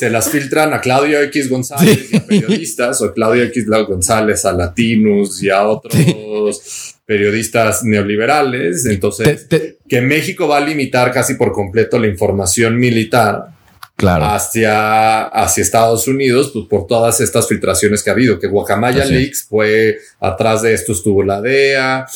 Se 0.00 0.10
las, 0.10 0.28
filtran 0.28 0.74
a 0.74 0.80
Claudio 0.80 1.22
X 1.22 1.48
González 1.48 2.12
y 2.12 2.16
a 2.16 2.26
periodistas, 2.26 3.00
o 3.02 3.14
Claudio 3.14 3.44
X 3.44 3.66
González 3.86 4.44
a 4.44 4.52
Latinos 4.52 5.40
y 5.40 5.48
a 5.48 5.62
otros 5.62 6.96
periodistas 7.06 7.84
neoliberales. 7.84 8.84
Entonces, 8.86 9.46
que 9.88 10.00
México 10.00 10.48
va 10.48 10.56
a 10.56 10.60
limitar 10.60 11.12
casi 11.12 11.34
por 11.34 11.52
completo 11.52 12.00
la 12.00 12.08
información 12.08 12.76
militar 12.76 13.54
claro. 13.94 14.24
hacia, 14.24 15.22
hacia 15.22 15.62
Estados 15.62 16.08
Unidos, 16.08 16.50
pues 16.52 16.66
por 16.66 16.88
todas 16.88 17.20
estas 17.20 17.46
filtraciones 17.46 18.02
que 18.02 18.10
ha 18.10 18.12
habido, 18.12 18.40
que 18.40 18.48
Guacamaya 18.48 19.04
Leaks 19.04 19.44
fue 19.48 19.98
atrás 20.18 20.62
de 20.62 20.74
esto 20.74 20.90
estuvo 20.90 21.22
la 21.22 21.40
DEA, 21.40 22.06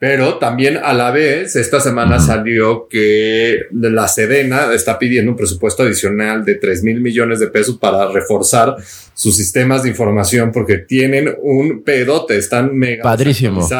pero 0.00 0.38
también 0.38 0.78
a 0.78 0.94
la 0.94 1.10
vez, 1.10 1.56
esta 1.56 1.78
semana 1.78 2.20
salió 2.20 2.88
que 2.88 3.66
la 3.70 4.08
Sedena 4.08 4.72
está 4.72 4.98
pidiendo 4.98 5.30
un 5.30 5.36
presupuesto 5.36 5.82
adicional 5.82 6.42
de 6.42 6.54
3 6.54 6.82
mil 6.84 7.02
millones 7.02 7.38
de 7.38 7.48
pesos 7.48 7.76
para 7.76 8.10
reforzar 8.10 8.76
sus 9.12 9.36
sistemas 9.36 9.82
de 9.82 9.90
información 9.90 10.52
porque 10.52 10.78
tienen 10.78 11.36
un 11.42 11.82
pedote, 11.82 12.38
están 12.38 12.74
mega 12.74 13.02
padrísimos. 13.02 13.70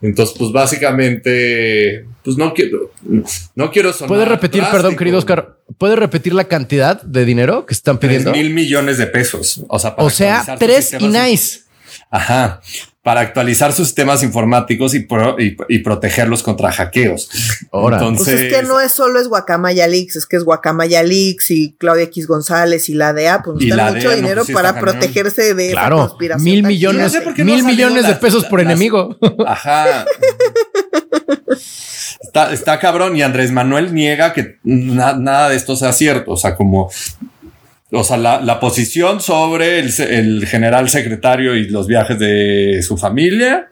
Entonces, 0.00 0.34
pues 0.38 0.50
básicamente, 0.50 2.06
pues 2.24 2.38
no 2.38 2.54
quiero, 2.54 2.90
no 3.54 3.70
quiero 3.70 3.92
sonar. 3.92 4.08
¿Puedes 4.08 4.28
repetir, 4.28 4.64
perdón, 4.72 4.96
querido 4.96 5.18
Oscar, 5.18 5.58
¿puedes 5.76 5.98
repetir 5.98 6.32
la 6.32 6.44
cantidad 6.44 7.02
de 7.02 7.26
dinero 7.26 7.66
que 7.66 7.74
están 7.74 7.98
pidiendo? 7.98 8.32
mil 8.32 8.54
millones 8.54 8.96
de 8.96 9.06
pesos. 9.06 9.62
O 9.68 9.78
sea, 9.78 9.94
o 9.98 10.08
sea, 10.08 10.56
tres 10.58 10.96
y 10.98 11.06
nice. 11.06 11.67
Ajá 12.10 12.60
para 13.08 13.22
actualizar 13.22 13.72
sus 13.72 13.86
sistemas 13.86 14.22
informáticos 14.22 14.94
y, 14.94 15.06
y, 15.68 15.78
protegerlos 15.78 16.42
contra 16.42 16.70
hackeos. 16.70 17.30
Ahora, 17.72 17.96
Entonces, 17.96 18.34
pues 18.34 18.40
es 18.42 18.54
que 18.54 18.62
no 18.64 18.80
es 18.80 18.92
solo 18.92 19.18
es 19.18 19.28
Guacamaya 19.28 19.86
Leaks, 19.86 20.16
es 20.16 20.26
que 20.26 20.36
es 20.36 20.44
Guacamaya 20.44 21.02
Leaks 21.02 21.50
y 21.50 21.72
Claudia 21.78 22.04
X 22.04 22.26
González 22.26 22.90
y 22.90 22.92
la 22.92 23.14
DEA, 23.14 23.42
pues 23.42 23.56
necesitan 23.56 23.94
mucho 23.94 24.10
dinero 24.10 24.42
pues 24.44 24.54
para 24.54 24.78
protegerse 24.78 25.54
de 25.54 25.70
claro, 25.70 25.96
esa 25.96 26.08
conspiración. 26.08 26.44
Mil 26.44 26.62
millones, 26.62 27.18
mil 27.38 27.64
millones 27.64 28.06
de 28.06 28.14
pesos 28.16 28.44
por 28.44 28.60
enemigo. 28.60 29.16
Ajá. 29.46 30.04
Está, 32.20 32.52
está, 32.52 32.78
cabrón 32.78 33.16
y 33.16 33.22
Andrés 33.22 33.52
Manuel 33.52 33.94
niega 33.94 34.34
que 34.34 34.58
nada 34.64 35.48
de 35.48 35.56
esto 35.56 35.76
sea 35.76 35.94
cierto. 35.94 36.32
O 36.32 36.36
sea, 36.36 36.56
como 36.56 36.90
o 37.90 38.04
sea, 38.04 38.16
la, 38.16 38.60
posición 38.60 39.20
sobre 39.20 39.78
el, 39.78 39.90
el, 40.00 40.46
general 40.46 40.88
secretario 40.90 41.56
y 41.56 41.68
los 41.68 41.86
viajes 41.86 42.18
de 42.18 42.82
su 42.82 42.96
familia 42.98 43.68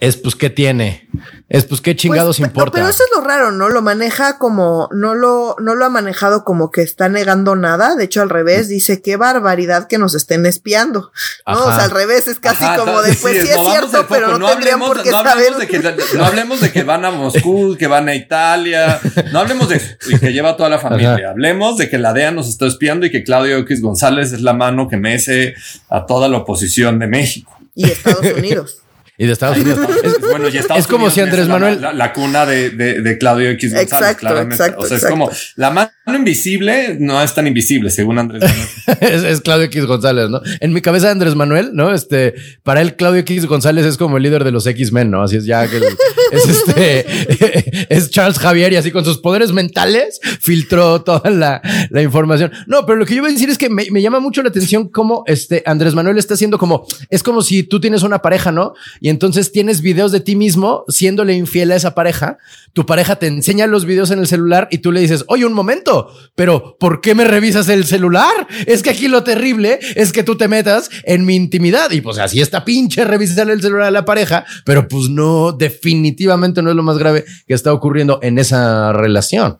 es 0.00 0.16
pues 0.16 0.34
qué 0.34 0.48
tiene, 0.48 1.06
es 1.50 1.66
pues 1.66 1.82
qué 1.82 1.94
chingados 1.94 2.38
pues, 2.38 2.48
importa. 2.48 2.72
Pero 2.72 2.88
eso 2.88 3.04
es 3.04 3.10
lo 3.14 3.22
raro, 3.22 3.52
¿no? 3.52 3.68
Lo 3.68 3.82
maneja 3.82 4.38
como, 4.38 4.88
no 4.92 5.14
lo, 5.14 5.56
no 5.60 5.74
lo 5.74 5.84
ha 5.84 5.90
manejado 5.90 6.42
como 6.42 6.70
que 6.70 6.80
está 6.80 7.10
negando 7.10 7.54
nada. 7.54 7.96
De 7.96 8.04
hecho, 8.04 8.22
al 8.22 8.30
revés, 8.30 8.68
dice 8.68 9.02
qué 9.02 9.18
barbaridad 9.18 9.88
que 9.88 9.98
nos 9.98 10.14
estén 10.14 10.46
espiando. 10.46 11.12
¿no? 11.46 11.66
O 11.66 11.66
sea, 11.66 11.84
al 11.84 11.90
revés, 11.90 12.28
es 12.28 12.40
casi 12.40 12.64
como 12.78 13.02
de, 13.02 13.12
pues 13.12 13.42
sí, 13.42 13.48
es 13.48 13.60
cierto, 13.60 14.06
pero 14.08 14.38
no, 14.38 14.48
tendrían 14.48 14.78
por 14.78 15.02
qué 15.02 15.10
saber. 15.10 15.56
De 15.56 15.68
que, 15.68 15.80
no 16.16 16.24
hablemos 16.24 16.62
de 16.62 16.72
que 16.72 16.82
van 16.82 17.04
a 17.04 17.10
Moscú, 17.10 17.76
que 17.78 17.86
van 17.86 18.08
a 18.08 18.14
Italia. 18.14 18.98
No 19.32 19.40
hablemos 19.40 19.68
de 19.68 19.80
que 20.18 20.32
lleva 20.32 20.56
toda 20.56 20.70
la 20.70 20.78
familia. 20.78 21.28
Hablemos 21.28 21.76
de 21.76 21.90
que 21.90 21.98
la 21.98 22.14
DEA 22.14 22.30
nos 22.30 22.48
está 22.48 22.66
espiando 22.66 23.04
y 23.04 23.10
que 23.10 23.22
Claudio 23.22 23.58
X 23.58 23.82
González 23.82 24.32
es 24.32 24.40
la 24.40 24.54
mano 24.54 24.88
que 24.88 24.96
mece 24.96 25.54
a 25.90 26.06
toda 26.06 26.28
la 26.28 26.38
oposición 26.38 26.98
de 26.98 27.06
México. 27.06 27.54
Y 27.74 27.84
Estados 27.84 28.24
Unidos. 28.34 28.78
Y 29.20 29.26
de 29.26 29.34
Estados 29.34 29.58
Unidos. 29.58 29.78
Es, 30.02 30.18
bueno, 30.18 30.48
y 30.48 30.56
Estados 30.56 30.80
es 30.80 30.86
como 30.86 31.10
si 31.10 31.20
Andrés 31.20 31.46
Manuel. 31.46 31.78
La, 31.92 32.12
cuna 32.14 32.46
de, 32.46 32.70
de, 32.70 33.18
Claudio 33.18 33.50
X 33.50 33.74
González, 33.74 33.92
exacto, 33.92 34.20
claramente. 34.20 34.54
Exacto, 34.54 34.80
o 34.80 34.86
sea, 34.86 34.96
es 34.96 35.04
como 35.04 35.30
la 35.56 35.70
mano 35.70 35.90
invisible 36.14 36.96
no 36.98 37.20
es 37.22 37.34
tan 37.34 37.46
invisible, 37.46 37.90
según 37.90 38.18
Andrés 38.18 38.42
Manuel. 38.42 39.24
es, 39.26 39.40
Claudio 39.40 39.66
X 39.66 39.86
González, 39.86 40.30
¿no? 40.30 40.40
En 40.60 40.72
mi 40.72 40.80
cabeza 40.80 41.10
Andrés 41.10 41.34
Manuel, 41.34 41.70
¿no? 41.72 41.92
Este, 41.92 42.34
para 42.62 42.80
él 42.80 42.96
Claudio 42.96 43.20
X 43.20 43.46
González 43.46 43.86
es 43.86 43.96
como 43.96 44.16
el 44.16 44.22
líder 44.22 44.44
de 44.44 44.52
los 44.52 44.66
X-Men, 44.66 45.10
¿no? 45.10 45.22
Así 45.22 45.36
es 45.36 45.44
ya 45.44 45.68
que 45.68 45.76
es 46.32 46.48
este, 46.48 47.86
es 47.94 48.10
Charles 48.10 48.38
Javier 48.38 48.72
y 48.72 48.76
así 48.76 48.90
con 48.90 49.04
sus 49.04 49.18
poderes 49.18 49.52
mentales 49.52 50.20
filtró 50.40 51.02
toda 51.02 51.30
la, 51.30 51.60
la 51.90 52.02
información. 52.02 52.52
No, 52.66 52.86
pero 52.86 52.98
lo 52.98 53.06
que 53.06 53.14
yo 53.14 53.22
voy 53.22 53.30
a 53.30 53.34
decir 53.34 53.50
es 53.50 53.58
que 53.58 53.68
me, 53.68 53.86
me, 53.90 54.02
llama 54.02 54.20
mucho 54.20 54.42
la 54.42 54.48
atención 54.48 54.88
cómo 54.88 55.24
este 55.26 55.62
Andrés 55.66 55.94
Manuel 55.94 56.18
está 56.18 56.34
haciendo 56.34 56.58
como, 56.58 56.86
es 57.08 57.22
como 57.22 57.42
si 57.42 57.62
tú 57.62 57.80
tienes 57.80 58.02
una 58.02 58.20
pareja, 58.20 58.52
¿no? 58.52 58.74
Y 59.00 59.08
entonces 59.08 59.52
tienes 59.52 59.80
videos 59.82 60.12
de 60.12 60.20
ti 60.20 60.36
mismo 60.36 60.84
siéndole 60.88 61.34
infiel 61.34 61.72
a 61.72 61.76
esa 61.76 61.94
pareja. 61.94 62.38
Tu 62.72 62.86
pareja 62.86 63.16
te 63.16 63.26
enseña 63.26 63.66
los 63.66 63.84
videos 63.84 64.10
en 64.10 64.20
el 64.20 64.26
celular 64.26 64.68
y 64.70 64.78
tú 64.78 64.92
le 64.92 65.00
dices, 65.00 65.24
oye, 65.28 65.44
un 65.44 65.52
momento, 65.52 65.99
pero 66.34 66.76
¿por 66.78 67.00
qué 67.00 67.14
me 67.14 67.24
revisas 67.24 67.68
el 67.68 67.84
celular? 67.84 68.46
Es 68.66 68.82
que 68.82 68.90
aquí 68.90 69.08
lo 69.08 69.22
terrible 69.24 69.78
es 69.94 70.12
que 70.12 70.22
tú 70.22 70.36
te 70.36 70.48
metas 70.48 70.90
en 71.04 71.24
mi 71.24 71.36
intimidad 71.36 71.90
y 71.90 72.00
pues 72.00 72.18
así 72.18 72.40
está 72.40 72.64
pinche 72.64 73.04
revisar 73.04 73.50
el 73.50 73.60
celular 73.60 73.88
a 73.88 73.90
la 73.90 74.04
pareja, 74.04 74.44
pero 74.64 74.88
pues 74.88 75.08
no, 75.08 75.52
definitivamente 75.52 76.62
no 76.62 76.70
es 76.70 76.76
lo 76.76 76.82
más 76.82 76.98
grave 76.98 77.24
que 77.46 77.54
está 77.54 77.72
ocurriendo 77.72 78.18
en 78.22 78.38
esa 78.38 78.92
relación. 78.92 79.58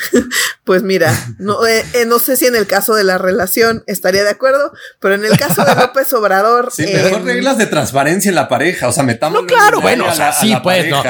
Pues 0.64 0.84
mira, 0.84 1.12
no, 1.38 1.66
eh, 1.66 1.84
eh, 1.92 2.04
no 2.06 2.20
sé 2.20 2.36
si 2.36 2.46
en 2.46 2.54
el 2.54 2.68
caso 2.68 2.94
de 2.94 3.02
la 3.02 3.18
relación 3.18 3.82
estaría 3.88 4.22
de 4.22 4.30
acuerdo, 4.30 4.72
pero 5.00 5.14
en 5.16 5.24
el 5.24 5.36
caso 5.36 5.64
de 5.64 5.74
López 5.74 6.12
Obrador. 6.12 6.70
Sí, 6.72 6.84
mejor 6.86 7.24
reglas 7.24 7.58
de 7.58 7.66
transparencia 7.66 8.28
en 8.28 8.36
la 8.36 8.48
pareja. 8.48 8.86
O 8.86 8.92
sea, 8.92 9.02
metamos. 9.02 9.42
No, 9.42 9.46
claro, 9.46 9.80
bueno, 9.80 10.06
o 10.06 10.14
sea, 10.14 10.32
sí, 10.32 10.54
pues, 10.62 10.88
no, 10.88 11.02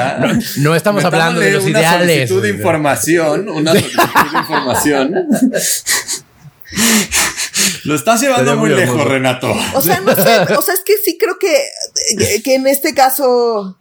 no, 0.57 0.75
estamos 0.75 1.05
hablando 1.05 1.39
de 1.39 1.51
los 1.51 1.65
una 1.65 1.81
ideales. 1.81 2.29
Solicitud 2.29 2.41
de 2.41 2.49
información, 2.49 3.49
una 3.49 3.71
solicitud 3.73 4.01
de 4.31 4.39
información. 4.39 5.13
Lo 7.83 7.95
estás 7.95 8.21
llevando 8.21 8.55
muy, 8.57 8.71
lejos, 8.71 9.05
Renato. 9.05 9.53
O 9.75 9.81
sea, 9.81 10.01
no 10.01 10.15
sé, 10.15 10.55
o 10.57 10.61
sea, 10.63 10.73
es 10.73 10.81
que 10.83 10.93
sí 10.97 11.17
creo 11.19 11.37
que, 11.37 12.41
que 12.43 12.55
en 12.55 12.65
este 12.65 12.95
caso, 12.95 13.77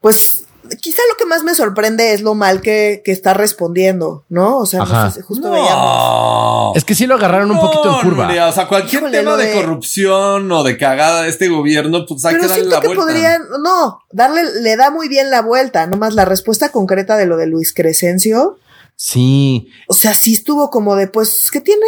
pues 0.00 0.43
quizá 0.80 1.02
lo 1.10 1.16
que 1.16 1.26
más 1.26 1.42
me 1.42 1.54
sorprende 1.54 2.12
es 2.12 2.22
lo 2.22 2.34
mal 2.34 2.60
que, 2.60 3.02
está 3.06 3.34
respondiendo, 3.34 4.24
¿no? 4.28 4.58
O 4.58 4.66
sea, 4.66 4.80
no 4.80 5.10
sé, 5.10 5.22
justo 5.22 5.50
veíamos. 5.50 6.76
Es 6.76 6.84
que 6.84 6.94
sí 6.94 7.06
lo 7.06 7.14
agarraron 7.14 7.50
un 7.50 7.60
poquito 7.60 7.94
en 7.94 8.08
curva. 8.08 8.48
o 8.48 8.52
sea, 8.52 8.66
cualquier 8.66 9.10
tema 9.10 9.36
de, 9.36 9.52
corrupción 9.52 10.50
o 10.50 10.62
de 10.62 10.76
cagada 10.76 11.22
de 11.22 11.28
este 11.28 11.48
gobierno, 11.48 12.06
pues 12.06 12.24
hay 12.24 12.36
que 12.36 12.46
darle 12.46 12.64
la 12.64 12.80
que 12.80 12.88
vuelta. 12.88 13.04
Podrían, 13.04 13.42
no, 13.62 14.00
darle, 14.10 14.60
le 14.60 14.76
da 14.76 14.90
muy 14.90 15.08
bien 15.08 15.30
la 15.30 15.42
vuelta. 15.42 15.86
Nomás 15.86 16.14
la 16.14 16.24
respuesta 16.24 16.70
concreta 16.70 17.16
de 17.16 17.26
lo 17.26 17.36
de 17.36 17.46
Luis 17.46 17.72
Crescencio. 17.74 18.58
Sí. 18.96 19.68
O 19.88 19.94
sea, 19.94 20.14
sí 20.14 20.34
estuvo 20.34 20.70
como 20.70 20.96
de, 20.96 21.08
pues, 21.08 21.50
¿qué 21.50 21.60
tiene? 21.60 21.86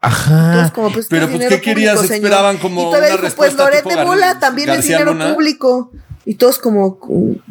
Ajá. 0.00 0.72
como, 0.74 0.92
pues, 0.92 1.06
Pero 1.08 1.28
pues, 1.30 1.48
¿qué 1.48 1.60
querías? 1.60 2.02
Esperaban 2.02 2.58
como. 2.58 2.82
Y 2.82 2.86
una 2.86 3.06
dijo, 3.06 3.36
pues, 3.36 3.54
Loret 3.54 3.84
de 3.84 4.04
Mola 4.04 4.38
también 4.40 4.70
es 4.70 4.84
dinero 4.84 5.16
público. 5.16 5.92
Y 6.24 6.34
todos 6.34 6.58
como, 6.58 6.98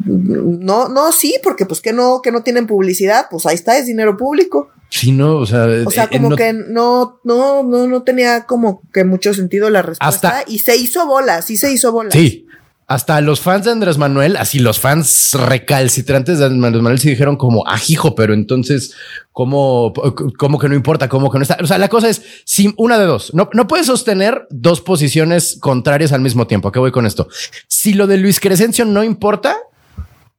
no, 0.04 0.88
no, 0.88 1.12
sí, 1.12 1.36
porque 1.42 1.66
pues 1.66 1.80
que 1.80 1.92
no, 1.92 2.22
que 2.22 2.32
no 2.32 2.42
tienen 2.42 2.66
publicidad, 2.66 3.26
pues 3.30 3.44
ahí 3.46 3.54
está, 3.54 3.76
es 3.76 3.86
dinero 3.86 4.16
público. 4.16 4.70
Sí, 4.88 5.12
no, 5.12 5.36
o 5.36 5.46
sea, 5.46 5.66
o 5.86 5.90
sea, 5.90 6.08
como 6.08 6.36
que 6.36 6.52
no, 6.52 7.20
no, 7.24 7.62
no, 7.62 7.86
no 7.86 8.02
tenía 8.02 8.44
como 8.44 8.82
que 8.92 9.04
mucho 9.04 9.32
sentido 9.32 9.70
la 9.70 9.82
respuesta 9.82 10.44
y 10.46 10.58
se 10.58 10.76
hizo 10.76 11.06
bola, 11.06 11.40
sí 11.42 11.56
se 11.56 11.72
hizo 11.72 11.92
bola. 11.92 12.10
Sí, 12.10 12.46
hasta 12.92 13.18
los 13.22 13.40
fans 13.40 13.64
de 13.64 13.70
Andrés 13.70 13.96
Manuel, 13.96 14.36
así 14.36 14.58
los 14.58 14.78
fans 14.78 15.32
recalcitrantes 15.32 16.38
de 16.38 16.44
Andrés 16.44 16.82
Manuel 16.82 16.98
se 16.98 17.08
dijeron 17.08 17.36
como, 17.36 17.66
ajijo, 17.66 18.08
ah, 18.08 18.14
pero 18.14 18.34
entonces, 18.34 18.94
¿cómo, 19.32 19.94
cómo 20.38 20.58
que 20.58 20.68
no 20.68 20.74
importa? 20.74 21.08
¿Cómo 21.08 21.30
que 21.30 21.38
no 21.38 21.42
está? 21.42 21.56
O 21.62 21.66
sea, 21.66 21.78
la 21.78 21.88
cosa 21.88 22.10
es, 22.10 22.20
si 22.44 22.74
una 22.76 22.98
de 22.98 23.06
dos, 23.06 23.32
no, 23.32 23.48
no 23.54 23.66
puedes 23.66 23.86
sostener 23.86 24.46
dos 24.50 24.82
posiciones 24.82 25.56
contrarias 25.58 26.12
al 26.12 26.20
mismo 26.20 26.46
tiempo. 26.46 26.68
¿A 26.68 26.72
qué 26.72 26.80
voy 26.80 26.92
con 26.92 27.06
esto? 27.06 27.28
Si 27.66 27.94
lo 27.94 28.06
de 28.06 28.18
Luis 28.18 28.40
Crescencio 28.40 28.84
no 28.84 29.02
importa, 29.02 29.56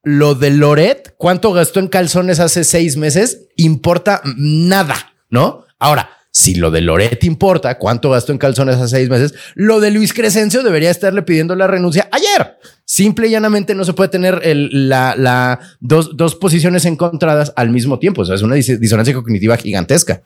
lo 0.03 0.35
de 0.35 0.51
Loret, 0.51 1.15
cuánto 1.17 1.53
gastó 1.53 1.79
en 1.79 1.87
calzones 1.87 2.39
hace 2.39 2.63
seis 2.63 2.97
meses, 2.97 3.47
importa 3.55 4.21
nada, 4.37 5.15
¿no? 5.31 5.65
Ahora, 5.79 6.07
si 6.35 6.55
lo 6.55 6.71
de 6.71 6.81
Loret 6.81 7.23
importa, 7.25 7.77
cuánto 7.77 8.09
gastó 8.09 8.31
en 8.31 8.39
calzones 8.39 8.77
hace 8.77 8.87
seis 8.87 9.09
meses, 9.09 9.35
lo 9.53 9.79
de 9.79 9.91
Luis 9.91 10.15
Crescencio 10.15 10.63
debería 10.63 10.89
estarle 10.89 11.21
pidiendo 11.21 11.55
la 11.55 11.67
renuncia 11.67 12.09
ayer. 12.11 12.57
Simple 12.85 13.27
y 13.27 13.29
llanamente 13.29 13.75
no 13.75 13.85
se 13.85 13.93
puede 13.93 14.09
tener 14.09 14.41
la, 14.43 15.15
la 15.15 15.59
dos, 15.79 16.17
dos 16.17 16.33
posiciones 16.35 16.85
encontradas 16.85 17.53
al 17.55 17.69
mismo 17.69 17.99
tiempo. 17.99 18.23
O 18.23 18.25
sea, 18.25 18.33
es 18.33 18.41
una 18.41 18.55
disonancia 18.55 19.13
cognitiva 19.13 19.57
gigantesca. 19.57 20.23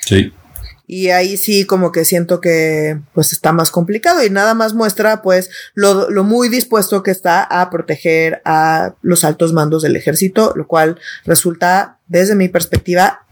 Sí. 0.00 0.32
Y 0.86 1.10
ahí 1.10 1.36
sí 1.36 1.66
como 1.66 1.92
que 1.92 2.06
siento 2.06 2.40
que 2.40 2.98
pues 3.12 3.34
está 3.34 3.52
más 3.52 3.70
complicado 3.70 4.24
y 4.24 4.30
nada 4.30 4.54
más 4.54 4.72
muestra 4.72 5.20
pues 5.20 5.50
lo, 5.74 6.08
lo, 6.10 6.24
muy 6.24 6.48
dispuesto 6.48 7.02
que 7.02 7.10
está 7.10 7.42
a 7.42 7.68
proteger 7.68 8.40
a 8.46 8.94
los 9.02 9.22
altos 9.22 9.52
mandos 9.52 9.82
del 9.82 9.96
ejército, 9.96 10.54
lo 10.56 10.66
cual 10.66 10.98
resulta 11.26 11.98
desde 12.08 12.34
mi 12.34 12.48
perspectiva 12.48 13.26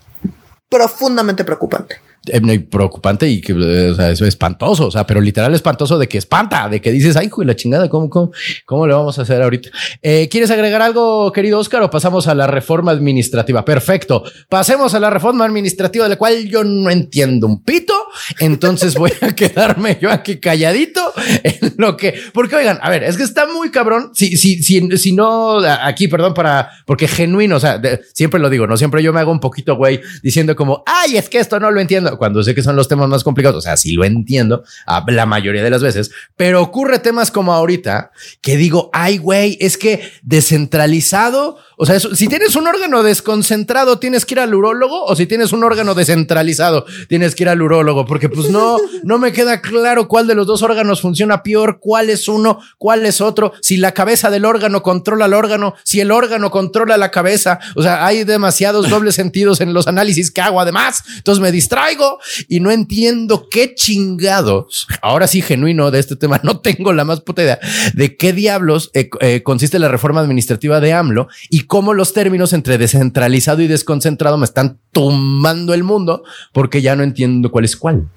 profundamente 0.69 1.45
preocupante. 1.45 1.97
Eh, 2.33 2.61
preocupante 2.61 3.29
y 3.29 3.41
que 3.41 3.53
o 3.53 3.95
sea, 3.95 4.11
eso 4.11 4.25
es 4.25 4.29
espantoso, 4.29 4.87
o 4.87 4.91
sea, 4.91 5.07
pero 5.07 5.21
literal 5.21 5.53
espantoso 5.55 5.99
de 5.99 6.09
que 6.09 6.19
espanta, 6.19 6.69
de 6.69 6.81
que 6.81 6.93
dices, 6.93 7.17
ay, 7.17 7.31
la 7.39 7.57
chingada, 7.57 7.89
¿cómo, 7.89 8.09
cómo, 8.09 8.31
cómo 8.65 8.87
le 8.87 8.95
vamos 8.95 9.19
a 9.19 9.23
hacer 9.23 9.43
ahorita? 9.43 9.71
Eh, 10.03 10.29
¿Quieres 10.31 10.51
agregar 10.51 10.81
algo, 10.83 11.33
querido 11.33 11.59
Oscar, 11.59 11.83
o 11.83 11.91
pasamos 11.91 12.29
a 12.29 12.35
la 12.35 12.47
reforma 12.47 12.93
administrativa? 12.93 13.65
Perfecto, 13.65 14.23
pasemos 14.49 14.95
a 14.95 15.01
la 15.01 15.11
reforma 15.11 15.45
administrativa 15.45 16.05
de 16.05 16.11
la 16.11 16.17
cual 16.17 16.47
yo 16.49 16.63
no 16.63 16.91
entiendo 16.91 17.47
un 17.47 17.65
pito, 17.65 17.95
entonces 18.39 18.95
voy 18.95 19.13
a 19.21 19.35
quedarme 19.35 19.99
yo 20.01 20.11
aquí 20.11 20.39
calladito 20.39 21.13
en 21.43 21.75
lo 21.79 21.97
que, 21.97 22.15
porque 22.33 22.57
oigan, 22.57 22.79
a 22.83 22.91
ver, 22.91 23.03
es 23.03 23.17
que 23.17 23.25
está 23.25 23.47
muy 23.47 23.71
cabrón, 23.71 24.13
si, 24.15 24.37
si, 24.37 24.63
si, 24.63 24.97
si 24.97 25.13
no, 25.13 25.59
aquí, 25.83 26.07
perdón, 26.07 26.35
para, 26.35 26.71
porque 26.87 27.09
genuino, 27.09 27.57
o 27.57 27.61
sea, 27.61 27.81
siempre 28.15 28.39
lo 28.39 28.51
digo, 28.51 28.67
no 28.67 28.77
siempre 28.77 29.03
yo 29.03 29.13
me 29.13 29.21
hago 29.21 29.33
un 29.33 29.41
poquito, 29.41 29.75
güey, 29.75 30.01
diciendo 30.23 30.55
como, 30.55 30.85
ay, 30.87 31.17
es 31.17 31.29
que 31.29 31.39
esto 31.39 31.59
no 31.59 31.71
lo 31.71 31.81
entiendo 31.81 32.20
cuando 32.21 32.43
sé 32.43 32.55
que 32.55 32.63
son 32.63 32.77
los 32.77 32.87
temas 32.87 33.09
más 33.09 33.25
complicados, 33.25 33.57
o 33.57 33.61
sea, 33.63 33.79
sí 33.79 33.93
lo 33.93 34.05
entiendo 34.05 34.63
la 35.09 35.25
mayoría 35.25 35.63
de 35.63 35.71
las 35.71 35.83
veces, 35.83 36.11
pero 36.37 36.61
ocurre 36.61 36.99
temas 36.99 37.31
como 37.31 37.55
ahorita 37.55 38.11
que 38.43 38.59
digo, 38.59 38.91
ay, 38.93 39.17
güey, 39.17 39.57
es 39.59 39.79
que 39.79 40.03
descentralizado 40.23 41.57
o 41.83 41.87
sea, 41.87 41.99
si 41.99 42.29
tienes 42.29 42.57
un 42.57 42.67
órgano 42.67 43.03
desconcentrado, 43.03 43.99
tienes 43.99 44.27
que 44.27 44.35
ir 44.35 44.41
al 44.41 44.55
urólogo 44.55 45.03
o 45.03 45.17
si 45.17 45.25
tienes 45.25 45.51
un 45.55 45.65
órgano 45.65 45.95
descentralizado, 45.95 46.85
tienes 47.09 47.35
que 47.35 47.45
ir 47.45 47.49
al 47.49 47.63
urólogo, 47.63 48.05
porque 48.05 48.29
pues 48.29 48.51
no, 48.51 48.77
no 49.03 49.17
me 49.17 49.33
queda 49.33 49.63
claro 49.63 50.07
cuál 50.07 50.27
de 50.27 50.35
los 50.35 50.47
dos 50.47 50.61
órganos 50.61 51.01
funciona 51.01 51.43
peor, 51.43 51.79
cuál 51.81 52.11
es 52.11 52.29
uno, 52.29 52.61
cuál 52.77 53.07
es 53.07 53.23
otro, 53.23 53.55
si 53.63 53.79
la 53.79 53.93
cabeza 53.93 54.29
del 54.29 54.45
órgano 54.45 54.83
controla 54.83 55.25
el 55.25 55.33
órgano, 55.33 55.75
si 55.83 56.01
el 56.01 56.13
órgano 56.13 56.51
controla 56.51 56.99
la 56.99 57.11
cabeza. 57.11 57.59
O 57.75 57.83
sea, 57.83 58.05
hay 58.05 58.25
demasiados 58.25 58.91
dobles 58.91 59.15
sentidos 59.15 59.63
en 59.63 59.73
los 59.73 59.87
análisis 59.87 60.31
que 60.31 60.43
hago 60.43 60.61
además. 60.61 61.03
Entonces 61.17 61.41
me 61.41 61.51
distraigo 61.51 62.00
y 62.49 62.61
no 62.61 62.71
entiendo 62.71 63.49
qué 63.51 63.75
chingados. 63.75 64.87
Ahora 65.03 65.27
sí, 65.27 65.43
genuino 65.43 65.91
de 65.91 65.99
este 65.99 66.17
tema, 66.17 66.41
no 66.45 66.61
tengo 66.61 66.93
la 66.93 67.05
más 67.05 67.21
puta 67.21 67.43
idea 67.43 67.59
de 67.95 68.17
qué 68.17 68.33
diablos 68.33 68.91
eh, 68.95 69.11
eh, 69.21 69.43
consiste 69.43 69.79
la 69.79 69.89
reforma 69.89 70.21
administrativa 70.21 70.81
de 70.81 70.93
AMLO 70.93 71.29
y 71.49 71.63
cómo 71.63 71.95
los 71.95 72.13
términos 72.13 72.53
entre 72.53 72.79
descentralizado 72.79 73.63
y 73.63 73.67
desconcentrado 73.67 74.39
me 74.39 74.45
están 74.45 74.79
tomando 74.93 75.75
el 75.75 75.85
mundo 75.85 76.23
porque 76.53 76.83
ya 76.83 76.97
no 76.97 77.03
entiendo 77.03 77.51
cuál 77.51 77.65
es 77.65 77.77
cuál. 77.77 78.09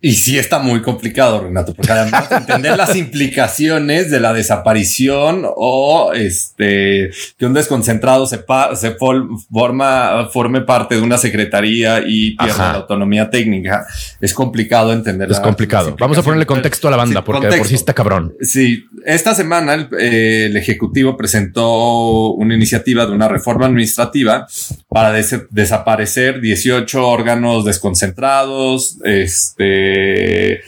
Y 0.00 0.12
sí 0.12 0.38
está 0.38 0.60
muy 0.60 0.80
complicado, 0.80 1.42
Renato, 1.42 1.74
porque 1.74 1.90
además 1.90 2.30
entender 2.30 2.76
las 2.76 2.94
implicaciones 2.94 4.10
de 4.12 4.20
la 4.20 4.32
desaparición 4.32 5.44
o 5.44 6.12
este 6.14 7.10
que 7.36 7.46
un 7.46 7.52
desconcentrado 7.52 8.26
se, 8.26 8.44
se 8.76 8.90
forma, 8.92 10.28
forme 10.32 10.60
parte 10.60 10.94
de 10.94 11.00
una 11.00 11.18
secretaría 11.18 12.02
y 12.06 12.36
pierda 12.36 12.72
la 12.72 12.78
autonomía 12.78 13.28
técnica 13.28 13.86
es 14.20 14.34
complicado 14.34 14.92
entender. 14.92 15.30
Es 15.30 15.40
complicado. 15.40 15.96
Vamos 15.98 16.18
a 16.18 16.22
ponerle 16.22 16.46
contexto 16.46 16.88
a 16.88 16.90
la 16.90 16.96
banda 16.96 17.24
porque 17.24 17.48
por 17.48 17.66
sí 17.66 17.74
está 17.74 17.94
cabrón. 17.94 18.34
Sí, 18.40 18.84
esta 19.04 19.34
semana 19.34 19.74
el, 19.74 19.88
eh, 19.98 20.46
el, 20.46 20.56
Ejecutivo 20.56 21.16
presentó 21.16 22.32
una 22.32 22.54
iniciativa 22.54 23.06
de 23.06 23.12
una 23.12 23.28
reforma 23.28 23.66
administrativa 23.66 24.46
para 24.88 25.12
desaparecer 25.12 26.40
18 26.40 27.06
órganos 27.06 27.64
desconcentrados, 27.64 28.98
este 29.04 29.87
eh, 29.88 30.60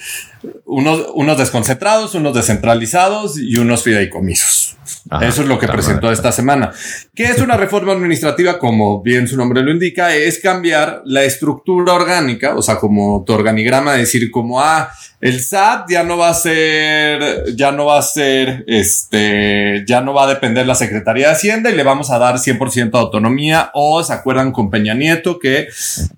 unos, 0.65 1.07
unos 1.15 1.39
desconcentrados, 1.39 2.15
unos 2.15 2.35
descentralizados 2.35 3.39
y 3.39 3.57
unos 3.57 3.83
fideicomisos. 3.83 4.77
Eso 5.21 5.43
es 5.43 5.49
lo 5.49 5.59
que 5.59 5.67
presentó 5.67 6.11
esta 6.13 6.33
semana. 6.33 6.73
¿Qué 7.15 7.25
es 7.25 7.41
una 7.41 7.57
reforma 7.59 7.93
administrativa? 7.93 8.59
Como 8.59 9.03
bien 9.03 9.27
su 9.29 9.37
nombre 9.37 9.63
lo 9.63 9.71
indica, 9.71 10.15
es 10.15 10.39
cambiar 10.41 11.03
la 11.05 11.25
estructura 11.25 11.95
orgánica, 11.95 12.55
o 12.55 12.63
sea, 12.63 12.77
como 12.77 13.25
tu 13.25 13.33
organigrama, 13.33 13.95
decir 13.95 14.31
como, 14.31 14.61
ah, 14.61 14.91
el 15.21 15.41
SAT 15.41 15.91
ya 15.91 16.03
no 16.03 16.17
va 16.17 16.31
a 16.31 16.35
ser, 16.35 17.55
ya 17.55 17.73
no 17.73 17.85
va 17.85 17.99
a 17.99 18.03
ser, 18.03 18.65
este, 18.67 19.85
ya 19.87 20.01
no 20.01 20.15
va 20.15 20.25
a 20.25 20.29
depender 20.29 20.67
la 20.67 20.75
Secretaría 20.75 21.27
de 21.27 21.33
Hacienda 21.33 21.71
y 21.71 21.77
le 21.77 21.83
vamos 21.83 22.11
a 22.11 22.19
dar 22.19 22.37
100% 22.37 22.91
de 22.91 22.99
autonomía. 22.99 23.71
O 23.75 24.03
se 24.03 24.15
acuerdan 24.15 24.51
con 24.51 24.71
Peña 24.71 24.95
Nieto 24.95 25.39
que 25.39 25.69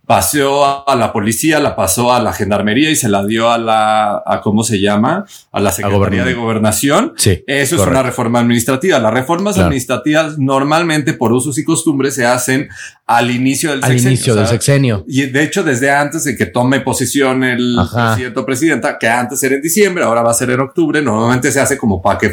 pasó 0.07 0.88
a 0.88 0.94
la 0.94 1.12
policía, 1.12 1.59
la 1.59 1.74
pasó 1.74 2.12
a 2.12 2.20
la 2.20 2.32
gendarmería 2.32 2.90
y 2.90 2.96
se 2.96 3.09
la 3.09 3.26
dio 3.26 3.50
a 3.50 3.59
la, 3.59 4.22
a 4.24 4.40
cómo 4.40 4.62
se 4.62 4.80
llama, 4.80 5.26
a 5.50 5.61
la 5.61 5.72
Secretaría 5.72 6.24
de 6.24 6.34
Gobernación. 6.34 7.14
Sí. 7.16 7.42
Eso 7.48 7.76
es 7.76 7.82
una 7.82 8.05
reforma 8.05 8.38
administrativa. 8.38 9.00
Las 9.00 9.12
reformas 9.12 9.59
administrativas 9.59 10.38
normalmente 10.38 11.12
por 11.14 11.32
usos 11.32 11.59
y 11.59 11.64
costumbres 11.64 12.14
se 12.14 12.24
hacen 12.24 12.68
al 13.07 13.30
inicio 13.30 13.70
del 13.72 13.84
al 13.84 13.98
inicio 13.98 14.34
del 14.34 14.46
sexenio. 14.46 15.05
Y 15.09 15.26
de 15.26 15.42
hecho, 15.42 15.62
desde 15.62 15.90
antes 15.90 16.24
de 16.24 16.36
que 16.36 16.46
tome 16.46 16.80
posición 16.80 17.44
el 17.44 17.76
presidente 17.92 18.40
o 18.40 18.46
presidenta, 18.46 18.91
que 18.99 19.09
antes 19.09 19.43
era 19.43 19.55
en 19.55 19.62
diciembre, 19.62 20.05
ahora 20.05 20.22
va 20.22 20.30
a 20.30 20.34
ser 20.34 20.51
en 20.51 20.61
octubre. 20.61 21.03
Normalmente 21.03 21.51
se 21.53 21.61
hace 21.61 21.76
como 21.76 22.01
para 22.01 22.18
que 22.18 22.32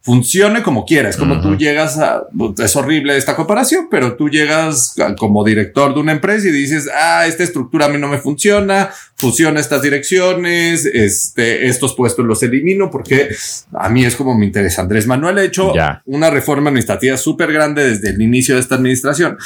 funcione 0.00 0.62
como 0.62 0.84
quieras. 0.84 1.16
Como 1.16 1.40
tú 1.40 1.56
llegas 1.56 1.98
a, 1.98 2.22
es 2.58 2.76
horrible 2.76 3.16
esta 3.16 3.36
comparación, 3.36 3.88
pero 3.90 4.16
tú 4.16 4.28
llegas 4.28 4.94
como 5.18 5.44
director 5.44 5.94
de 5.94 6.00
una 6.00 6.12
empresa 6.12 6.48
y 6.48 6.52
dices, 6.52 6.88
ah, 6.94 7.26
esta 7.26 7.44
estructura 7.44 7.86
a 7.86 7.88
mí 7.88 7.98
no 7.98 8.08
me 8.08 8.18
funciona, 8.18 8.90
fusiona 9.16 9.60
estas 9.60 9.82
direcciones, 9.82 10.84
este, 10.86 11.66
estos 11.66 11.94
puestos 11.94 12.24
los 12.24 12.42
elimino 12.42 12.90
porque 12.90 13.30
a 13.72 13.88
mí 13.88 14.04
es 14.04 14.16
como 14.16 14.36
me 14.36 14.46
interesa. 14.46 14.82
Andrés 14.82 15.06
Manuel 15.06 15.38
ha 15.38 15.42
hecho 15.42 15.72
una 16.06 16.30
reforma 16.30 16.70
administrativa 16.70 17.16
súper 17.16 17.52
grande 17.52 17.88
desde 17.88 18.10
el 18.10 18.22
inicio 18.22 18.54
de 18.54 18.60
esta 18.60 18.76
administración, 18.76 19.36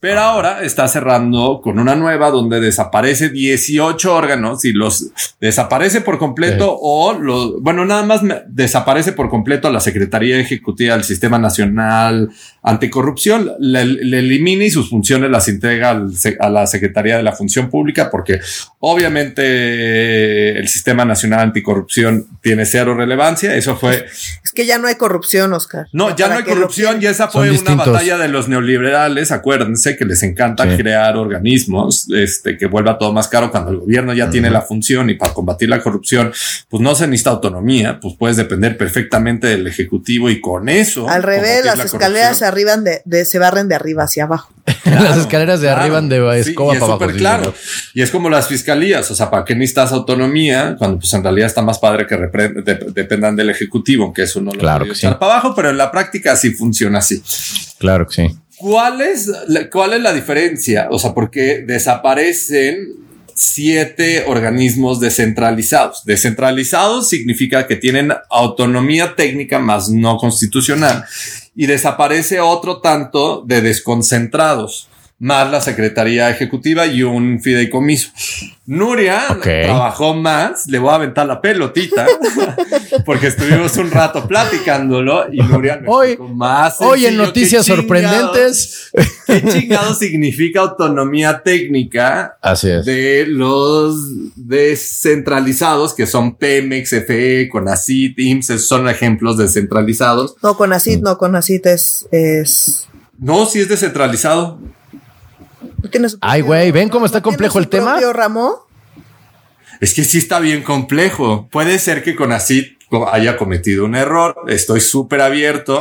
pero 0.00 0.20
ahora 0.20 0.62
está 0.62 0.86
cerrando 0.86 1.60
con 1.60 1.80
una 1.80 1.96
nueva 1.96 2.30
donde 2.30 2.60
desaparece 2.60 3.30
18 3.30 4.14
órganos 4.14 4.64
y 4.64 4.72
los 4.72 5.10
desaparece 5.40 6.02
por 6.02 6.18
completo 6.18 6.76
o 6.80 7.12
lo, 7.14 7.60
bueno, 7.60 7.84
nada 7.84 8.04
más 8.04 8.20
desaparece 8.46 9.12
por 9.12 9.28
completo 9.28 9.70
la 9.72 9.80
Secretaría 9.80 10.38
Ejecutiva 10.38 10.94
del 10.94 11.02
Sistema 11.02 11.38
Nacional 11.38 12.30
Anticorrupción, 12.62 13.52
le, 13.58 13.80
elimina 13.80 14.64
y 14.64 14.70
sus 14.70 14.90
funciones 14.90 15.30
las 15.30 15.48
entrega 15.48 16.00
a 16.38 16.48
la 16.48 16.66
Secretaría 16.66 17.16
de 17.16 17.22
la 17.22 17.32
Función 17.32 17.68
Pública 17.68 18.08
porque 18.10 18.40
obviamente 18.78 20.58
el 20.58 20.68
Sistema 20.68 21.04
Nacional 21.04 21.40
Anticorrupción 21.40 22.26
tiene 22.40 22.66
cero 22.66 22.94
relevancia. 22.94 23.56
Eso 23.56 23.76
fue... 23.76 24.06
Es 24.44 24.52
que 24.52 24.66
ya 24.66 24.78
no 24.78 24.86
hay 24.86 24.94
corrupción, 24.94 25.52
Oscar. 25.52 25.88
No, 25.92 26.14
ya, 26.14 26.28
no 26.28 26.34
hay 26.34 26.44
corrupción 26.44 27.02
y 27.02 27.06
esa 27.06 27.28
fue 27.28 27.50
una 27.50 27.74
batalla 27.74 28.18
de 28.18 28.28
los 28.28 28.48
neoliberales. 28.48 29.32
Acuérdense 29.32 29.87
que 29.96 30.04
les 30.04 30.22
encanta 30.22 30.76
crear 30.76 31.16
organismos 31.16 32.08
este, 32.14 32.56
que 32.56 32.66
vuelva 32.66 32.98
todo 32.98 33.12
más 33.12 33.28
caro 33.28 33.50
cuando 33.50 33.70
el 33.70 33.78
gobierno 33.78 34.12
ya 34.14 34.30
tiene 34.30 34.50
la 34.50 34.62
función 34.62 35.10
y 35.10 35.14
para 35.14 35.32
combatir 35.32 35.68
la 35.68 35.80
corrupción 35.80 36.32
pues 36.68 36.82
no 36.82 36.94
se 36.94 37.06
necesita 37.06 37.30
autonomía, 37.30 37.98
pues 38.00 38.14
puedes 38.18 38.36
depender 38.36 38.76
perfectamente 38.76 39.46
del 39.46 39.66
ejecutivo 39.66 40.30
y 40.30 40.40
con 40.40 40.68
eso. 40.68 41.08
Al 41.08 41.22
revés, 41.22 41.64
las 41.64 41.80
escaleras 41.80 42.38
se 42.38 42.44
arriban 42.44 42.84
de, 42.84 43.24
se 43.24 43.38
barren 43.38 43.68
de 43.68 43.74
arriba 43.74 44.04
hacia 44.04 44.24
abajo. 44.24 44.52
las 44.84 45.16
escaleras 45.16 45.60
de 45.60 45.70
arriba 45.70 46.00
de 46.00 46.40
escoba 46.40 46.74
para 46.74 46.84
abajo. 46.84 47.06
claro. 47.16 47.54
Y 47.94 48.02
es 48.02 48.10
como 48.10 48.28
las 48.28 48.48
fiscalías, 48.48 49.10
o 49.10 49.14
sea, 49.14 49.30
¿para 49.30 49.44
qué 49.44 49.54
necesitas 49.54 49.92
autonomía? 49.92 50.76
Cuando 50.78 50.98
pues 50.98 51.12
en 51.14 51.22
realidad 51.22 51.46
está 51.46 51.62
más 51.62 51.78
padre 51.78 52.06
que 52.06 52.16
dependan 52.94 53.36
del 53.36 53.50
ejecutivo, 53.50 54.04
aunque 54.04 54.22
eso 54.22 54.40
no 54.40 54.52
lo 54.52 54.58
claro 54.58 54.84
echar 54.84 55.18
para 55.18 55.32
abajo, 55.34 55.54
pero 55.54 55.70
en 55.70 55.78
la 55.78 55.90
práctica 55.90 56.36
sí 56.36 56.50
funciona 56.50 56.98
así. 56.98 57.22
Claro 57.78 58.06
que 58.06 58.14
sí. 58.14 58.38
¿Cuál 58.58 59.00
es, 59.00 59.30
¿Cuál 59.70 59.94
es 59.94 60.00
la 60.00 60.12
diferencia? 60.12 60.88
O 60.90 60.98
sea, 60.98 61.14
porque 61.14 61.64
desaparecen 61.66 62.96
siete 63.34 64.24
organismos 64.26 64.98
descentralizados. 64.98 66.04
Descentralizados 66.04 67.08
significa 67.08 67.68
que 67.68 67.76
tienen 67.76 68.12
autonomía 68.30 69.14
técnica 69.14 69.60
más 69.60 69.90
no 69.90 70.16
constitucional 70.16 71.04
y 71.54 71.66
desaparece 71.66 72.40
otro 72.40 72.80
tanto 72.80 73.44
de 73.46 73.62
desconcentrados 73.62 74.88
más 75.20 75.50
la 75.50 75.60
Secretaría 75.60 76.30
Ejecutiva 76.30 76.86
y 76.86 77.02
un 77.02 77.40
fideicomiso. 77.40 78.10
Nuria 78.66 79.38
trabajó 79.42 80.14
más, 80.14 80.66
le 80.66 80.78
voy 80.78 80.90
a 80.90 80.96
aventar 80.96 81.26
la 81.26 81.40
pelotita, 81.40 82.06
porque 83.06 83.28
estuvimos 83.28 83.76
un 83.78 83.90
rato 83.90 84.28
platicándolo 84.28 85.32
y 85.32 85.38
Nuria 85.38 85.80
hoy, 85.86 86.18
más. 86.18 86.76
Hoy 86.80 87.06
en 87.06 87.16
noticias 87.16 87.66
sorprendentes. 87.66 88.92
¿Qué 89.26 89.42
chingado 89.42 89.94
significa 89.94 90.60
autonomía 90.60 91.42
técnica 91.42 92.36
Así 92.40 92.70
es. 92.70 92.84
de 92.84 93.26
los 93.26 93.96
descentralizados 94.36 95.94
que 95.94 96.06
son 96.06 96.36
Pemex, 96.36 96.90
FE, 96.90 97.48
Conacit, 97.50 98.18
IMSS, 98.18 98.68
son 98.68 98.88
ejemplos 98.88 99.36
descentralizados? 99.36 100.36
No, 100.42 100.56
Conacit, 100.56 101.00
no, 101.00 101.18
Conacit 101.18 101.66
es, 101.66 102.06
es... 102.12 102.86
No, 103.18 103.46
sí 103.46 103.60
es 103.60 103.68
descentralizado. 103.68 104.60
Ay, 106.20 106.42
güey, 106.42 106.70
¿ven 106.70 106.88
cómo 106.88 107.06
está 107.06 107.22
complejo 107.22 107.58
el 107.58 107.68
tema? 107.68 108.00
Ramo? 108.12 108.66
Es 109.80 109.94
que 109.94 110.04
sí 110.04 110.18
está 110.18 110.40
bien 110.40 110.62
complejo. 110.62 111.48
Puede 111.50 111.78
ser 111.78 112.02
que 112.02 112.16
con 112.16 112.32
así 112.32 112.78
haya 113.12 113.36
cometido 113.36 113.84
un 113.84 113.94
error. 113.94 114.34
Estoy 114.48 114.80
súper 114.80 115.20
abierto 115.20 115.80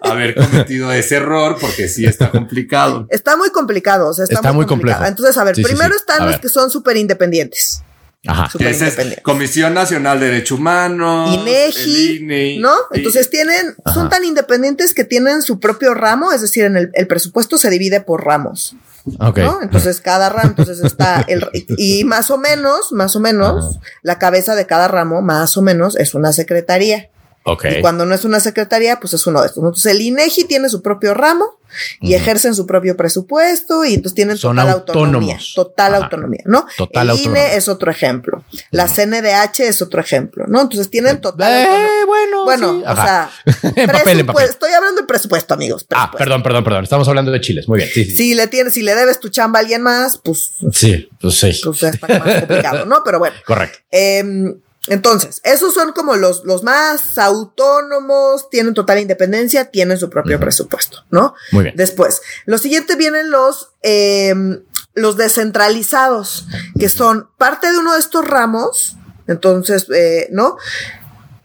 a 0.00 0.10
haber 0.10 0.34
cometido 0.50 0.92
ese 0.92 1.16
error 1.16 1.56
porque 1.60 1.88
sí 1.88 2.06
está 2.06 2.30
complicado. 2.30 3.06
Está 3.10 3.36
muy 3.36 3.50
complicado. 3.50 4.08
O 4.08 4.14
sea, 4.14 4.24
está, 4.24 4.52
muy, 4.52 4.66
complicado. 4.66 5.04
Entonces, 5.06 5.36
a 5.36 5.44
ver, 5.44 5.54
primero 5.54 5.94
están 5.94 6.26
los 6.26 6.38
que 6.38 6.48
son 6.48 6.70
súper 6.70 6.96
independientes. 6.96 7.82
Ajá. 8.26 8.50
Comisión 9.22 9.74
Nacional 9.74 10.18
de 10.18 10.26
Derecho 10.26 10.56
Humano, 10.56 11.32
INEGI, 11.32 12.58
¿no? 12.58 12.74
Entonces 12.92 13.30
tienen, 13.30 13.76
son 13.92 14.08
tan 14.08 14.24
independientes 14.24 14.94
que 14.94 15.04
tienen 15.04 15.42
su 15.42 15.60
propio 15.60 15.94
ramo, 15.94 16.32
es 16.32 16.40
decir, 16.40 16.64
en 16.64 16.76
el 16.76 17.06
presupuesto 17.06 17.58
se 17.58 17.70
divide 17.70 18.00
por 18.00 18.24
ramos. 18.24 18.74
Entonces 19.62 20.00
cada 20.00 20.28
ramo, 20.28 20.48
entonces 20.48 20.84
está 20.84 21.24
el, 21.28 21.48
y 21.76 22.04
más 22.04 22.30
o 22.30 22.38
menos, 22.38 22.92
más 22.92 23.14
o 23.14 23.20
menos, 23.20 23.78
la 24.02 24.18
cabeza 24.18 24.54
de 24.54 24.66
cada 24.66 24.88
ramo, 24.88 25.22
más 25.22 25.56
o 25.56 25.62
menos, 25.62 25.96
es 25.96 26.14
una 26.14 26.32
secretaría. 26.32 27.10
Y 27.46 27.80
cuando 27.80 28.04
no 28.04 28.14
es 28.14 28.24
una 28.24 28.40
secretaría, 28.40 28.98
pues 28.98 29.14
es 29.14 29.26
uno 29.26 29.40
de 29.40 29.46
estos. 29.46 29.62
Entonces 29.62 29.92
el 29.92 30.00
INEGI 30.00 30.44
tiene 30.44 30.68
su 30.68 30.82
propio 30.82 31.14
ramo 31.14 31.58
y 32.00 32.14
ejercen 32.14 32.54
su 32.54 32.66
propio 32.66 32.96
presupuesto 32.96 33.84
y 33.84 33.94
entonces 33.94 34.14
tienen 34.14 34.38
total 34.38 34.68
autonomía. 34.70 35.38
Total 35.54 35.94
autonomía, 35.94 36.42
¿no? 36.46 36.66
Total 36.76 37.10
el 37.10 37.18
INE 37.18 37.56
es 37.56 37.68
otro 37.68 37.90
ejemplo. 37.90 38.44
La 38.70 38.86
CNDH 38.88 39.60
es 39.60 39.82
otro 39.82 40.00
ejemplo, 40.00 40.46
¿no? 40.48 40.62
Entonces 40.62 40.90
tienen 40.90 41.20
total 41.20 41.52
eh, 41.52 41.64
autonomía. 41.64 42.06
Bueno, 42.06 42.44
bueno, 42.44 42.82
o 42.90 42.94
sea, 42.94 43.30
estoy 43.44 44.72
hablando 44.72 45.02
de 45.02 45.06
presupuesto, 45.06 45.54
amigos. 45.54 45.86
Ah, 45.94 46.10
perdón, 46.16 46.42
perdón, 46.42 46.64
perdón. 46.64 46.84
Estamos 46.84 47.06
hablando 47.08 47.30
de 47.30 47.40
chiles. 47.40 47.68
Muy 47.68 47.78
bien. 47.78 47.90
Si 47.90 48.34
le 48.34 48.46
tienes, 48.48 48.74
si 48.74 48.82
le 48.82 48.94
debes 48.94 49.20
tu 49.20 49.28
chamba 49.28 49.58
a 49.58 49.62
alguien 49.62 49.82
más, 49.82 50.18
pues. 50.18 50.50
Sí, 50.72 51.08
pues 51.20 51.34
sí. 51.34 51.60
Pues 51.62 51.82
está 51.82 52.06
más 52.18 52.38
complicado, 52.40 52.86
¿no? 52.86 53.02
Pero 53.04 53.18
bueno. 53.18 53.36
Correcto. 53.46 53.78
Eh, 53.90 54.56
entonces, 54.88 55.40
esos 55.44 55.74
son 55.74 55.92
como 55.92 56.16
los, 56.16 56.44
los 56.44 56.62
más 56.62 57.18
autónomos, 57.18 58.48
tienen 58.50 58.74
total 58.74 59.00
independencia, 59.00 59.70
tienen 59.70 59.98
su 59.98 60.08
propio 60.10 60.38
presupuesto, 60.38 61.04
¿no? 61.10 61.34
Muy 61.52 61.64
bien. 61.64 61.76
Después, 61.76 62.22
lo 62.44 62.58
siguiente 62.58 62.96
vienen 62.96 63.30
los, 63.30 63.72
em, 63.82 64.62
los 64.94 65.16
descentralizados, 65.16 66.46
que 66.78 66.88
son 66.88 67.28
parte 67.36 67.70
de 67.70 67.78
uno 67.78 67.94
de 67.94 68.00
estos 68.00 68.26
ramos, 68.26 68.96
entonces, 69.26 69.86
eh, 69.92 70.28
¿no? 70.30 70.56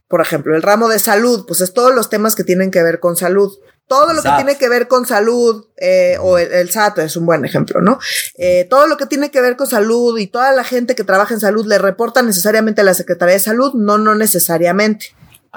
Por 0.08 0.22
ejemplo, 0.22 0.56
el 0.56 0.62
ramo 0.62 0.88
de 0.88 1.00
salud, 1.00 1.46
pues 1.48 1.62
es 1.62 1.74
todos 1.74 1.96
los 1.96 2.10
temas 2.10 2.36
que 2.36 2.44
tienen 2.44 2.70
que 2.70 2.84
ver 2.84 3.00
con 3.00 3.16
salud. 3.16 3.58
Todo 3.92 4.14
lo 4.14 4.22
que 4.22 4.30
tiene 4.30 4.56
que 4.56 4.70
ver 4.70 4.88
con 4.88 5.06
salud, 5.06 5.66
eh, 5.76 6.16
o 6.22 6.38
el, 6.38 6.72
SAT 6.72 7.00
es 7.00 7.18
un 7.18 7.26
buen 7.26 7.44
ejemplo, 7.44 7.82
¿no? 7.82 8.00
Eh, 8.38 8.66
todo 8.70 8.88
lo 8.88 8.96
que 8.96 9.06
tiene 9.06 9.32
que 9.32 9.42
ver 9.42 9.58
con 9.58 9.68
salud 9.68 10.18
y 10.18 10.28
toda 10.28 10.54
la 10.54 10.64
gente 10.64 10.96
que 10.96 11.04
trabaja 11.04 11.34
en 11.34 11.42
salud 11.42 11.66
le 11.66 11.78
reporta 11.78 12.22
necesariamente 12.22 12.80
a 12.80 12.84
la 12.86 12.94
Secretaría 12.94 13.34
de 13.34 13.42
Salud, 13.42 13.74
no, 13.74 13.98
no 13.98 14.16
necesariamente. 14.16 15.08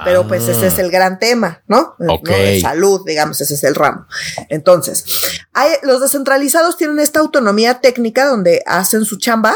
Pero 0.04 0.26
pues 0.26 0.48
ese 0.48 0.66
es 0.66 0.78
ah. 0.78 0.80
el 0.80 0.90
gran 0.90 1.20
tema, 1.20 1.62
¿no? 1.68 1.94
salud, 2.60 3.02
digamos, 3.06 3.40
ese 3.40 3.54
es 3.54 3.62
el 3.62 3.76
ramo. 3.76 4.08
Entonces, 4.48 5.04
hay, 5.52 5.70
los 5.84 6.00
descentralizados 6.00 6.76
tienen 6.76 6.98
esta 6.98 7.20
autonomía 7.20 7.78
técnica 7.80 8.26
donde 8.26 8.64
hacen 8.66 9.04
su 9.04 9.16
chamba, 9.16 9.54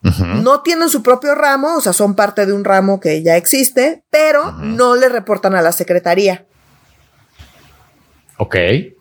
No 0.00 0.62
tienen 0.62 0.88
su 0.88 1.02
propio 1.02 1.34
ramo, 1.34 1.76
o 1.76 1.82
sea, 1.82 1.92
son 1.92 2.14
parte 2.14 2.46
de 2.46 2.54
un 2.54 2.64
ramo 2.64 3.00
que 3.00 3.22
ya 3.22 3.36
existe, 3.36 4.02
pero 4.08 4.52
no 4.52 4.96
le 4.96 5.10
reportan 5.10 5.54
a 5.54 5.60
la 5.60 5.72
secretaría. 5.72 6.46
Ok. 8.38 8.56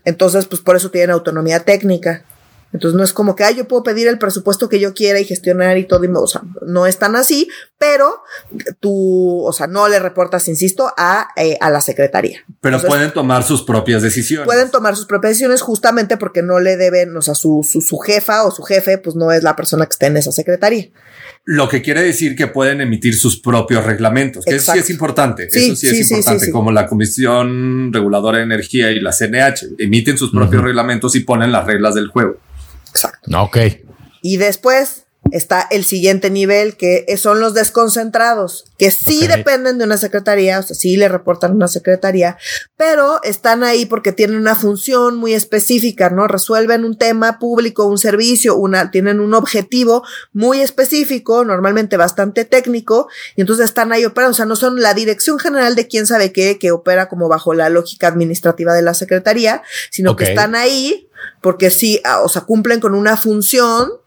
Entonces, 0.06 0.46
pues 0.46 0.62
por 0.62 0.76
eso 0.76 0.92
tienen 0.92 1.12
autonomía 1.12 1.60
técnica. 1.62 2.26
Entonces 2.74 2.98
no 2.98 3.04
es 3.04 3.14
como 3.14 3.36
que, 3.36 3.44
ah, 3.44 3.52
yo 3.52 3.68
puedo 3.68 3.84
pedir 3.84 4.08
el 4.08 4.18
presupuesto 4.18 4.68
que 4.68 4.80
yo 4.80 4.96
quiera 4.96 5.20
y 5.20 5.26
gestionar 5.26 5.78
y 5.78 5.86
todo, 5.86 6.04
y, 6.04 6.10
o 6.12 6.28
sea, 6.28 6.42
no 6.66 6.88
es 6.88 6.98
tan 6.98 7.16
así, 7.16 7.48
pero 7.78 8.24
tú, 8.80 9.44
o 9.46 9.54
sea, 9.54 9.68
no 9.68 9.88
le 9.88 10.00
reportas, 10.00 10.48
insisto, 10.48 10.92
a, 10.98 11.28
eh, 11.36 11.56
a 11.62 11.70
la 11.70 11.82
secretaría. 11.82 12.44
Pero 12.62 12.82
pueden 12.82 13.14
tomar 13.14 13.44
sus 13.44 13.62
propias 13.62 14.02
decisiones. 14.02 14.48
Pueden 14.48 14.72
tomar 14.72 14.96
sus 14.96 15.06
propias 15.06 15.32
decisiones 15.32 15.62
justamente 15.62 16.18
porque 16.18 16.42
no 16.42 16.60
le 16.60 16.76
deben, 16.76 17.16
o 17.16 17.22
sea, 17.22 17.36
su, 17.36 17.62
su, 17.64 17.80
su 17.80 18.00
jefa 18.00 18.44
o 18.44 18.50
su 18.50 18.64
jefe, 18.64 18.98
pues 18.98 19.16
no 19.16 19.32
es 19.32 19.44
la 19.44 19.56
persona 19.56 19.86
que 19.86 19.92
está 19.92 20.08
en 20.08 20.18
esa 20.18 20.32
secretaría. 20.32 20.90
Lo 21.46 21.68
que 21.68 21.82
quiere 21.82 22.02
decir 22.02 22.36
que 22.36 22.48
pueden 22.48 22.80
emitir 22.80 23.16
sus 23.16 23.40
propios 23.40 23.86
reglamentos, 23.86 24.46
que 24.46 24.56
eso 24.56 24.72
sí 24.72 24.80
es 24.80 24.90
importante. 24.90 25.48
eso 25.52 25.76
sí, 25.76 25.88
es 25.88 26.10
importante, 26.10 26.50
como 26.52 26.72
la 26.72 26.88
Comisión 26.88 27.92
Reguladora 27.92 28.38
de 28.38 28.46
Energía 28.46 28.92
y 28.92 29.02
la 29.02 29.12
CNH 29.12 29.76
emiten 29.78 30.18
sus 30.18 30.32
propios 30.32 30.64
reglamentos 30.64 31.16
y 31.16 31.20
ponen 31.20 31.52
las 31.52 31.66
reglas 31.66 31.96
del 31.96 32.08
juego. 32.08 32.38
Exacto. 32.90 33.42
Ok. 33.42 33.58
Y 34.22 34.38
después 34.38 35.03
está 35.34 35.68
el 35.72 35.84
siguiente 35.84 36.30
nivel, 36.30 36.78
que 36.78 37.06
son 37.18 37.40
los 37.40 37.56
desconcentrados, 37.56 38.66
que 38.78 38.92
sí 38.92 39.26
dependen 39.26 39.80
de 39.80 39.86
una 39.86 39.98
secretaría, 39.98 40.60
o 40.60 40.64
sea, 40.64 40.76
sí 40.76 40.96
le 40.96 41.08
reportan 41.08 41.56
una 41.56 41.68
secretaría, 41.68 42.38
pero 42.78 43.22
están 43.24 43.64
ahí 43.64 43.88
porque 43.88 44.12
tienen 44.12 44.38
una 44.38 44.56
función 44.56 45.18
muy 45.18 45.34
específica, 45.34 46.12
¿no? 46.12 46.28
Resuelven 46.28 46.86
un 46.86 47.00
tema 47.00 47.40
público, 47.40 47.86
un 47.86 47.98
servicio, 47.98 48.56
una, 48.56 48.92
tienen 48.92 49.20
un 49.20 49.34
objetivo 49.34 50.04
muy 50.34 50.62
específico, 50.62 51.44
normalmente 51.44 51.98
bastante 51.98 52.46
técnico, 52.46 53.08
y 53.36 53.42
entonces 53.42 53.66
están 53.66 53.92
ahí 53.92 54.06
operando, 54.06 54.34
o 54.34 54.36
sea, 54.36 54.46
no 54.46 54.56
son 54.56 54.82
la 54.82 54.94
dirección 54.94 55.40
general 55.40 55.76
de 55.76 55.88
quién 55.88 56.06
sabe 56.06 56.32
qué, 56.32 56.60
que 56.60 56.72
opera 56.72 57.10
como 57.10 57.28
bajo 57.28 57.56
la 57.56 57.70
lógica 57.70 58.06
administrativa 58.06 58.76
de 58.76 58.84
la 58.84 58.94
secretaría, 58.94 59.64
sino 59.90 60.16
que 60.16 60.26
están 60.26 60.54
ahí 60.54 61.10
porque 61.42 61.72
sí, 61.72 62.02
ah, 62.04 62.22
o 62.22 62.30
sea, 62.30 62.44
cumplen 62.44 62.80
con 62.80 62.94
una 62.94 63.18
función 63.18 64.03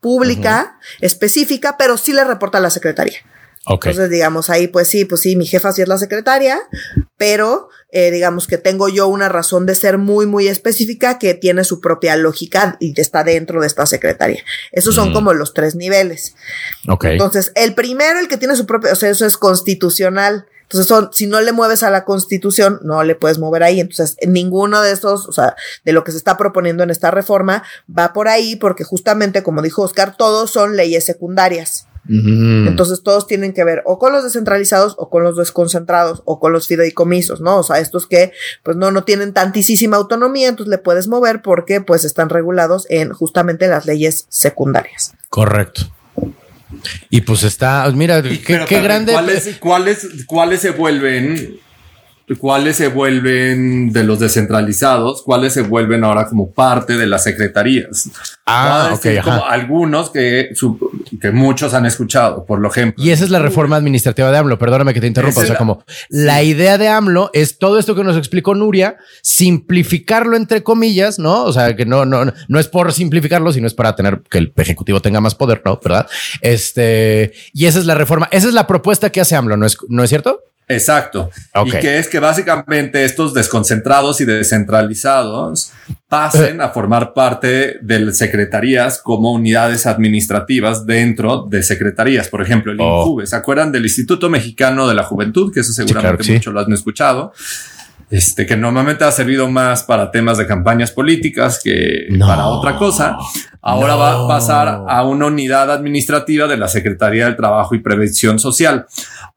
pública, 0.00 0.78
específica, 1.00 1.76
pero 1.78 1.96
sí 1.96 2.12
le 2.12 2.24
reporta 2.24 2.58
a 2.58 2.60
la 2.60 2.70
secretaría. 2.70 3.18
Entonces, 3.68 4.10
digamos, 4.10 4.48
ahí 4.48 4.68
pues 4.68 4.88
sí, 4.88 5.04
pues 5.04 5.22
sí, 5.22 5.34
mi 5.34 5.44
jefa 5.44 5.72
sí 5.72 5.82
es 5.82 5.88
la 5.88 5.98
secretaria, 5.98 6.60
pero 7.16 7.68
eh, 7.90 8.12
digamos 8.12 8.46
que 8.46 8.58
tengo 8.58 8.88
yo 8.88 9.08
una 9.08 9.28
razón 9.28 9.66
de 9.66 9.74
ser 9.74 9.98
muy, 9.98 10.24
muy 10.26 10.46
específica 10.46 11.18
que 11.18 11.34
tiene 11.34 11.64
su 11.64 11.80
propia 11.80 12.16
lógica 12.16 12.76
y 12.78 12.98
está 13.00 13.24
dentro 13.24 13.60
de 13.60 13.66
esta 13.66 13.84
secretaria. 13.86 14.44
Esos 14.70 14.94
son 14.94 15.12
como 15.12 15.34
los 15.34 15.52
tres 15.52 15.74
niveles. 15.74 16.36
Entonces, 17.02 17.50
el 17.56 17.74
primero, 17.74 18.20
el 18.20 18.28
que 18.28 18.36
tiene 18.36 18.54
su 18.54 18.66
propio, 18.66 18.92
o 18.92 18.96
sea, 18.96 19.10
eso 19.10 19.26
es 19.26 19.36
constitucional. 19.36 20.46
Entonces, 20.66 20.88
son, 20.88 21.10
si 21.12 21.26
no 21.28 21.40
le 21.40 21.52
mueves 21.52 21.84
a 21.84 21.90
la 21.90 22.04
constitución, 22.04 22.80
no 22.82 23.04
le 23.04 23.14
puedes 23.14 23.38
mover 23.38 23.62
ahí. 23.62 23.78
Entonces, 23.78 24.16
ninguno 24.26 24.82
de 24.82 24.90
esos, 24.90 25.28
o 25.28 25.32
sea, 25.32 25.54
de 25.84 25.92
lo 25.92 26.02
que 26.02 26.10
se 26.10 26.18
está 26.18 26.36
proponiendo 26.36 26.82
en 26.82 26.90
esta 26.90 27.12
reforma 27.12 27.62
va 27.88 28.12
por 28.12 28.26
ahí 28.26 28.56
porque 28.56 28.82
justamente, 28.82 29.44
como 29.44 29.62
dijo 29.62 29.82
Oscar, 29.82 30.16
todos 30.16 30.50
son 30.50 30.76
leyes 30.76 31.04
secundarias. 31.04 31.86
Entonces 32.08 33.02
todos 33.02 33.26
tienen 33.26 33.52
que 33.52 33.64
ver 33.64 33.82
o 33.84 33.98
con 33.98 34.12
los 34.12 34.22
descentralizados 34.22 34.94
o 34.96 35.10
con 35.10 35.24
los 35.24 35.36
desconcentrados 35.36 36.22
o 36.24 36.38
con 36.38 36.52
los 36.52 36.68
fideicomisos, 36.68 37.40
¿no? 37.40 37.58
O 37.58 37.62
sea, 37.64 37.80
estos 37.80 38.06
que 38.06 38.32
pues 38.62 38.76
no, 38.76 38.92
no 38.92 39.02
tienen 39.02 39.32
tantísima 39.32 39.96
autonomía, 39.96 40.48
entonces 40.48 40.70
le 40.70 40.78
puedes 40.78 41.08
mover 41.08 41.42
porque 41.42 41.80
pues 41.80 42.04
están 42.04 42.28
regulados 42.28 42.86
en 42.90 43.12
justamente 43.12 43.66
las 43.66 43.86
leyes 43.86 44.26
secundarias. 44.28 45.14
Correcto. 45.30 45.90
Y 47.10 47.20
pues 47.20 47.44
está, 47.44 47.90
mira, 47.92 48.22
qué, 48.22 48.80
grande. 48.80 49.12
¿cuáles, 49.12 49.56
¿Cuáles 49.58 50.08
cuáles 50.26 50.60
se 50.60 50.70
vuelven 50.70 51.60
cuáles 52.34 52.76
se 52.76 52.88
vuelven 52.88 53.92
de 53.92 54.02
los 54.02 54.18
descentralizados, 54.18 55.22
cuáles 55.22 55.52
se 55.52 55.62
vuelven 55.62 56.02
ahora 56.02 56.26
como 56.26 56.50
parte 56.50 56.96
de 56.96 57.06
las 57.06 57.22
secretarías. 57.22 58.10
Ah, 58.44 58.90
ok. 58.94 59.22
Como 59.22 59.44
algunos 59.44 60.10
que, 60.10 60.50
que 61.20 61.30
muchos 61.30 61.72
han 61.72 61.86
escuchado, 61.86 62.44
por 62.44 62.58
lo 62.58 62.68
ejemplo. 62.68 63.02
Y 63.02 63.10
esa 63.10 63.24
es 63.24 63.30
la 63.30 63.38
reforma 63.38 63.76
administrativa 63.76 64.30
de 64.32 64.38
AMLO. 64.38 64.58
Perdóname 64.58 64.92
que 64.92 65.00
te 65.00 65.06
interrumpa. 65.06 65.40
o 65.40 65.44
sea, 65.44 65.56
como 65.56 65.84
la 66.08 66.42
idea 66.42 66.78
de 66.78 66.88
AMLO 66.88 67.30
es 67.32 67.58
todo 67.58 67.78
esto 67.78 67.94
que 67.94 68.02
nos 68.02 68.16
explicó 68.16 68.56
Nuria, 68.56 68.96
simplificarlo 69.22 70.36
entre 70.36 70.64
comillas, 70.64 71.20
¿no? 71.20 71.44
O 71.44 71.52
sea, 71.52 71.76
que 71.76 71.86
no, 71.86 72.04
no, 72.04 72.32
no 72.48 72.58
es 72.58 72.66
por 72.66 72.92
simplificarlo, 72.92 73.52
sino 73.52 73.68
es 73.68 73.74
para 73.74 73.94
tener 73.94 74.22
que 74.28 74.38
el 74.38 74.52
ejecutivo 74.56 75.00
tenga 75.00 75.20
más 75.20 75.36
poder, 75.36 75.62
¿no? 75.64 75.78
¿Verdad? 75.82 76.08
Este, 76.40 77.32
y 77.52 77.66
esa 77.66 77.78
es 77.78 77.86
la 77.86 77.94
reforma. 77.94 78.28
Esa 78.32 78.48
es 78.48 78.54
la 78.54 78.66
propuesta 78.66 79.10
que 79.10 79.20
hace 79.20 79.36
AMLO, 79.36 79.56
¿no 79.56 79.66
es, 79.66 79.78
¿no 79.88 80.02
es 80.02 80.08
cierto? 80.08 80.40
Exacto. 80.68 81.30
Y 81.64 81.70
que 81.70 81.98
es 81.98 82.08
que 82.08 82.18
básicamente 82.18 83.04
estos 83.04 83.32
desconcentrados 83.32 84.20
y 84.20 84.24
descentralizados 84.24 85.72
pasen 86.08 86.60
a 86.60 86.70
formar 86.70 87.14
parte 87.14 87.78
de 87.80 88.12
secretarías 88.12 89.00
como 89.00 89.32
unidades 89.32 89.86
administrativas 89.86 90.84
dentro 90.84 91.46
de 91.48 91.62
secretarías. 91.62 92.28
Por 92.28 92.42
ejemplo, 92.42 92.72
el 92.72 92.78
oh. 92.80 93.20
¿Se 93.24 93.36
acuerdan 93.36 93.70
del 93.70 93.84
Instituto 93.84 94.28
Mexicano 94.28 94.88
de 94.88 94.94
la 94.94 95.04
Juventud? 95.04 95.52
Que 95.52 95.60
eso 95.60 95.72
seguramente 95.72 96.32
muchos 96.32 96.52
lo 96.52 96.60
han 96.60 96.72
escuchado. 96.72 97.32
Este, 98.08 98.46
que 98.46 98.56
normalmente 98.56 99.02
ha 99.02 99.10
servido 99.10 99.50
más 99.50 99.82
para 99.82 100.12
temas 100.12 100.38
de 100.38 100.46
campañas 100.46 100.92
políticas 100.92 101.60
que 101.62 102.06
para 102.20 102.46
otra 102.46 102.76
cosa. 102.76 103.16
Ahora 103.60 103.96
va 103.96 104.24
a 104.24 104.28
pasar 104.28 104.84
a 104.86 105.04
una 105.04 105.26
unidad 105.26 105.72
administrativa 105.72 106.46
de 106.46 106.56
la 106.56 106.68
Secretaría 106.68 107.24
del 107.24 107.34
Trabajo 107.34 107.74
y 107.74 107.80
Prevención 107.80 108.38
Social. 108.38 108.86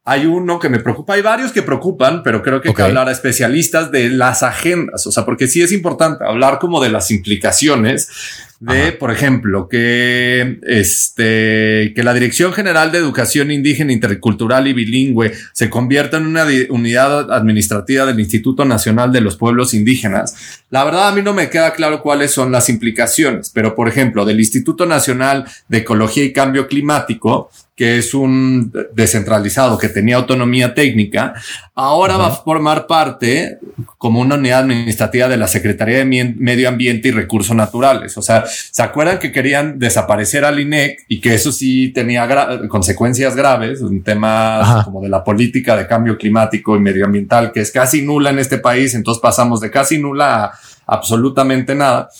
Hay 0.04 0.26
uno 0.26 0.60
que 0.60 0.68
me 0.68 0.78
preocupa, 0.78 1.14
hay 1.14 1.22
varios 1.22 1.50
que 1.50 1.62
preocupan, 1.62 2.22
pero 2.22 2.42
creo 2.42 2.60
que 2.60 2.68
hay 2.68 2.74
que 2.74 2.82
hablar 2.82 3.08
a 3.08 3.12
especialistas 3.12 3.90
de 3.90 4.08
las 4.08 4.44
agendas, 4.44 5.04
o 5.04 5.10
sea, 5.10 5.24
porque 5.24 5.48
sí 5.48 5.62
es 5.62 5.72
importante 5.72 6.24
hablar 6.24 6.60
como 6.60 6.80
de 6.80 6.90
las 6.90 7.10
implicaciones 7.10 8.08
de, 8.60 8.92
por 8.92 9.10
ejemplo, 9.10 9.68
que 9.68 10.60
este, 10.62 11.92
que 11.94 12.02
la 12.02 12.12
Dirección 12.12 12.52
General 12.52 12.92
de 12.92 12.98
Educación 12.98 13.50
Indígena, 13.50 13.90
Intercultural 13.90 14.68
y 14.68 14.74
Bilingüe 14.74 15.32
se 15.52 15.70
convierta 15.70 16.18
en 16.18 16.26
una 16.26 16.46
unidad 16.68 17.32
administrativa 17.32 18.04
del 18.04 18.20
Instituto 18.20 18.66
Nacional 18.66 19.12
de 19.12 19.22
los 19.22 19.36
Pueblos 19.36 19.72
Indígenas. 19.72 20.60
La 20.68 20.84
verdad, 20.84 21.08
a 21.08 21.12
mí 21.12 21.22
no 21.22 21.32
me 21.32 21.48
queda 21.48 21.72
claro 21.72 22.02
cuáles 22.02 22.32
son 22.32 22.52
las 22.52 22.68
implicaciones, 22.68 23.50
pero 23.52 23.74
por 23.74 23.88
ejemplo, 23.88 24.26
del 24.26 24.40
Instituto 24.40 24.84
Nacional 24.84 25.46
de 25.68 25.78
Ecología 25.78 26.24
y 26.24 26.34
Cambio 26.34 26.68
Climático, 26.68 27.50
que 27.80 27.96
es 27.96 28.12
un 28.12 28.70
descentralizado 28.92 29.78
que 29.78 29.88
tenía 29.88 30.16
autonomía 30.16 30.74
técnica, 30.74 31.32
ahora 31.74 32.18
va 32.18 32.26
a 32.26 32.30
formar 32.30 32.86
parte 32.86 33.56
como 33.96 34.20
una 34.20 34.34
unidad 34.34 34.58
administrativa 34.58 35.28
de 35.28 35.38
la 35.38 35.48
Secretaría 35.48 35.96
de 35.96 36.04
Medio 36.04 36.68
Ambiente 36.68 37.08
y 37.08 37.10
Recursos 37.10 37.56
Naturales. 37.56 38.18
O 38.18 38.20
sea, 38.20 38.44
¿se 38.46 38.82
acuerdan 38.82 39.18
que 39.18 39.32
querían 39.32 39.78
desaparecer 39.78 40.44
al 40.44 40.60
INEC 40.60 41.06
y 41.08 41.22
que 41.22 41.34
eso 41.34 41.52
sí 41.52 41.88
tenía 41.88 42.28
consecuencias 42.68 43.34
graves, 43.34 43.80
un 43.80 44.02
tema 44.02 44.82
como 44.84 45.00
de 45.00 45.08
la 45.08 45.24
política 45.24 45.74
de 45.74 45.86
cambio 45.86 46.18
climático 46.18 46.76
y 46.76 46.80
medioambiental, 46.80 47.50
que 47.50 47.60
es 47.60 47.70
casi 47.70 48.02
nula 48.02 48.28
en 48.28 48.40
este 48.40 48.58
país, 48.58 48.92
entonces 48.94 49.22
pasamos 49.22 49.58
de 49.58 49.70
casi 49.70 49.96
nula 49.96 50.44
a 50.44 50.60
absolutamente 50.86 51.74
nada 51.74 52.10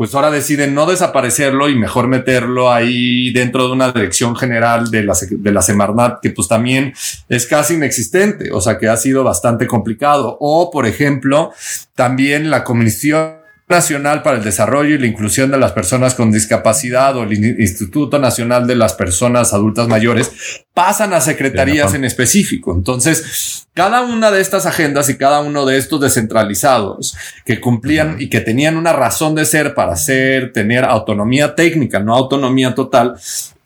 pues 0.00 0.14
ahora 0.14 0.30
deciden 0.30 0.74
no 0.74 0.86
desaparecerlo 0.86 1.68
y 1.68 1.74
mejor 1.74 2.08
meterlo 2.08 2.72
ahí 2.72 3.30
dentro 3.34 3.66
de 3.66 3.74
una 3.74 3.92
dirección 3.92 4.34
general 4.34 4.90
de 4.90 5.04
la, 5.04 5.12
de 5.30 5.52
la 5.52 5.60
Semarnat, 5.60 6.22
que 6.22 6.30
pues 6.30 6.48
también 6.48 6.94
es 7.28 7.44
casi 7.44 7.74
inexistente, 7.74 8.50
o 8.50 8.62
sea 8.62 8.78
que 8.78 8.88
ha 8.88 8.96
sido 8.96 9.24
bastante 9.24 9.66
complicado. 9.66 10.38
O, 10.40 10.70
por 10.70 10.86
ejemplo, 10.86 11.52
también 11.94 12.48
la 12.48 12.64
Comisión 12.64 13.39
Nacional 13.70 14.22
para 14.22 14.36
el 14.36 14.44
Desarrollo 14.44 14.96
y 14.96 14.98
la 14.98 15.06
Inclusión 15.06 15.50
de 15.50 15.56
las 15.56 15.70
Personas 15.72 16.14
con 16.14 16.32
Discapacidad 16.32 17.16
o 17.16 17.22
el 17.22 17.60
Instituto 17.60 18.18
Nacional 18.18 18.66
de 18.66 18.74
las 18.74 18.94
Personas 18.94 19.54
Adultas 19.54 19.86
Mayores 19.86 20.32
pasan 20.74 21.12
a 21.12 21.20
secretarías 21.20 21.94
en 21.94 22.04
específico. 22.04 22.74
Entonces, 22.74 23.68
cada 23.72 24.02
una 24.02 24.32
de 24.32 24.40
estas 24.40 24.66
agendas 24.66 25.08
y 25.08 25.16
cada 25.16 25.40
uno 25.40 25.64
de 25.64 25.78
estos 25.78 26.00
descentralizados 26.00 27.16
que 27.44 27.60
cumplían 27.60 28.16
y 28.20 28.28
que 28.28 28.40
tenían 28.40 28.76
una 28.76 28.92
razón 28.92 29.36
de 29.36 29.44
ser 29.44 29.74
para 29.74 29.94
ser, 29.94 30.52
tener 30.52 30.84
autonomía 30.84 31.54
técnica, 31.54 32.00
no 32.00 32.16
autonomía 32.16 32.74
total, 32.74 33.14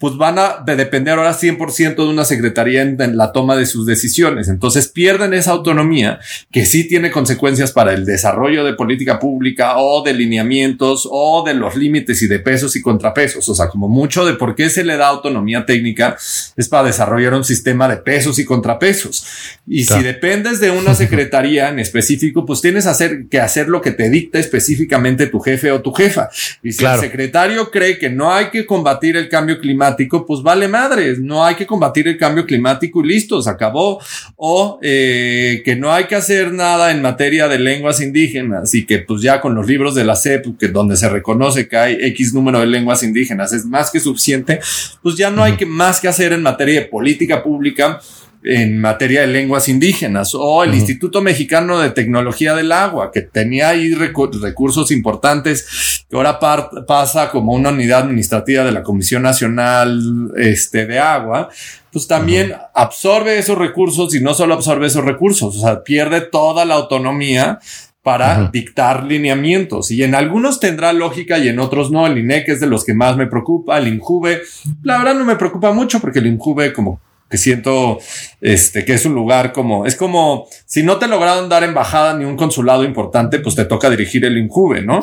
pues 0.04 0.18
van 0.18 0.38
a 0.38 0.62
depender 0.66 1.16
ahora 1.16 1.32
100% 1.32 1.94
de 1.94 2.04
una 2.04 2.26
secretaría 2.26 2.82
en, 2.82 3.16
la 3.16 3.32
toma 3.32 3.56
de 3.56 3.64
sus 3.64 3.86
decisiones. 3.86 4.48
Entonces 4.48 4.88
pierden 4.88 5.32
esa 5.32 5.52
autonomía 5.52 6.20
que 6.52 6.66
sí 6.66 6.86
tiene 6.86 7.10
consecuencias 7.10 7.72
para 7.72 7.94
el 7.94 8.04
desarrollo 8.04 8.64
de 8.64 8.74
política 8.74 9.18
pública 9.18 9.78
o 9.78 10.02
de 10.02 10.12
lineamientos 10.12 11.08
o 11.10 11.42
de 11.42 11.54
los 11.54 11.74
límites 11.74 12.20
y 12.20 12.26
de 12.26 12.38
pesos 12.38 12.76
y 12.76 12.82
contrapesos. 12.82 13.48
O 13.48 13.54
sea, 13.54 13.68
como 13.68 13.88
mucho 13.88 14.26
de 14.26 14.34
por 14.34 14.54
qué 14.54 14.68
se 14.68 14.84
le 14.84 14.98
da 14.98 15.08
autonomía 15.08 15.64
técnica 15.64 16.18
es 16.54 16.68
para 16.68 16.88
desarrollar 16.88 17.32
un 17.32 17.44
sistema 17.44 17.88
de 17.88 17.96
pesos 17.96 18.38
y 18.38 18.44
contrapesos. 18.44 19.24
Y 19.66 19.84
si 19.84 20.02
dependes 20.02 20.60
de 20.60 20.70
una 20.70 20.94
secretaría 20.94 21.70
en 21.70 21.78
específico, 21.78 22.44
pues 22.44 22.60
tienes 22.60 22.84
hacer, 22.84 23.24
que 23.30 23.40
hacer 23.40 23.68
lo 23.68 23.80
que 23.80 23.92
te 23.92 24.10
dicta 24.10 24.38
específicamente 24.38 25.28
tu 25.28 25.40
jefe 25.40 25.72
o 25.72 25.80
tu 25.80 25.94
jefa. 25.94 26.28
Y 26.62 26.72
si 26.72 26.84
el 26.84 27.00
secretario 27.00 27.70
cree 27.70 27.98
que 27.98 28.10
no 28.10 28.34
hay 28.34 28.50
que 28.50 28.66
combatir 28.66 29.16
el 29.16 29.30
cambio 29.30 29.58
climático, 29.58 29.93
climático, 29.94 30.26
pues 30.26 30.42
vale 30.42 30.68
madre, 30.68 31.16
no 31.18 31.44
hay 31.44 31.54
que 31.54 31.66
combatir 31.66 32.08
el 32.08 32.18
cambio 32.18 32.44
climático 32.44 33.04
y 33.04 33.08
listo, 33.08 33.40
se 33.40 33.50
acabó. 33.50 34.00
O 34.36 34.78
eh, 34.82 35.62
que 35.64 35.76
no 35.76 35.92
hay 35.92 36.04
que 36.04 36.16
hacer 36.16 36.52
nada 36.52 36.90
en 36.90 37.02
materia 37.02 37.48
de 37.48 37.58
lenguas 37.58 38.00
indígenas 38.00 38.74
y 38.74 38.84
que 38.84 38.98
pues 39.00 39.22
ya 39.22 39.40
con 39.40 39.54
los 39.54 39.66
libros 39.66 39.94
de 39.94 40.04
la 40.04 40.16
CEP, 40.16 40.58
que 40.58 40.68
donde 40.68 40.96
se 40.96 41.08
reconoce 41.08 41.68
que 41.68 41.76
hay 41.76 41.96
X 42.00 42.34
número 42.34 42.60
de 42.60 42.66
lenguas 42.66 43.02
indígenas 43.02 43.52
es 43.52 43.64
más 43.64 43.90
que 43.90 44.00
suficiente, 44.00 44.60
pues 45.02 45.16
ya 45.16 45.30
no 45.30 45.42
hay 45.42 45.56
que 45.56 45.66
más 45.66 46.00
que 46.00 46.08
hacer 46.08 46.32
en 46.32 46.42
materia 46.42 46.80
de 46.80 46.86
política 46.86 47.42
pública 47.42 48.00
en 48.44 48.78
materia 48.78 49.22
de 49.22 49.26
lenguas 49.28 49.68
indígenas. 49.68 50.34
O 50.34 50.62
el 50.62 50.74
Instituto 50.74 51.22
Mexicano 51.22 51.80
de 51.80 51.90
Tecnología 51.90 52.54
del 52.54 52.72
Agua, 52.72 53.10
que 53.10 53.22
tenía 53.22 53.70
ahí 53.70 53.94
recursos 53.94 54.90
importantes, 54.90 56.04
que 56.08 56.16
ahora 56.16 56.38
pasa 56.86 57.30
como 57.30 57.52
una 57.52 57.70
unidad 57.70 58.02
administrativa 58.02 58.64
de 58.64 58.72
la 58.72 58.82
Comisión 58.82 59.22
Nacional 59.22 60.30
este, 60.36 60.86
de 60.86 60.98
Agua, 60.98 61.48
pues 61.90 62.06
también 62.06 62.54
absorbe 62.74 63.38
esos 63.38 63.56
recursos 63.56 64.14
y 64.14 64.20
no 64.20 64.34
solo 64.34 64.54
absorbe 64.54 64.88
esos 64.88 65.04
recursos, 65.04 65.56
o 65.56 65.60
sea, 65.60 65.82
pierde 65.82 66.20
toda 66.20 66.64
la 66.64 66.74
autonomía 66.74 67.60
para 68.02 68.50
dictar 68.52 69.04
lineamientos. 69.04 69.90
Y 69.90 70.02
en 70.02 70.14
algunos 70.14 70.60
tendrá 70.60 70.92
lógica 70.92 71.38
y 71.38 71.48
en 71.48 71.58
otros 71.58 71.90
no. 71.90 72.06
El 72.06 72.18
INEC 72.18 72.50
es 72.50 72.60
de 72.60 72.66
los 72.66 72.84
que 72.84 72.92
más 72.92 73.16
me 73.16 73.26
preocupa, 73.26 73.78
el 73.78 73.88
INJUVE, 73.88 74.42
la 74.82 74.98
verdad 74.98 75.14
no 75.14 75.24
me 75.24 75.36
preocupa 75.36 75.72
mucho 75.72 76.00
porque 76.00 76.18
el 76.18 76.26
INJUVE 76.26 76.74
como 76.74 77.00
que 77.28 77.38
siento 77.38 77.98
este, 78.40 78.84
que 78.84 78.94
es 78.94 79.04
un 79.06 79.14
lugar 79.14 79.52
como, 79.52 79.86
es 79.86 79.96
como, 79.96 80.48
si 80.74 80.82
no 80.82 80.98
te 80.98 81.06
lograron 81.06 81.48
dar 81.48 81.62
embajada 81.62 82.14
ni 82.14 82.24
un 82.24 82.36
consulado 82.36 82.82
importante, 82.82 83.38
pues 83.38 83.54
te 83.54 83.64
toca 83.64 83.88
dirigir 83.88 84.24
el 84.24 84.36
INCUBE, 84.36 84.82
¿no? 84.82 84.94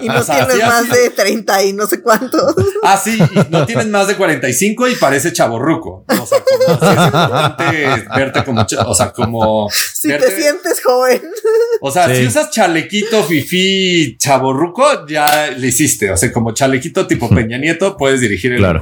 y 0.00 0.06
no 0.06 0.22
tienes 0.22 0.68
más 0.68 0.88
de 0.88 1.10
30 1.10 1.64
y 1.64 1.72
no 1.72 1.88
sé 1.88 2.00
cuántos. 2.00 2.54
ah, 2.84 2.96
sí, 2.96 3.18
y 3.18 3.50
no 3.50 3.66
tienes 3.66 3.88
más 3.88 4.06
de 4.06 4.14
45 4.14 4.86
y 4.86 4.94
parece 4.94 5.32
chaborruco. 5.32 6.04
O 6.06 6.26
sea, 6.26 6.38
como, 6.44 6.74
es 6.74 7.06
importante 7.06 7.64
verte 8.14 8.44
como, 8.44 8.64
o 8.86 8.94
sea, 8.94 9.10
como... 9.10 9.68
Si 9.68 10.06
te 10.06 10.40
sientes 10.40 10.80
joven. 10.80 11.22
O 11.80 11.90
sea, 11.90 12.14
si 12.14 12.24
usas 12.24 12.52
chalequito, 12.52 13.24
fifi, 13.24 14.16
chaborruco, 14.16 15.04
ya 15.08 15.50
le 15.50 15.66
hiciste. 15.66 16.12
O 16.12 16.16
sea, 16.16 16.32
como 16.32 16.52
chalequito 16.52 17.08
tipo 17.08 17.28
Peña 17.34 17.58
Nieto, 17.58 17.96
puedes 17.96 18.20
dirigir 18.20 18.52
el 18.52 18.58
claro. 18.58 18.80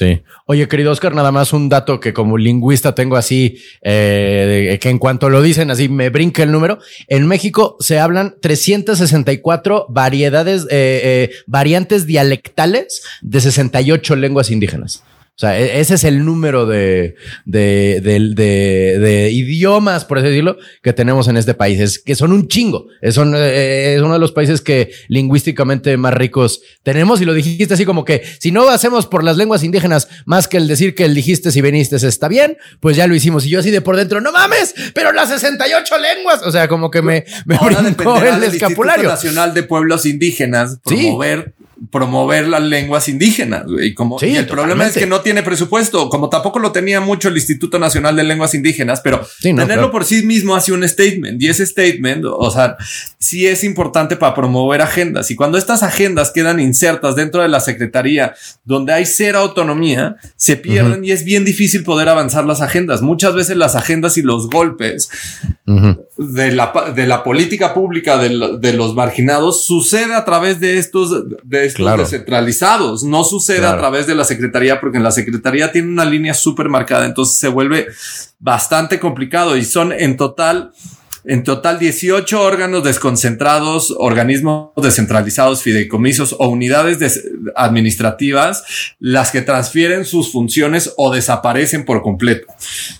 Sí. 0.00 0.22
Oye, 0.46 0.66
querido 0.66 0.92
Oscar, 0.92 1.14
nada 1.14 1.30
más 1.30 1.52
un 1.52 1.68
dato 1.68 2.00
que 2.00 2.14
como 2.14 2.38
lingüista 2.38 2.94
tengo 2.94 3.18
así, 3.18 3.58
eh, 3.82 4.78
que 4.80 4.88
en 4.88 4.98
cuanto 4.98 5.28
lo 5.28 5.42
dicen 5.42 5.70
así 5.70 5.90
me 5.90 6.08
brinca 6.08 6.42
el 6.42 6.50
número. 6.50 6.78
En 7.06 7.26
México 7.26 7.76
se 7.80 7.98
hablan 7.98 8.36
364 8.40 9.84
variedades, 9.90 10.62
eh, 10.70 11.00
eh, 11.04 11.30
variantes 11.46 12.06
dialectales 12.06 13.02
de 13.20 13.42
68 13.42 14.16
lenguas 14.16 14.50
indígenas. 14.50 15.02
O 15.40 15.46
sea, 15.48 15.58
e-, 15.58 15.80
ese 15.80 15.94
es 15.94 16.04
el 16.04 16.22
número 16.22 16.66
de, 16.66 17.14
de, 17.46 18.02
de, 18.02 19.30
idiomas, 19.32 20.04
por 20.04 20.18
así 20.18 20.28
decirlo, 20.28 20.58
que 20.82 20.92
tenemos 20.92 21.28
en 21.28 21.38
este 21.38 21.54
país. 21.54 21.80
Es 21.80 21.98
que 21.98 22.14
son 22.14 22.32
un 22.32 22.46
chingo. 22.46 22.88
Es, 23.00 23.16
eh, 23.16 23.94
es 23.96 24.02
uno 24.02 24.12
de 24.12 24.18
los 24.18 24.32
países 24.32 24.60
que 24.60 24.90
lingüísticamente 25.08 25.96
más 25.96 26.12
ricos 26.12 26.60
tenemos. 26.82 27.22
Y 27.22 27.24
lo 27.24 27.32
dijiste 27.32 27.72
así 27.72 27.86
como 27.86 28.04
que 28.04 28.22
si 28.38 28.52
no 28.52 28.68
hacemos 28.68 29.06
por 29.06 29.24
las 29.24 29.38
lenguas 29.38 29.64
indígenas 29.64 30.08
más 30.26 30.46
que 30.46 30.58
el 30.58 30.68
decir 30.68 30.94
que 30.94 31.06
el 31.06 31.14
dijiste 31.14 31.50
si 31.50 31.62
viniste 31.62 31.96
está 31.96 32.28
bien, 32.28 32.58
pues 32.78 32.98
ya 32.98 33.06
lo 33.06 33.14
hicimos. 33.14 33.46
Y 33.46 33.48
yo 33.48 33.60
así 33.60 33.70
de 33.70 33.80
por 33.80 33.96
dentro, 33.96 34.20
no 34.20 34.32
mames, 34.32 34.74
pero 34.92 35.10
las 35.10 35.30
68 35.30 35.94
lenguas. 35.96 36.42
O 36.42 36.52
sea, 36.52 36.68
como 36.68 36.90
que 36.90 37.00
me, 37.00 37.24
me 37.46 37.56
brincó 37.56 38.22
el 38.22 38.44
escapulario. 38.44 39.08
Nacional 39.08 39.54
de 39.54 39.62
Pueblos 39.62 40.04
Indígenas 40.04 40.80
promover 40.84 41.54
promover 41.90 42.48
las 42.48 42.62
lenguas 42.62 43.08
indígenas. 43.08 43.64
Y 43.82 43.94
como 43.94 44.18
y 44.20 44.36
el 44.36 44.46
problema 44.46 44.86
es 44.86 44.96
que 44.96 45.06
no 45.06 45.20
tiene 45.20 45.42
presupuesto, 45.42 46.08
como 46.08 46.28
tampoco 46.28 46.58
lo 46.58 46.72
tenía 46.72 47.00
mucho 47.00 47.28
el 47.28 47.36
Instituto 47.36 47.78
Nacional 47.78 48.16
de 48.16 48.24
Lenguas 48.24 48.54
Indígenas, 48.54 49.00
pero 49.00 49.26
tenerlo 49.40 49.90
por 49.90 50.04
sí 50.04 50.22
mismo 50.24 50.54
hace 50.54 50.72
un 50.72 50.86
statement 50.86 51.42
y 51.42 51.48
ese 51.48 51.64
statement, 51.64 52.24
o 52.26 52.50
sea, 52.50 52.76
sí 53.18 53.46
es 53.46 53.64
importante 53.64 54.16
para 54.16 54.34
promover 54.34 54.82
agendas. 54.82 55.30
Y 55.30 55.36
cuando 55.36 55.56
estas 55.58 55.82
agendas 55.82 56.30
quedan 56.32 56.60
insertas 56.60 57.16
dentro 57.16 57.42
de 57.42 57.48
la 57.48 57.60
secretaría, 57.60 58.34
donde 58.64 58.92
hay 58.92 59.06
cero 59.06 59.38
autonomía, 59.38 60.16
se 60.36 60.56
pierden 60.56 61.04
y 61.04 61.12
es 61.12 61.24
bien 61.24 61.44
difícil 61.44 61.82
poder 61.82 62.08
avanzar 62.08 62.44
las 62.44 62.60
agendas. 62.60 63.00
Muchas 63.00 63.34
veces 63.34 63.56
las 63.56 63.74
agendas 63.74 64.18
y 64.18 64.22
los 64.22 64.50
golpes 64.50 65.08
de, 66.20 66.52
la, 66.52 66.92
de 66.94 67.06
la 67.06 67.24
política 67.24 67.72
pública 67.72 68.18
de, 68.18 68.58
de, 68.58 68.72
los 68.74 68.94
marginados 68.94 69.64
sucede 69.64 70.14
a 70.14 70.26
través 70.26 70.60
de 70.60 70.76
estos, 70.76 71.10
de 71.10 71.72
descentralizados. 71.96 73.02
No 73.04 73.24
sucede 73.24 73.64
a 73.64 73.78
través 73.78 74.06
de 74.06 74.14
la 74.14 74.24
secretaría 74.24 74.82
porque 74.82 74.98
en 74.98 75.02
la 75.02 75.12
secretaría 75.12 75.72
tiene 75.72 75.88
una 75.88 76.04
línea 76.04 76.34
súper 76.34 76.68
marcada. 76.68 77.06
Entonces 77.06 77.38
se 77.38 77.48
vuelve 77.48 77.86
bastante 78.38 79.00
complicado 79.00 79.56
y 79.56 79.64
son 79.64 79.92
en 79.92 80.18
total 80.18 80.72
en 81.24 81.44
total, 81.44 81.78
18 81.78 82.40
órganos 82.40 82.84
desconcentrados, 82.84 83.94
organismos 83.98 84.70
descentralizados, 84.76 85.62
fideicomisos 85.62 86.34
o 86.38 86.48
unidades 86.48 87.28
administrativas, 87.56 88.64
las 88.98 89.30
que 89.30 89.42
transfieren 89.42 90.04
sus 90.04 90.32
funciones 90.32 90.94
o 90.96 91.12
desaparecen 91.12 91.84
por 91.84 92.02
completo. 92.02 92.46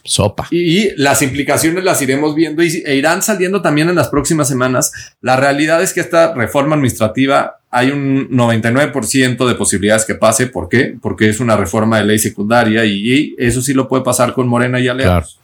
Sopa. 0.05 0.49
Y 0.51 0.91
las 0.97 1.23
implicaciones 1.23 1.85
las 1.85 2.03
iremos 2.03 2.35
viendo 2.35 2.63
y, 2.63 2.83
e 2.85 2.97
irán 2.97 3.23
saliendo 3.23 3.63
también 3.63 3.89
en 3.89 3.97
las 3.97 4.09
próximas 4.09 4.49
semanas. 4.49 4.93
La 5.21 5.37
realidad 5.37 5.83
es 5.83 5.93
que 5.93 6.01
esta 6.01 6.35
reforma 6.35 6.75
administrativa 6.77 7.57
hay 7.71 7.91
un 7.91 8.29
99% 8.31 9.47
de 9.47 9.55
posibilidades 9.55 10.05
que 10.05 10.17
pase. 10.17 10.49
¿Por 10.49 10.69
qué? 10.69 10.97
Porque 11.01 11.29
es 11.29 11.41
una 11.41 11.57
reforma 11.57 11.99
de 11.99 12.05
ley 12.05 12.19
secundaria 12.19 12.85
y, 12.85 13.35
eso 13.39 13.63
sí 13.63 13.75
lo 13.75 13.89
puede 13.89 14.03
pasar 14.03 14.35
con 14.35 14.49
Morena 14.49 14.81
y 14.81 14.89
aliados 14.89 15.40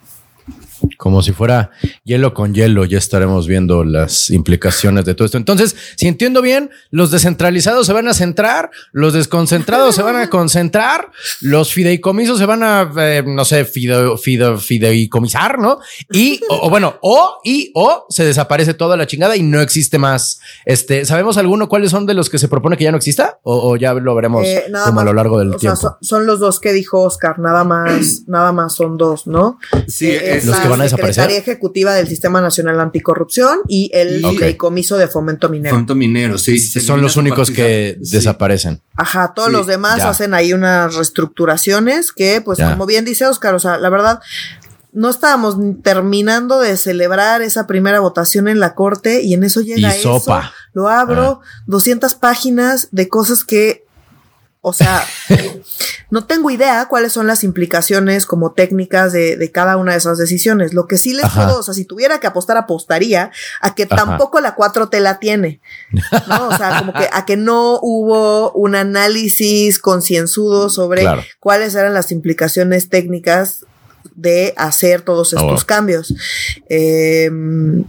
como 0.97 1.22
si 1.22 1.33
fuera 1.33 1.70
hielo 2.05 2.35
con 2.35 2.55
hielo, 2.55 2.85
ya 2.85 2.99
estaremos 2.99 3.47
viendo 3.47 3.85
las 3.85 4.31
implicaciones 4.31 5.05
de 5.05 5.14
todo 5.14 5.27
esto. 5.27 5.39
Entonces, 5.39 5.77
si 5.97 6.09
entiendo 6.09 6.43
bien, 6.43 6.70
los 6.91 7.11
descentralizados 7.11 7.87
se 7.87 7.93
van 7.93 8.09
a 8.09 8.14
centrar, 8.14 8.70
los 8.93 9.12
desconcentrados 9.12 9.95
se 9.95 10.03
van 10.03 10.16
a 10.16 10.31
concentrar, 10.31 11.11
los 11.41 11.72
fideicomisos 11.72 12.39
se 12.39 12.47
van 12.47 12.62
a, 12.62 12.91
eh, 12.99 13.22
no 13.27 13.45
sé, 13.45 13.64
fideicomisar, 13.64 15.59
¿no? 15.59 15.79
Y, 16.11 16.41
o, 16.49 16.70
bueno, 16.70 16.97
o, 17.03 17.39
y, 17.45 17.70
o 17.74 18.07
se 18.09 18.24
desaparece 18.24 18.74
toda 18.74 18.97
la 18.97 19.07
chingada 19.07 19.37
y 19.37 19.43
no 19.43 19.61
existe 19.61 19.99
más. 19.99 20.41
Este, 20.64 21.05
¿sabemos 21.05 21.37
alguno 21.37 21.68
cuáles 21.68 21.91
son 21.91 22.07
de 22.07 22.14
los 22.14 22.31
que 22.31 22.39
se 22.39 22.49
propone 22.49 22.77
que 22.77 22.85
ya 22.85 22.91
no 22.91 22.97
exista? 22.97 23.39
O, 23.43 23.77
ya 23.77 23.95
lo 23.95 24.14
veremos 24.14 24.47
eh, 24.47 24.64
como 24.85 25.01
a 25.01 25.05
lo 25.05 25.12
largo 25.12 25.39
del 25.39 25.57
tiempo. 25.57 25.97
son, 26.01 26.27
los 26.27 26.41
dos 26.41 26.61
que 26.61 26.72
dijo 26.72 27.03
Oscar, 27.03 27.39
nada 27.39 27.64
más, 27.64 28.22
nada 28.27 28.53
más 28.53 28.74
son 28.74 28.97
dos, 28.97 29.27
¿no? 29.27 29.59
Sí, 29.87 30.11
eh, 30.11 30.41
los 30.45 30.57
que 30.57 30.68
van 30.68 30.76
a 30.81 30.85
desaparecer. 30.85 31.24
Secretaría 31.24 31.39
Ejecutiva 31.39 31.95
del 31.95 32.09
Sistema 32.09 32.41
Nacional 32.41 32.81
Anticorrupción 32.81 33.61
y 33.68 33.91
el 33.93 34.57
Comiso 34.57 34.97
de 34.97 35.09
Fomento 35.09 35.49
Minero. 35.49 35.74
Fomento 35.74 35.95
Minero, 35.95 36.39
sí. 36.39 36.59
Son 36.59 37.01
los 37.03 37.16
únicos 37.16 37.51
que 37.51 37.97
desaparecen. 38.01 38.83
Ajá, 38.97 39.33
todos 39.35 39.51
los 39.51 39.66
demás 39.66 40.03
hacen 40.03 40.35
ahí 40.35 40.53
unas 40.53 40.95
reestructuraciones 40.95 42.12
que, 42.12 42.41
pues, 42.41 42.59
como 42.59 42.87
bien 42.87 43.05
dice 43.05 43.27
Oscar, 43.27 43.55
o 43.55 43.59
sea, 43.59 43.79
la 43.79 43.89
verdad, 43.89 44.20
no 44.93 45.11
estábamos 45.11 45.57
terminando 45.83 46.59
de 46.59 46.77
celebrar 46.77 47.43
esa 47.43 47.66
primera 47.66 48.01
votación 48.01 48.49
en 48.49 48.61
la 48.61 48.74
corte 48.74 49.22
y 49.22 49.35
en 49.35 49.45
eso 49.45 49.61
llega 49.61 49.95
eso. 49.95 50.22
Lo 50.72 50.89
abro, 50.89 51.41
200 51.66 52.14
ah. 52.14 52.18
páginas 52.18 52.89
de 52.93 53.09
cosas 53.09 53.45
que 53.45 53.86
o 54.68 54.72
sea, 54.72 55.06
no 56.10 56.26
tengo 56.26 56.50
idea 56.50 56.88
cuáles 56.88 57.12
son 57.12 57.28
las 57.28 57.44
implicaciones 57.44 58.26
como 58.26 58.50
técnicas 58.50 59.12
de, 59.12 59.50
cada 59.54 59.76
una 59.76 59.92
de 59.92 59.98
esas 59.98 60.18
decisiones. 60.18 60.74
Lo 60.74 60.88
que 60.88 60.98
sí 60.98 61.14
les 61.14 61.30
puedo, 61.30 61.60
o 61.60 61.62
sea, 61.62 61.72
si 61.72 61.84
tuviera 61.84 62.18
que 62.18 62.26
apostar, 62.26 62.56
apostaría 62.56 63.30
a 63.60 63.76
que 63.76 63.86
tampoco 63.86 64.40
la 64.40 64.56
4T 64.56 64.98
la 64.98 65.20
tiene. 65.20 65.60
¿no? 66.26 66.48
O 66.48 66.56
sea, 66.56 66.80
como 66.80 66.92
que 66.94 67.08
a 67.12 67.24
que 67.24 67.36
no 67.36 67.78
hubo 67.80 68.50
un 68.54 68.74
análisis 68.74 69.78
concienzudo 69.78 70.68
sobre 70.68 71.06
cuáles 71.38 71.76
eran 71.76 71.94
las 71.94 72.10
implicaciones 72.10 72.88
técnicas 72.88 73.66
de 74.16 74.52
hacer 74.56 75.02
todos 75.02 75.32
ah, 75.32 75.36
estos 75.40 75.64
cambios. 75.64 76.12
Em, 76.68 77.84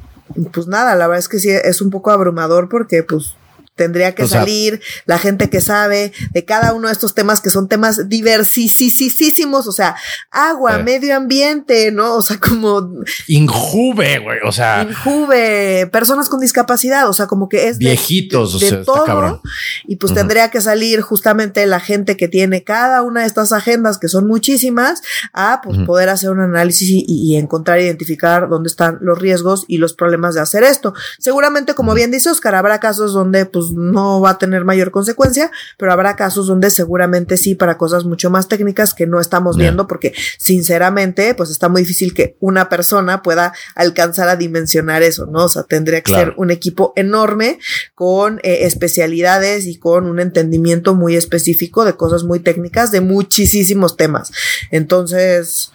pues 0.51 0.67
nada, 0.67 0.93
la 0.93 1.07
verdad 1.07 1.21
es 1.21 1.27
que 1.27 1.39
sí 1.39 1.49
es 1.49 1.81
un 1.81 1.89
poco 1.89 2.11
abrumador 2.11 2.69
porque 2.69 3.01
pues 3.01 3.33
Tendría 3.77 4.15
que 4.15 4.27
salir 4.27 4.81
la 5.05 5.19
gente 5.19 5.49
que 5.49 5.61
sabe 5.61 6.11
de 6.31 6.45
cada 6.45 6.73
uno 6.73 6.87
de 6.87 6.93
estos 6.93 7.13
temas 7.13 7.41
que 7.41 7.51
son 7.51 7.69
temas 7.69 8.09
diversisísimos, 8.09 9.67
o 9.67 9.71
sea, 9.71 9.95
agua, 10.31 10.79
medio 10.79 11.15
ambiente, 11.15 11.91
¿no? 11.91 12.15
O 12.15 12.21
sea, 12.21 12.39
como... 12.39 12.89
Injuve, 13.27 14.19
güey, 14.19 14.39
o 14.43 14.51
sea... 14.51 14.87
Injuve, 14.89 15.87
personas 15.91 16.27
con 16.27 16.39
discapacidad, 16.39 17.07
o 17.07 17.13
sea, 17.13 17.27
como 17.27 17.47
que 17.47 17.67
es... 17.67 17.77
Viejitos, 17.77 18.55
o 18.55 18.59
sea, 18.59 18.81
todo, 18.83 19.05
cabrón. 19.05 19.41
Y 19.85 19.97
pues 19.97 20.13
tendría 20.13 20.49
que 20.49 20.59
salir 20.59 21.01
justamente 21.01 21.65
la 21.67 21.79
gente 21.79 22.17
que 22.17 22.27
tiene 22.27 22.63
cada 22.63 23.03
una 23.03 23.21
de 23.21 23.27
estas 23.27 23.53
agendas, 23.53 23.99
que 23.99 24.07
son 24.07 24.27
muchísimas, 24.27 25.01
a 25.33 25.61
pues, 25.63 25.77
poder 25.85 26.09
hacer 26.09 26.31
un 26.31 26.41
análisis 26.41 26.89
y, 26.89 27.05
y, 27.07 27.35
encontrar, 27.35 27.79
identificar 27.79 28.49
dónde 28.49 28.69
están 28.69 28.97
los 29.01 29.19
riesgos 29.19 29.65
y 29.67 29.77
los 29.77 29.93
problemas 29.93 30.33
de 30.33 30.41
hacer 30.41 30.63
esto. 30.63 30.93
Seguramente, 31.19 31.75
como 31.75 31.93
bien 31.93 32.09
dice 32.11 32.29
Oscar, 32.29 32.55
habrá 32.55 32.79
casos 32.79 33.13
donde 33.13 33.45
pues 33.45 33.66
pues 33.67 33.77
no 33.77 34.21
va 34.21 34.31
a 34.31 34.37
tener 34.37 34.65
mayor 34.65 34.91
consecuencia, 34.91 35.51
pero 35.77 35.91
habrá 35.91 36.15
casos 36.15 36.47
donde 36.47 36.69
seguramente 36.69 37.37
sí 37.37 37.55
para 37.55 37.77
cosas 37.77 38.05
mucho 38.05 38.29
más 38.29 38.47
técnicas 38.47 38.93
que 38.93 39.07
no 39.07 39.19
estamos 39.19 39.57
viendo 39.57 39.87
porque 39.87 40.13
sinceramente 40.37 41.33
pues 41.35 41.49
está 41.49 41.69
muy 41.69 41.81
difícil 41.81 42.13
que 42.13 42.35
una 42.39 42.69
persona 42.69 43.21
pueda 43.21 43.53
alcanzar 43.75 44.29
a 44.29 44.35
dimensionar 44.35 45.03
eso, 45.03 45.25
¿no? 45.25 45.45
O 45.45 45.49
sea, 45.49 45.63
tendría 45.63 46.01
que 46.01 46.11
ser 46.11 46.33
un 46.37 46.51
equipo 46.51 46.93
enorme 46.95 47.59
con 47.95 48.39
eh, 48.43 48.59
especialidades 48.61 49.65
y 49.65 49.77
con 49.77 50.07
un 50.07 50.19
entendimiento 50.19 50.95
muy 50.95 51.15
específico 51.15 51.85
de 51.85 51.95
cosas 51.95 52.23
muy 52.23 52.39
técnicas 52.39 52.91
de 52.91 53.01
muchísimos 53.01 53.97
temas. 53.97 54.31
Entonces, 54.71 55.71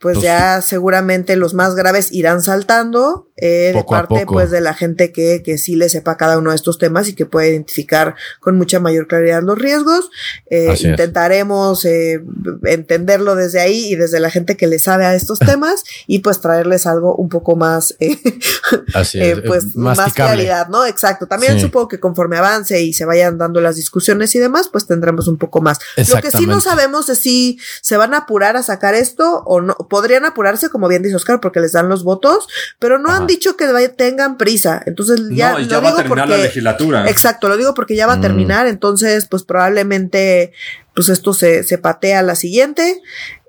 pues, 0.00 0.16
pues 0.16 0.24
ya 0.24 0.62
seguramente 0.62 1.36
los 1.36 1.52
más 1.52 1.74
graves 1.74 2.10
irán 2.10 2.42
saltando 2.42 3.30
eh, 3.36 3.72
de 3.74 3.84
parte 3.84 4.26
pues 4.26 4.50
de 4.50 4.60
la 4.60 4.74
gente 4.74 5.12
que, 5.12 5.42
que 5.42 5.58
sí 5.58 5.74
le 5.74 5.88
sepa 5.88 6.16
cada 6.16 6.38
uno 6.38 6.50
de 6.50 6.56
estos 6.56 6.78
temas 6.78 7.08
y 7.08 7.14
que 7.14 7.26
puede 7.26 7.50
identificar 7.50 8.14
con 8.40 8.56
mucha 8.56 8.80
mayor 8.80 9.08
claridad 9.08 9.42
los 9.42 9.58
riesgos. 9.58 10.10
Eh, 10.50 10.74
intentaremos 10.80 11.84
eh, 11.84 12.22
entenderlo 12.64 13.34
desde 13.34 13.60
ahí 13.60 13.92
y 13.92 13.96
desde 13.96 14.20
la 14.20 14.30
gente 14.30 14.56
que 14.56 14.66
le 14.66 14.78
sabe 14.78 15.06
a 15.06 15.14
estos 15.14 15.38
temas 15.50 15.84
y 16.06 16.20
pues 16.20 16.40
traerles 16.40 16.86
algo 16.86 17.14
un 17.16 17.28
poco 17.28 17.56
más, 17.56 17.94
eh, 18.00 18.18
eh, 19.14 19.42
pues 19.46 19.74
más 19.76 20.12
claridad, 20.12 20.68
¿no? 20.68 20.84
Exacto. 20.86 21.26
También 21.26 21.60
supongo 21.60 21.88
que 21.88 22.00
conforme 22.00 22.36
avance 22.36 22.80
y 22.80 22.92
se 22.92 23.04
vayan 23.04 23.38
dando 23.38 23.60
las 23.60 23.76
discusiones 23.76 24.34
y 24.34 24.38
demás, 24.38 24.68
pues 24.70 24.86
tendremos 24.86 25.28
un 25.28 25.38
poco 25.38 25.60
más. 25.60 25.78
Lo 25.96 26.20
que 26.20 26.30
sí 26.30 26.46
no 26.46 26.60
sabemos 26.60 27.08
es 27.08 27.18
si 27.18 27.58
se 27.82 27.96
van 27.96 28.14
a 28.14 28.18
apurar 28.18 28.56
a 28.56 28.62
sacar 28.62 28.94
esto 28.94 29.42
o 29.46 29.60
no. 29.60 29.76
Podrían 29.90 30.24
apurarse, 30.24 30.70
como 30.70 30.88
bien 30.88 31.02
dice 31.02 31.16
Oscar, 31.16 31.40
porque 31.40 31.60
les 31.60 31.72
dan 31.72 31.90
los 31.90 32.02
votos, 32.04 32.48
pero 32.78 32.98
no 32.98 33.10
han 33.10 33.26
dicho 33.26 33.56
que 33.58 33.66
tengan 33.94 34.38
prisa. 34.38 34.82
Entonces 34.86 35.20
ya, 35.30 35.60
ya 35.60 35.80
va 35.80 35.90
a 35.90 35.96
terminar 35.96 36.28
la 36.28 36.38
legislatura. 36.38 37.10
Exacto, 37.10 37.48
lo 37.48 37.58
digo 37.58 37.74
porque 37.74 37.94
ya 37.94 38.06
va 38.06 38.14
a 38.14 38.16
mm. 38.16 38.22
terminar. 38.22 38.66
Entonces, 38.66 39.26
pues 39.26 39.42
probablemente, 39.42 40.52
pues 40.94 41.10
esto 41.10 41.34
se, 41.34 41.64
se 41.64 41.76
patea 41.76 42.20
a 42.20 42.22
la 42.22 42.36
siguiente 42.36 43.02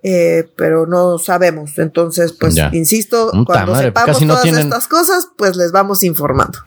eh, 0.04 0.50
pero 0.56 0.88
no 0.88 1.20
sabemos. 1.20 1.78
Entonces, 1.78 2.34
pues, 2.34 2.56
insisto, 2.72 3.32
cuando 3.46 3.76
sepamos 3.76 4.20
todas 4.20 4.46
estas 4.46 4.88
cosas, 4.88 5.28
pues 5.38 5.56
les 5.56 5.72
vamos 5.72 6.04
informando. 6.04 6.60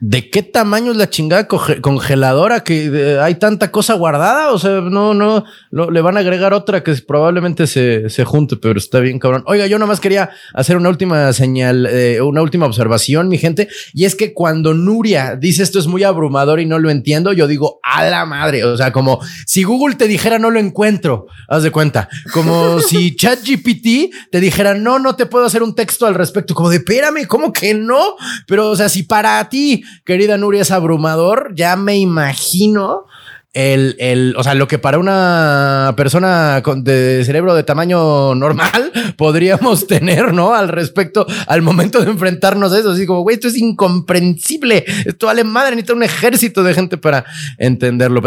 ¿De 0.00 0.28
qué 0.28 0.42
tamaño 0.42 0.90
es 0.90 0.96
la 0.96 1.08
chingada 1.08 1.46
congeladora 1.46 2.64
que 2.64 3.18
hay 3.20 3.36
tanta 3.36 3.70
cosa 3.70 3.94
guardada? 3.94 4.50
O 4.52 4.58
sea, 4.58 4.80
no, 4.80 5.14
no, 5.14 5.44
le 5.70 6.00
van 6.00 6.16
a 6.16 6.20
agregar 6.20 6.52
otra 6.52 6.82
que 6.82 6.94
probablemente 7.06 7.66
se, 7.66 8.10
se, 8.10 8.24
junte, 8.24 8.56
pero 8.56 8.78
está 8.78 8.98
bien, 8.98 9.18
cabrón. 9.18 9.44
Oiga, 9.46 9.66
yo 9.66 9.78
nomás 9.78 10.00
quería 10.00 10.30
hacer 10.54 10.76
una 10.76 10.88
última 10.88 11.32
señal, 11.32 11.86
eh, 11.86 12.20
una 12.20 12.42
última 12.42 12.66
observación, 12.66 13.28
mi 13.28 13.38
gente, 13.38 13.68
y 13.94 14.04
es 14.04 14.16
que 14.16 14.34
cuando 14.34 14.74
Nuria 14.74 15.36
dice 15.36 15.62
esto 15.62 15.78
es 15.78 15.86
muy 15.86 16.02
abrumador 16.02 16.58
y 16.58 16.66
no 16.66 16.78
lo 16.78 16.90
entiendo, 16.90 17.32
yo 17.32 17.46
digo, 17.46 17.78
a 17.82 18.04
la 18.04 18.26
madre. 18.26 18.64
O 18.64 18.76
sea, 18.76 18.92
como 18.92 19.20
si 19.46 19.62
Google 19.62 19.94
te 19.94 20.08
dijera 20.08 20.38
no 20.38 20.50
lo 20.50 20.58
encuentro, 20.58 21.26
haz 21.48 21.62
de 21.62 21.70
cuenta. 21.70 22.08
Como 22.32 22.79
si 22.80 23.14
ChatGPT 23.16 24.12
te 24.30 24.40
dijera, 24.40 24.74
no, 24.74 24.98
no 24.98 25.16
te 25.16 25.26
puedo 25.26 25.44
hacer 25.44 25.62
un 25.62 25.74
texto 25.74 26.06
al 26.06 26.14
respecto, 26.14 26.54
como 26.54 26.70
de, 26.70 26.76
espérame, 26.76 27.26
¿cómo 27.26 27.52
que 27.52 27.74
no? 27.74 28.16
Pero, 28.46 28.70
o 28.70 28.76
sea, 28.76 28.88
si 28.88 29.02
para 29.02 29.48
ti, 29.48 29.82
querida 30.04 30.36
Nuria, 30.36 30.62
es 30.62 30.70
abrumador, 30.70 31.52
ya 31.54 31.76
me 31.76 31.96
imagino 31.96 33.04
el, 33.52 33.96
el, 33.98 34.34
o 34.36 34.44
sea, 34.44 34.54
lo 34.54 34.68
que 34.68 34.78
para 34.78 34.98
una 34.98 35.94
persona 35.96 36.60
con, 36.62 36.84
de 36.84 37.24
cerebro 37.24 37.54
de 37.54 37.64
tamaño 37.64 38.34
normal 38.36 38.92
podríamos 39.16 39.86
tener, 39.88 40.32
¿no? 40.32 40.54
Al 40.54 40.68
respecto, 40.68 41.26
al 41.46 41.62
momento 41.62 42.00
de 42.00 42.10
enfrentarnos 42.10 42.72
a 42.72 42.78
eso. 42.78 42.90
Así 42.92 43.06
como, 43.06 43.22
güey, 43.22 43.34
esto 43.34 43.48
es 43.48 43.56
incomprensible. 43.56 44.84
Esto 45.04 45.26
vale 45.26 45.42
madre, 45.42 45.70
necesita 45.72 45.94
un 45.94 46.02
ejército 46.04 46.62
de 46.62 46.74
gente 46.74 46.96
para 46.96 47.24
entenderlo. 47.58 48.22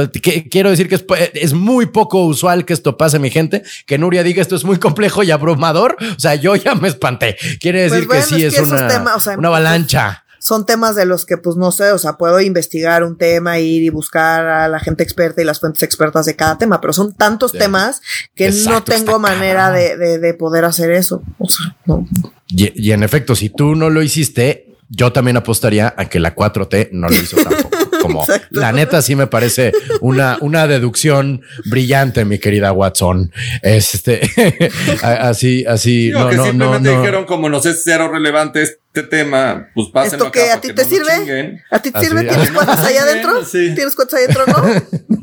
quiero 0.50 0.70
decir 0.70 0.90
que 0.90 0.96
es, 0.96 1.06
es, 1.34 1.54
muy 1.54 1.86
poco 1.86 2.26
usual 2.26 2.66
que 2.66 2.74
esto 2.74 2.98
pase, 2.98 3.18
mi 3.20 3.30
gente. 3.30 3.64
Que 3.86 3.98
Nuria 3.98 4.24
diga 4.24 4.42
esto 4.42 4.58
es 4.58 4.66
muy 4.66 4.78
complejo 4.78 5.24
y 5.24 5.32
abrumador. 5.32 5.96
O 6.02 6.20
sea, 6.20 6.36
yo 6.36 6.56
ya 6.56 6.76
me 6.76 6.90
espanté. 6.90 7.38
Quiere 7.62 7.84
decir 7.84 8.08
pues 8.08 8.28
que 8.28 8.36
sí 8.36 8.44
es, 8.44 8.60
una, 8.60 8.90
una 9.38 9.48
avalancha 9.48 10.23
son 10.44 10.66
temas 10.66 10.98
de 10.98 11.06
los 11.06 11.26
que, 11.26 11.38
pues 11.38 11.56
no 11.56 11.72
sé, 11.72 11.94
o 11.94 11.98
sea, 11.98 12.18
puedo 12.18 12.42
investigar 12.42 13.06
un 13.06 13.18
tema, 13.18 13.60
ir 13.60 13.82
y 13.82 13.90
buscar 13.90 14.46
a 14.46 14.68
la 14.68 14.82
gente 14.82 15.02
experta 15.02 15.42
y 15.42 15.46
las 15.46 15.62
fuentes 15.62 15.84
expertas 15.84 16.26
de 16.26 16.36
cada 16.36 16.58
tema, 16.58 16.82
pero 16.82 16.92
son 16.92 17.14
tantos 17.14 17.54
temas 17.54 18.02
que 18.36 18.52
no 18.52 18.84
tengo 18.84 19.20
manera 19.20 19.72
de, 19.72 20.20
de, 20.20 20.34
poder 20.34 20.66
hacer 20.66 20.92
eso. 20.92 21.24
O 21.38 21.48
sea, 21.48 21.78
no. 21.86 22.06
Y, 22.50 22.92
en 22.92 23.04
efecto, 23.04 23.38
si 23.38 23.50
tú 23.50 23.76
no 23.76 23.90
lo 23.90 24.04
hiciste, 24.04 24.76
yo 24.90 25.14
también 25.14 25.38
apostaría 25.38 25.94
a 25.96 26.10
que 26.10 26.20
la 26.20 26.36
4T 26.36 26.90
no 26.92 27.08
lo 27.08 27.16
hizo 27.16 27.38
tampoco. 27.38 27.78
Como 28.02 28.26
la 28.50 28.74
neta 28.74 29.02
sí 29.02 29.16
me 29.16 29.28
parece 29.28 29.72
una, 30.02 30.38
una 30.42 30.68
deducción 30.68 31.42
brillante, 31.72 32.26
mi 32.26 32.38
querida 32.38 32.74
Watson. 32.74 33.32
Este 33.62 34.20
así, 35.02 35.64
así. 35.66 36.10
no, 36.12 36.28
que 36.28 36.36
no, 36.36 36.44
simplemente 36.44 36.90
dijeron 36.90 37.24
como 37.24 37.48
no 37.48 37.62
sé 37.62 37.74
cero 37.74 38.10
relevantes 38.12 38.80
este 38.96 39.08
tema, 39.08 39.70
pues 39.74 39.88
pásenlo 39.90 40.28
¿Esto 40.28 40.32
que 40.32 40.52
a 40.52 40.62
ti 40.62 40.72
te 40.72 40.86
sirve? 40.86 41.64
¿A 41.72 41.80
ti 41.80 41.90
te 41.92 42.00
sirve? 42.00 42.26
¿Tienes 42.26 42.52
cuentas 42.54 42.86
ahí 42.86 42.96
adentro? 42.98 43.44
¿Tienes 43.44 43.96
cuentas 43.96 44.20
ahí 44.20 44.26
adentro? 44.26 44.46
No. 45.08 45.23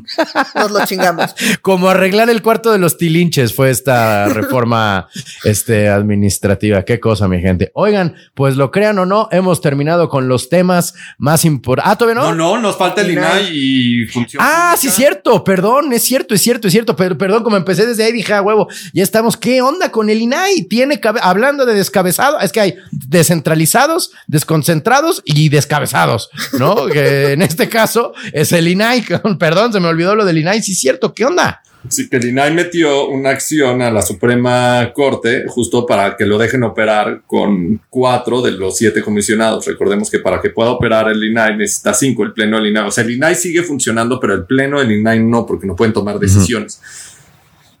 Nos 0.55 0.71
lo 0.71 0.85
chingamos. 0.85 1.35
Como 1.61 1.89
arreglar 1.89 2.29
el 2.29 2.41
cuarto 2.41 2.71
de 2.71 2.77
los 2.77 2.97
tilinches 2.97 3.53
fue 3.53 3.69
esta 3.69 4.27
reforma 4.29 5.07
este, 5.43 5.89
administrativa. 5.89 6.83
Qué 6.83 6.99
cosa, 6.99 7.27
mi 7.27 7.39
gente. 7.41 7.71
Oigan, 7.73 8.15
pues 8.33 8.55
lo 8.55 8.71
crean 8.71 8.99
o 8.99 9.05
no, 9.05 9.29
hemos 9.31 9.61
terminado 9.61 10.09
con 10.09 10.27
los 10.27 10.49
temas 10.49 10.93
más 11.17 11.45
importantes. 11.45 11.91
Ah, 11.91 11.97
todavía 11.97 12.21
no. 12.21 12.33
No, 12.33 12.55
no, 12.55 12.61
nos 12.61 12.77
falta 12.77 13.01
el 13.01 13.11
INAI 13.11 13.49
y 13.51 14.05
funciona. 14.05 14.45
Ah, 14.47 14.75
sí, 14.77 14.89
cierto. 14.89 15.43
Perdón, 15.43 15.93
es 15.93 16.03
cierto, 16.03 16.35
es 16.35 16.41
cierto, 16.41 16.67
es 16.67 16.73
cierto. 16.73 16.95
Pero, 16.95 17.17
perdón, 17.17 17.43
como 17.43 17.57
empecé 17.57 17.85
desde 17.85 18.03
ahí, 18.03 18.11
dije, 18.11 18.33
ah, 18.33 18.41
huevo, 18.41 18.67
ya 18.93 19.03
estamos. 19.03 19.37
¿Qué 19.37 19.61
onda 19.61 19.91
con 19.91 20.09
el 20.09 20.21
INAI? 20.21 20.63
Tiene 20.63 20.99
hablando 21.21 21.65
de 21.65 21.73
descabezado, 21.73 22.39
es 22.39 22.51
que 22.51 22.59
hay 22.59 22.75
descentralizados, 22.91 24.11
desconcentrados 24.27 25.21
y 25.25 25.49
descabezados, 25.49 26.29
¿no? 26.59 26.87
que 26.87 27.33
en 27.33 27.41
este 27.41 27.69
caso 27.69 28.13
es 28.33 28.51
el 28.51 28.67
INAI. 28.67 29.03
Perdón, 29.39 29.73
se 29.73 29.79
me 29.79 29.87
olvidó 29.87 30.00
lo 30.01 30.25
del 30.25 30.37
INAI. 30.37 30.61
Sí, 30.61 30.73
es 30.73 30.79
cierto. 30.79 31.13
¿Qué 31.13 31.25
onda? 31.25 31.61
Sí, 31.89 32.07
que 32.09 32.17
el 32.17 32.25
INAI 32.25 32.53
metió 32.53 33.07
una 33.07 33.31
acción 33.31 33.81
a 33.81 33.89
la 33.89 34.03
Suprema 34.03 34.91
Corte 34.93 35.45
justo 35.47 35.85
para 35.85 36.15
que 36.15 36.25
lo 36.25 36.37
dejen 36.37 36.63
operar 36.63 37.23
con 37.25 37.81
cuatro 37.89 38.41
de 38.41 38.51
los 38.51 38.77
siete 38.77 39.01
comisionados. 39.01 39.65
Recordemos 39.65 40.09
que 40.09 40.19
para 40.19 40.39
que 40.39 40.51
pueda 40.51 40.69
operar 40.69 41.09
el 41.09 41.23
INAI 41.23 41.57
necesita 41.57 41.93
cinco, 41.93 42.23
el 42.23 42.33
pleno 42.33 42.57
del 42.57 42.67
INAI. 42.67 42.87
O 42.87 42.91
sea, 42.91 43.03
el 43.03 43.11
INAI 43.11 43.35
sigue 43.35 43.63
funcionando, 43.63 44.19
pero 44.19 44.33
el 44.33 44.45
pleno 44.45 44.79
del 44.79 44.91
INAI 44.91 45.23
no, 45.23 45.45
porque 45.45 45.65
no 45.65 45.75
pueden 45.75 45.93
tomar 45.93 46.19
decisiones. 46.19 46.79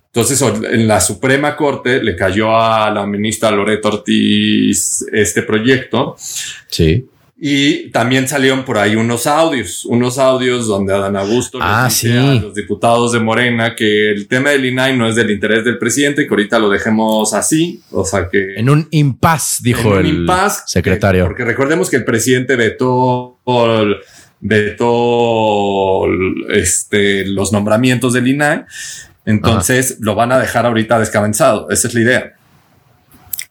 Entonces, 0.07 0.41
en 0.41 0.87
la 0.87 0.99
Suprema 0.99 1.55
Corte 1.55 2.03
le 2.03 2.17
cayó 2.17 2.53
a 2.53 2.91
la 2.91 3.05
ministra 3.05 3.49
Loreto 3.51 3.87
Ortiz 3.87 5.05
este 5.11 5.43
proyecto. 5.43 6.15
Sí. 6.67 7.07
Y 7.43 7.89
también 7.89 8.27
salieron 8.27 8.63
por 8.63 8.77
ahí 8.77 8.95
unos 8.95 9.25
audios, 9.25 9.83
unos 9.85 10.19
audios 10.19 10.67
donde 10.67 10.93
Adán 10.93 11.17
Augusto 11.17 11.57
ah, 11.59 11.85
dice 11.89 12.15
a 12.15 12.35
los 12.35 12.53
diputados 12.53 13.13
de 13.13 13.19
Morena 13.19 13.75
que 13.75 14.11
el 14.11 14.27
tema 14.27 14.51
del 14.51 14.63
INAI 14.63 14.95
no 14.95 15.07
es 15.07 15.15
del 15.15 15.31
interés 15.31 15.65
del 15.65 15.79
presidente, 15.79 16.27
que 16.27 16.29
ahorita 16.29 16.59
lo 16.59 16.69
dejemos 16.69 17.33
así. 17.33 17.81
O 17.89 18.05
sea 18.05 18.29
que. 18.29 18.53
En 18.57 18.69
un 18.69 18.87
impas, 18.91 19.57
dijo 19.63 19.97
el 19.97 20.27
secretario. 20.67 21.25
porque 21.25 21.43
recordemos 21.43 21.89
que 21.89 21.95
el 21.95 22.05
presidente 22.05 22.55
vetó, 22.55 23.39
vetó 24.39 26.05
este, 26.49 27.25
los 27.25 27.51
nombramientos 27.51 28.13
del 28.13 28.27
INAI. 28.27 28.65
Entonces 29.25 29.97
lo 29.99 30.13
van 30.13 30.31
a 30.31 30.37
dejar 30.37 30.67
ahorita 30.67 30.99
descabezado. 30.99 31.71
Esa 31.71 31.87
es 31.87 31.95
la 31.95 32.01
idea. 32.01 32.33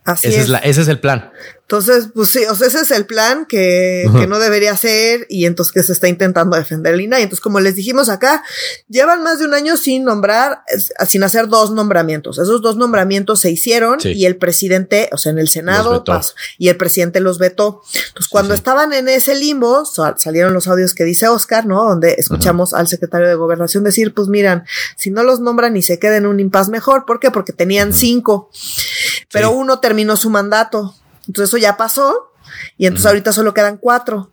Así 0.04 0.28
es. 0.28 0.48
la, 0.48 0.58
ese 0.58 0.82
es 0.82 0.88
el 0.88 1.00
plan. 1.00 1.30
Entonces, 1.70 2.08
pues 2.12 2.30
sí, 2.30 2.40
o 2.50 2.54
sea, 2.56 2.66
ese 2.66 2.80
es 2.80 2.90
el 2.90 3.06
plan 3.06 3.46
que, 3.46 4.10
que, 4.18 4.26
no 4.26 4.40
debería 4.40 4.76
ser 4.76 5.24
y 5.28 5.46
entonces 5.46 5.72
que 5.72 5.84
se 5.84 5.92
está 5.92 6.08
intentando 6.08 6.56
defender 6.56 6.94
el 6.94 7.02
INAI. 7.02 7.22
Entonces, 7.22 7.40
como 7.40 7.60
les 7.60 7.76
dijimos 7.76 8.08
acá, 8.08 8.42
llevan 8.88 9.22
más 9.22 9.38
de 9.38 9.44
un 9.44 9.54
año 9.54 9.76
sin 9.76 10.02
nombrar, 10.02 10.64
sin 11.06 11.22
hacer 11.22 11.46
dos 11.46 11.70
nombramientos. 11.70 12.40
Esos 12.40 12.60
dos 12.60 12.76
nombramientos 12.76 13.38
se 13.38 13.52
hicieron 13.52 13.98
y 14.02 14.26
el 14.26 14.36
presidente, 14.36 15.10
o 15.12 15.16
sea, 15.16 15.30
en 15.30 15.38
el 15.38 15.48
Senado 15.48 16.02
pasó, 16.02 16.34
y 16.58 16.70
el 16.70 16.76
presidente 16.76 17.20
los 17.20 17.38
vetó. 17.38 17.82
Entonces, 18.08 18.26
cuando 18.28 18.52
estaban 18.52 18.92
en 18.92 19.08
ese 19.08 19.36
limbo, 19.36 19.84
salieron 19.84 20.52
los 20.52 20.66
audios 20.66 20.92
que 20.92 21.04
dice 21.04 21.28
Oscar, 21.28 21.66
¿no? 21.66 21.84
Donde 21.84 22.16
escuchamos 22.18 22.74
al 22.74 22.88
secretario 22.88 23.28
de 23.28 23.36
Gobernación 23.36 23.84
decir, 23.84 24.12
pues 24.12 24.26
miran, 24.26 24.64
si 24.96 25.12
no 25.12 25.22
los 25.22 25.38
nombran 25.38 25.76
y 25.76 25.82
se 25.82 26.00
queden 26.00 26.24
en 26.24 26.26
un 26.26 26.40
impas 26.40 26.68
mejor. 26.68 27.06
¿Por 27.06 27.20
qué? 27.20 27.30
Porque 27.30 27.52
tenían 27.52 27.92
cinco, 27.92 28.50
pero 29.30 29.52
uno 29.52 29.78
terminó 29.78 30.16
su 30.16 30.30
mandato. 30.30 30.96
Entonces 31.26 31.48
eso 31.48 31.58
ya 31.58 31.76
pasó 31.76 32.32
y 32.76 32.86
entonces 32.86 33.06
ahorita 33.06 33.32
solo 33.32 33.54
quedan 33.54 33.76
cuatro. 33.76 34.30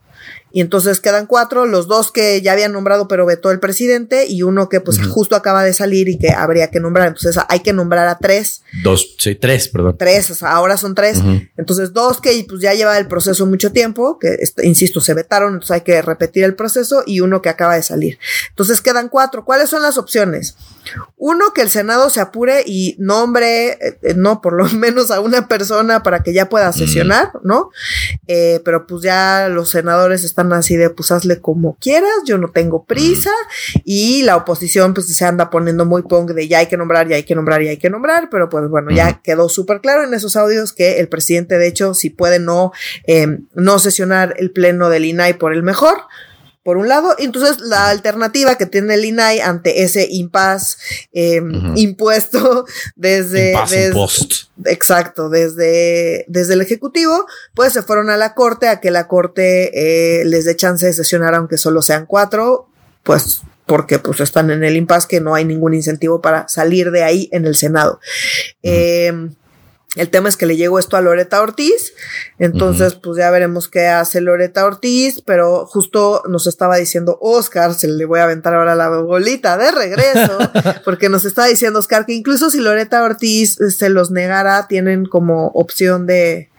Y 0.58 0.62
entonces 0.62 1.00
quedan 1.00 1.28
cuatro, 1.28 1.68
los 1.68 1.88
dos 1.88 2.12
que 2.12 2.42
ya 2.42 2.54
habían 2.54 2.74
nombrado 2.74 3.08
pero 3.08 3.28
vetó 3.28 3.52
el 3.52 3.60
presidente 3.60 4.26
y 4.26 4.42
uno 4.42 4.70
que 4.70 4.82
pues 4.82 5.00
justo 5.08 5.36
acaba 5.36 5.64
de 5.64 5.72
salir 5.72 6.10
y 6.10 6.18
que 6.18 6.32
habría 6.32 6.72
que 6.72 6.80
nombrar. 6.80 7.10
Entonces 7.10 7.40
hay 7.48 7.60
que 7.60 7.74
nombrar 7.74 8.08
a 8.08 8.18
tres. 8.18 8.64
Dos, 8.82 9.18
sí, 9.20 9.36
tres, 9.36 9.68
perdón. 9.68 9.98
Tres, 10.00 10.32
o 10.32 10.34
sea, 10.34 10.54
ahora 10.54 10.76
son 10.76 10.96
tres. 10.96 11.20
Entonces 11.58 11.94
dos 11.94 12.20
que 12.20 12.44
pues 12.50 12.60
ya 12.60 12.74
lleva 12.74 12.98
el 12.98 13.08
proceso 13.08 13.46
mucho 13.46 13.72
tiempo, 13.72 14.18
que 14.18 14.36
insisto, 14.64 15.00
se 15.00 15.14
vetaron, 15.14 15.54
entonces 15.54 15.76
hay 15.76 15.82
que 15.82 16.02
repetir 16.02 16.44
el 16.44 16.56
proceso 16.56 17.04
y 17.06 17.20
uno 17.20 17.44
que 17.44 17.50
acaba 17.50 17.76
de 17.76 17.84
salir. 17.84 18.18
Entonces 18.50 18.82
quedan 18.82 19.10
cuatro. 19.10 19.46
¿Cuáles 19.46 19.70
son 19.70 19.84
las 19.84 20.00
opciones? 20.00 20.56
Uno, 21.18 21.54
que 21.54 21.62
el 21.62 21.70
Senado 21.70 22.10
se 22.10 22.20
apure 22.20 22.64
y 22.66 22.96
nombre, 23.00 23.74
eh, 23.74 24.00
eh, 24.02 24.14
no, 24.16 24.42
por 24.42 24.54
lo 24.54 24.66
menos 24.74 25.12
a 25.12 25.20
una 25.20 25.48
persona 25.48 26.02
para 26.02 26.24
que 26.24 26.34
ya 26.34 26.50
pueda 26.50 26.72
sesionar, 26.74 27.32
¿no? 27.44 27.70
Eh, 28.28 28.62
pero 28.66 28.88
pues 28.88 29.04
ya 29.04 29.50
los 29.50 29.70
senadores 29.70 30.24
están 30.24 30.47
así 30.54 30.76
de, 30.76 30.90
pues 30.90 31.12
hazle 31.12 31.40
como 31.40 31.78
quieras, 31.80 32.10
yo 32.26 32.38
no 32.38 32.50
tengo 32.50 32.86
prisa, 32.86 33.32
y 33.84 34.24
la 34.24 34.36
oposición 34.36 34.94
pues 34.94 35.08
se 35.16 35.26
anda 35.26 35.50
poniendo 35.50 35.86
muy 35.86 36.04
pong 36.04 36.32
de 36.32 36.48
ya 36.48 36.60
hay 36.60 36.68
que 36.68 36.78
nombrar, 36.78 37.08
ya 37.08 37.16
hay 37.16 37.24
que 37.24 37.36
nombrar, 37.36 37.62
ya 37.62 37.72
hay 37.72 37.78
que 37.78 37.90
nombrar, 37.90 38.30
pero 38.30 38.50
pues 38.50 38.70
bueno, 38.70 38.92
ya 38.92 39.22
quedó 39.22 39.50
súper 39.50 39.82
claro 39.82 40.04
en 40.04 40.14
esos 40.14 40.36
audios 40.36 40.74
que 40.74 41.00
el 41.00 41.08
presidente, 41.08 41.58
de 41.58 41.68
hecho, 41.68 41.94
si 41.94 42.10
puede 42.10 42.40
no, 42.40 42.72
no 43.54 43.80
sesionar 43.80 44.36
el 44.38 44.52
pleno 44.52 44.90
del 44.90 45.06
INAI 45.06 45.38
por 45.38 45.54
el 45.54 45.64
mejor, 45.64 45.98
por 46.68 46.76
un 46.76 46.90
lado. 46.90 47.16
Entonces, 47.18 47.62
la 47.62 47.88
alternativa 47.88 48.58
que 48.58 48.66
tiene 48.66 48.96
el 48.96 49.06
INAI 49.06 49.40
ante 49.40 49.84
ese 49.84 50.06
impas 50.12 50.78
em, 51.14 51.78
impuesto 51.78 52.66
desde. 52.98 53.54
Exacto, 54.66 55.30
desde, 55.30 56.26
desde 56.28 56.56
el 56.56 56.60
Ejecutivo, 56.60 57.26
pues 57.56 57.72
se 57.72 57.84
fueron 57.84 58.10
a 58.10 58.18
la 58.18 58.34
Corte 58.34 58.68
a 58.68 58.82
que 58.82 58.92
la 58.92 59.08
Corte 59.08 60.20
eh, 60.20 60.26
les 60.26 60.44
dé 60.44 60.58
chance 60.58 60.86
de 60.86 60.92
sesionar, 60.92 61.36
aunque 61.36 61.58
solo 61.58 61.82
sean 61.82 62.06
cuatro, 62.06 62.68
pues 63.04 63.44
porque 63.66 64.00
pues 64.00 64.20
están 64.20 64.52
en 64.52 64.66
el 64.66 64.76
impas 64.76 65.08
que 65.08 65.22
no 65.22 65.36
hay 65.36 65.46
ningún 65.46 65.74
incentivo 65.74 66.20
para 66.20 66.50
salir 66.50 66.92
de 66.92 67.02
ahí 67.02 67.30
en 67.32 67.46
el 67.46 67.56
Senado. 67.56 68.02
El 69.98 70.10
tema 70.10 70.30
es 70.30 70.38
que 70.38 70.46
le 70.46 70.56
llegó 70.56 70.80
esto 70.80 70.96
a 70.96 71.02
Loreta 71.02 71.42
Ortiz, 71.42 71.94
entonces 72.40 72.96
pues 72.96 73.18
ya 73.18 73.32
veremos 73.32 73.68
qué 73.68 73.88
hace 73.88 74.22
Loreta 74.22 74.66
Ortiz, 74.66 75.22
pero 75.26 75.66
justo 75.66 76.24
nos 76.30 76.48
estaba 76.48 76.78
diciendo 76.78 77.18
Oscar, 77.20 77.74
se 77.74 77.88
le 77.88 78.06
voy 78.06 78.20
a 78.20 78.24
aventar 78.24 78.54
ahora 78.54 78.76
la 78.76 78.90
bolita 78.90 79.58
de 79.58 79.72
regreso, 79.72 80.38
porque 80.86 81.10
nos 81.10 81.26
está 81.26 81.46
diciendo 81.46 81.80
Oscar 81.80 82.06
que 82.06 82.14
incluso 82.14 82.50
si 82.50 82.60
Loreta 82.60 83.04
Ortiz 83.04 83.58
se 83.76 83.90
los 83.90 84.12
negara, 84.12 84.68
tienen 84.68 85.06
como 85.06 85.48
opción 85.48 86.06
de, 86.06 86.50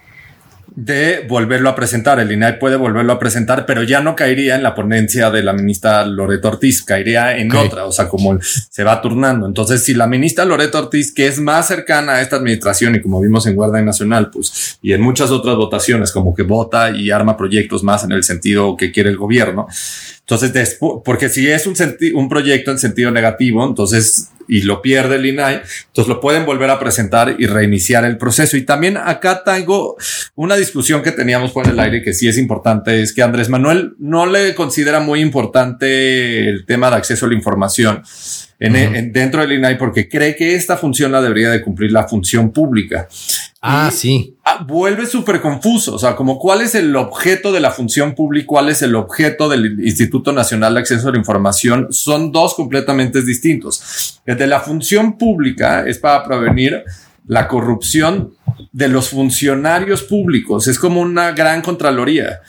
de 0.75 1.25
volverlo 1.27 1.69
a 1.69 1.75
presentar. 1.75 2.19
El 2.19 2.31
INAI 2.31 2.59
puede 2.59 2.75
volverlo 2.75 3.13
a 3.13 3.19
presentar, 3.19 3.65
pero 3.65 3.83
ya 3.83 4.01
no 4.01 4.15
caería 4.15 4.55
en 4.55 4.63
la 4.63 4.75
ponencia 4.75 5.29
de 5.29 5.43
la 5.43 5.53
ministra 5.53 6.05
Loreto 6.05 6.49
Ortiz, 6.49 6.83
caería 6.83 7.37
en 7.37 7.55
otra, 7.55 7.85
o 7.85 7.91
sea, 7.91 8.07
como 8.07 8.39
se 8.41 8.83
va 8.83 9.01
turnando. 9.01 9.45
Entonces, 9.45 9.83
si 9.83 9.93
la 9.93 10.07
ministra 10.07 10.45
Loreto 10.45 10.79
Ortiz, 10.79 11.13
que 11.13 11.27
es 11.27 11.39
más 11.39 11.67
cercana 11.67 12.15
a 12.15 12.21
esta 12.21 12.37
administración 12.37 12.95
y 12.95 13.01
como 13.01 13.21
vimos 13.21 13.45
en 13.47 13.55
Guardia 13.55 13.81
Nacional, 13.81 14.29
pues, 14.29 14.77
y 14.81 14.93
en 14.93 15.01
muchas 15.01 15.31
otras 15.31 15.55
votaciones, 15.55 16.11
como 16.11 16.33
que 16.33 16.43
vota 16.43 16.91
y 16.91 17.11
arma 17.11 17.37
proyectos 17.37 17.83
más 17.83 18.03
en 18.03 18.11
el 18.11 18.23
sentido 18.23 18.75
que 18.77 18.91
quiere 18.91 19.09
el 19.09 19.17
gobierno. 19.17 19.67
Entonces, 20.19 20.77
porque 21.03 21.29
si 21.29 21.49
es 21.49 21.65
un, 21.65 21.75
un 22.13 22.29
proyecto 22.29 22.71
en 22.71 22.77
sentido 22.77 23.09
negativo, 23.11 23.65
entonces 23.65 24.29
y 24.49 24.63
lo 24.63 24.81
pierde 24.81 25.15
el 25.15 25.25
INAI, 25.25 25.61
entonces 25.87 26.07
lo 26.07 26.19
pueden 26.19 26.45
volver 26.45 26.69
a 26.69 26.79
presentar 26.79 27.35
y 27.37 27.45
reiniciar 27.45 28.03
el 28.03 28.17
proceso. 28.17 28.57
Y 28.57 28.63
también 28.63 28.97
acá 28.97 29.43
tengo 29.43 29.95
una 30.35 30.55
discusión 30.55 31.03
que 31.03 31.11
teníamos 31.11 31.51
por 31.51 31.67
el 31.67 31.79
aire 31.79 32.01
que 32.01 32.13
sí 32.13 32.27
es 32.27 32.37
importante, 32.37 33.01
es 33.01 33.13
que 33.13 33.21
Andrés 33.21 33.49
Manuel 33.49 33.93
no 33.99 34.25
le 34.25 34.55
considera 34.55 34.99
muy 34.99 35.21
importante 35.21 36.49
el 36.49 36.65
tema 36.65 36.89
de 36.89 36.97
acceso 36.97 37.25
a 37.25 37.29
la 37.29 37.35
información 37.35 38.03
en, 38.59 39.13
dentro 39.13 39.41
del 39.41 39.53
INAI 39.53 39.77
porque 39.77 40.09
cree 40.09 40.35
que 40.35 40.55
esta 40.55 40.75
función 40.75 41.11
la 41.11 41.21
debería 41.21 41.49
de 41.49 41.61
cumplir 41.61 41.91
la 41.91 42.07
función 42.07 42.51
pública. 42.51 43.07
Ah, 43.61 43.89
sí. 43.91 44.35
Ah, 44.43 44.65
vuelve 44.67 45.05
súper 45.05 45.41
confuso. 45.41 45.95
O 45.95 45.99
sea, 45.99 46.15
como 46.15 46.37
cuál 46.37 46.61
es 46.61 46.75
el 46.75 46.95
objeto 46.95 47.51
de 47.51 47.59
la 47.59 47.71
función 47.71 48.15
pública, 48.15 48.47
cuál 48.47 48.69
es 48.69 48.81
el 48.81 48.95
objeto 48.95 49.49
del 49.49 49.79
Instituto 49.85 50.31
Nacional 50.31 50.73
de 50.73 50.81
Acceso 50.81 51.07
a 51.07 51.11
la 51.11 51.17
Información, 51.17 51.87
son 51.91 52.31
dos 52.31 52.53
completamente 52.53 53.21
distintos. 53.21 54.21
El 54.25 54.37
de 54.37 54.47
la 54.47 54.59
función 54.59 55.17
pública 55.17 55.85
es 55.87 55.97
para 55.97 56.23
prevenir 56.23 56.83
la 57.27 57.47
corrupción 57.47 58.33
de 58.71 58.87
los 58.87 59.09
funcionarios 59.09 60.03
públicos. 60.03 60.67
Es 60.67 60.79
como 60.79 61.01
una 61.01 61.31
gran 61.31 61.61
contraloría. 61.61 62.41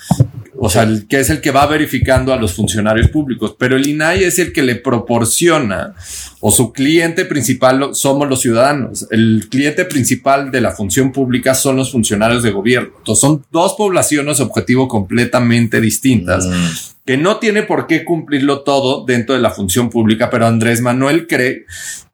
O 0.62 0.68
sea, 0.68 0.82
el, 0.82 1.06
que 1.08 1.18
es 1.18 1.30
el 1.30 1.40
que 1.40 1.52
va 1.52 1.64
verificando 1.64 2.34
a 2.34 2.36
los 2.36 2.52
funcionarios 2.52 3.08
públicos, 3.08 3.56
pero 3.58 3.76
el 3.76 3.88
INAI 3.88 4.24
es 4.24 4.38
el 4.38 4.52
que 4.52 4.62
le 4.62 4.74
proporciona 4.74 5.94
o 6.40 6.50
su 6.50 6.70
cliente 6.74 7.24
principal 7.24 7.94
somos 7.94 8.28
los 8.28 8.42
ciudadanos. 8.42 9.06
El 9.10 9.48
cliente 9.50 9.86
principal 9.86 10.50
de 10.50 10.60
la 10.60 10.72
función 10.72 11.12
pública 11.12 11.54
son 11.54 11.76
los 11.76 11.90
funcionarios 11.90 12.42
de 12.42 12.50
gobierno. 12.50 12.90
Entonces 12.98 13.22
son 13.22 13.42
dos 13.50 13.72
poblaciones 13.72 14.38
objetivo 14.40 14.86
completamente 14.86 15.80
distintas. 15.80 16.46
Mm. 16.46 16.90
que 17.06 17.16
no 17.16 17.38
tiene 17.38 17.62
por 17.62 17.86
qué 17.86 18.04
cumplirlo 18.04 18.60
todo 18.60 19.04
dentro 19.06 19.34
de 19.34 19.40
la 19.40 19.50
función 19.50 19.88
pública, 19.88 20.28
pero 20.28 20.46
Andrés 20.46 20.82
Manuel 20.82 21.26
cree 21.26 21.64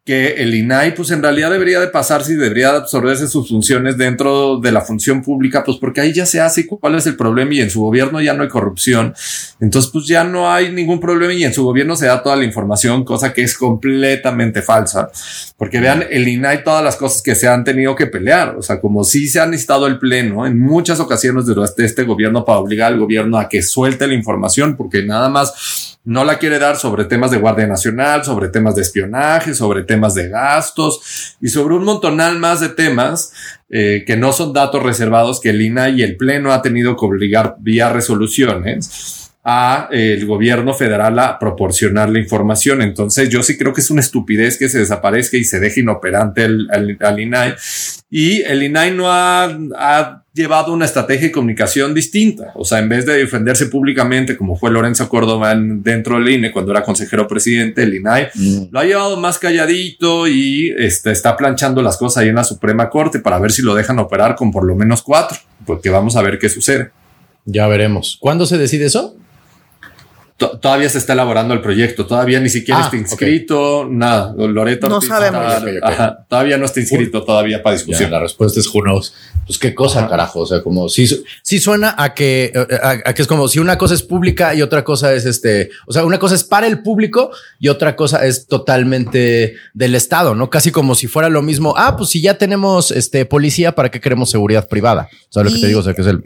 que 0.07 0.35
el 0.35 0.55
INAI, 0.55 0.95
pues 0.95 1.11
en 1.11 1.21
realidad 1.21 1.51
debería 1.51 1.81
de 1.81 1.89
pasarse 1.89 2.33
y 2.33 2.37
debería 2.37 2.71
de 2.71 2.79
absorberse 2.79 3.27
sus 3.27 3.49
funciones 3.49 3.99
dentro 3.99 4.61
de 4.61 4.71
la 4.71 4.81
función 4.81 5.21
pública, 5.21 5.65
pues 5.65 5.79
porque 5.79 6.01
ahí 6.01 6.13
ya 6.13 6.25
se 6.25 6.41
hace 6.41 6.65
cuál 6.65 6.95
es 6.95 7.09
el 7.09 7.17
problema 7.17 7.53
y 7.55 7.61
en 7.61 7.71
su 7.71 7.81
gobierno 7.81 8.21
ya 8.21 8.33
no 8.33 8.45
hay 8.45 8.49
corrupción. 8.49 9.15
Entonces, 9.59 9.91
pues 9.91 10.07
ya 10.07 10.23
no 10.23 10.49
hay 10.49 10.71
ningún 10.71 11.01
problema 11.01 11.33
y 11.33 11.43
en 11.43 11.53
su 11.53 11.65
gobierno 11.65 11.97
se 11.97 12.07
da 12.07 12.23
toda 12.23 12.37
la 12.37 12.45
información, 12.45 13.05
cosa 13.05 13.33
que 13.33 13.43
es 13.43 13.59
completamente 13.59 14.63
falsa. 14.63 15.11
Porque 15.57 15.81
vean, 15.81 16.05
el 16.09 16.29
INAI, 16.29 16.63
todas 16.63 16.85
las 16.85 16.95
cosas 16.95 17.21
que 17.21 17.35
se 17.35 17.49
han 17.49 17.65
tenido 17.65 17.97
que 17.97 18.07
pelear, 18.07 18.55
o 18.57 18.63
sea, 18.63 18.81
como 18.81 19.03
si 19.03 19.27
se 19.27 19.41
han 19.41 19.51
necesitado 19.51 19.89
el 19.89 19.99
pleno 19.99 20.47
en 20.47 20.57
muchas 20.57 21.01
ocasiones 21.01 21.47
de 21.47 21.85
este 21.85 22.05
gobierno 22.05 22.45
para 22.45 22.61
obligar 22.61 22.93
al 22.93 23.01
gobierno 23.01 23.39
a 23.39 23.49
que 23.49 23.61
suelte 23.61 24.07
la 24.07 24.15
información, 24.15 24.77
porque 24.77 25.03
nada 25.03 25.29
más 25.29 25.97
no 26.07 26.25
la 26.25 26.39
quiere 26.39 26.61
dar 26.61 26.77
sobre 26.77 27.05
temas 27.05 27.33
de 27.33 27.39
Guardia 27.39 27.67
Nacional, 27.67 28.25
sobre 28.25 28.49
temas 28.49 28.77
de 28.77 28.83
espionaje, 28.83 29.55
sobre 29.55 29.83
temas 29.83 29.96
de 30.15 30.29
gastos 30.29 31.37
y 31.41 31.49
sobre 31.49 31.75
un 31.75 31.85
montonal 31.85 32.39
más 32.39 32.61
de 32.61 32.69
temas 32.69 33.33
eh, 33.71 34.05
que 34.07 34.17
no 34.17 34.33
son 34.33 34.53
datos 34.53 34.83
reservados 34.83 35.41
que 35.41 35.51
el 35.51 35.63
INA 35.63 35.89
y 35.89 36.03
el 36.03 36.17
Pleno 36.17 36.53
ha 36.53 36.63
tenido 36.63 36.97
que 36.97 37.05
obligar 37.05 37.57
vía 37.59 37.89
resoluciones 37.89 39.26
a 39.49 39.87
el 39.93 40.27
gobierno 40.27 40.75
federal 40.75 41.17
a 41.21 41.39
proporcionar 41.39 42.11
la 42.11 42.19
información. 42.19 42.83
Entonces 42.83 43.29
yo 43.29 43.45
sí 43.45 43.57
creo 43.57 43.73
que 43.73 43.81
es 43.81 43.91
una 43.93 44.01
estupidez 44.01 44.59
que 44.59 44.69
se 44.69 44.81
desaparezca 44.81 45.37
y 45.37 45.45
se 45.45 45.61
deje 45.61 45.83
inoperante 45.83 46.43
al 46.45 47.21
INAI. 47.21 47.55
Y 48.11 48.43
el 48.43 48.65
INAI 48.65 48.91
no 48.91 49.05
ha, 49.07 50.25
llevado 50.35 50.73
una 50.73 50.85
estrategia 50.85 51.29
de 51.29 51.33
comunicación 51.33 51.95
distinta. 51.95 52.51
O 52.57 52.65
sea, 52.65 52.81
en 52.81 52.89
vez 52.89 53.07
de 53.07 53.17
defenderse 53.17 53.67
públicamente, 53.67 54.37
como 54.37 54.57
fue 54.57 54.71
Lorenzo 54.71 55.09
Córdoba 55.09 55.55
dentro 55.57 56.19
del 56.19 56.29
INE 56.29 56.53
cuando 56.53 56.73
era 56.73 56.83
consejero 56.83 57.29
presidente, 57.29 57.85
el 57.85 57.95
INAI 57.95 58.29
mm. 58.35 58.63
lo 58.71 58.81
ha 58.81 58.85
llevado 58.85 59.17
más 59.17 59.39
calladito 59.39 60.27
y 60.27 60.75
este, 60.77 61.13
está 61.13 61.37
planchando 61.37 61.83
las 61.83 61.97
cosas 61.97 62.23
ahí 62.23 62.31
en 62.31 62.35
la 62.35 62.45
Suprema 62.45 62.91
Corte 62.91 63.21
para 63.21 63.39
ver 63.39 63.53
si 63.53 63.63
lo 63.63 63.75
dejan 63.75 63.99
operar 64.01 64.35
con 64.35 64.51
por 64.51 64.65
lo 64.65 64.75
menos 64.75 65.03
cuatro, 65.03 65.39
porque 65.65 65.89
vamos 65.89 66.17
a 66.17 66.23
ver 66.23 66.39
qué 66.39 66.49
sucede. 66.49 66.91
Ya 67.45 67.69
veremos. 67.69 68.19
¿Cuándo 68.21 68.45
se 68.45 68.59
decide 68.59 68.87
eso? 68.87 69.17
Todavía 70.37 70.89
se 70.91 70.99
está 70.99 71.15
elaborando 71.15 71.55
el 71.55 71.63
proyecto, 71.63 72.05
todavía 72.05 72.41
ni 72.41 72.51
siquiera 72.51 72.81
ah, 72.81 72.85
está 72.85 72.97
inscrito, 72.97 73.89
nada. 73.91 74.35
Loreto 74.37 74.89
no 74.89 75.01
sabemos. 75.01 75.43
todavía 76.29 76.59
no 76.59 76.67
está 76.67 76.81
inscrito 76.81 77.25
todavía 77.25 77.63
para 77.63 77.77
discusión. 77.77 78.11
la 78.11 78.21
respuesta 78.21 78.61
es 78.61 78.69
who 78.69 78.83
Pues 79.47 79.59
qué 79.59 79.75
cosa, 79.75 80.07
carajo. 80.09 80.41
O 80.41 80.47
sea, 80.47 80.63
como 80.63 80.91
si, 80.91 81.07
si 81.43 81.59
suena 81.59 81.95
a 81.97 82.13
que, 82.13 82.53
a, 82.83 83.15
que 83.15 83.23
es 83.23 83.29
como 83.29 83.49
si 83.49 83.61
una 83.61 83.79
cosa 83.79 83.95
es 83.95 84.03
pública 84.03 84.55
y 84.55 84.61
otra 84.61 84.85
cosa 84.85 85.15
es 85.15 85.25
este, 85.25 85.71
o 85.87 85.93
sea, 85.93 86.05
una 86.05 86.19
cosa 86.19 86.35
es 86.35 86.45
para 86.45 86.67
el 86.67 86.83
público 86.83 87.31
y 87.59 87.69
otra 87.69 87.97
cosa 87.97 88.27
es 88.27 88.47
totalmente 88.47 89.55
del 89.73 89.95
Estado, 89.95 90.35
¿no? 90.35 90.51
Casi 90.51 90.71
como 90.71 90.95
si 90.95 91.07
fuera 91.07 91.31
lo 91.31 91.41
mismo. 91.41 91.75
Ah, 91.79 91.97
pues 91.97 92.11
si 92.11 92.21
ya 92.21 92.37
tenemos 92.37 92.91
este 92.91 93.25
policía, 93.25 93.73
¿para 93.73 93.91
qué 93.91 94.01
queremos 94.01 94.31
seguridad 94.31 94.69
privada? 94.69 95.09
¿Sabes 95.31 95.51
lo 95.51 95.57
que 95.57 95.63
te 95.63 95.69
digo? 95.69 95.81
O 95.81 95.83
sea, 95.83 95.95
que 95.95 96.03
es 96.03 96.09
el 96.09 96.25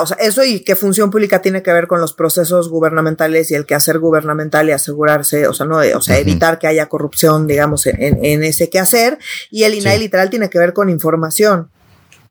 o 0.00 0.06
sea, 0.06 0.16
eso 0.20 0.44
y 0.44 0.60
qué 0.60 0.76
función 0.76 1.10
pública 1.10 1.40
tiene 1.40 1.62
que 1.62 1.72
ver 1.72 1.86
con 1.86 2.00
los 2.00 2.12
procesos 2.12 2.68
gubernamentales 2.68 3.50
y 3.50 3.54
el 3.54 3.66
quehacer 3.66 3.98
gubernamental 3.98 4.68
y 4.68 4.72
asegurarse, 4.72 5.46
o 5.46 5.54
sea, 5.54 5.66
no, 5.66 5.78
o 5.78 6.00
sea, 6.00 6.18
evitar 6.18 6.58
que 6.58 6.66
haya 6.66 6.86
corrupción, 6.86 7.46
digamos, 7.46 7.86
en, 7.86 8.24
en 8.24 8.44
ese 8.44 8.70
quehacer. 8.70 9.18
Y 9.50 9.64
el 9.64 9.74
INAI 9.74 9.98
literal 9.98 10.30
tiene 10.30 10.50
que 10.50 10.58
ver 10.58 10.72
con 10.72 10.90
información. 10.90 11.70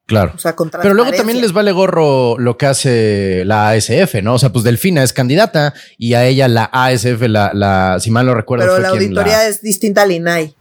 Claro. 0.07 0.31
O 0.33 0.39
sea, 0.39 0.55
Pero 0.81 0.93
luego 0.93 1.11
también 1.11 1.41
les 1.41 1.51
vale 1.51 1.73
gorro 1.73 2.39
lo 2.39 2.57
que 2.57 2.65
hace 2.65 3.43
la 3.43 3.71
ASF, 3.71 4.21
¿no? 4.23 4.35
O 4.35 4.39
sea, 4.39 4.53
pues 4.53 4.63
Delfina 4.63 5.03
es 5.03 5.11
candidata 5.11 5.73
y 5.97 6.13
a 6.13 6.25
ella 6.25 6.47
la 6.47 6.69
ASF, 6.71 7.23
la, 7.23 7.51
la 7.53 7.97
si 7.99 8.09
mal 8.09 8.25
no 8.25 8.33
recuerdo. 8.33 8.65
Pero 8.65 8.79
la 8.79 8.89
auditoría 8.89 9.49
es 9.49 9.61
distinta 9.61 10.03
al 10.03 10.13
INAI. 10.13 10.55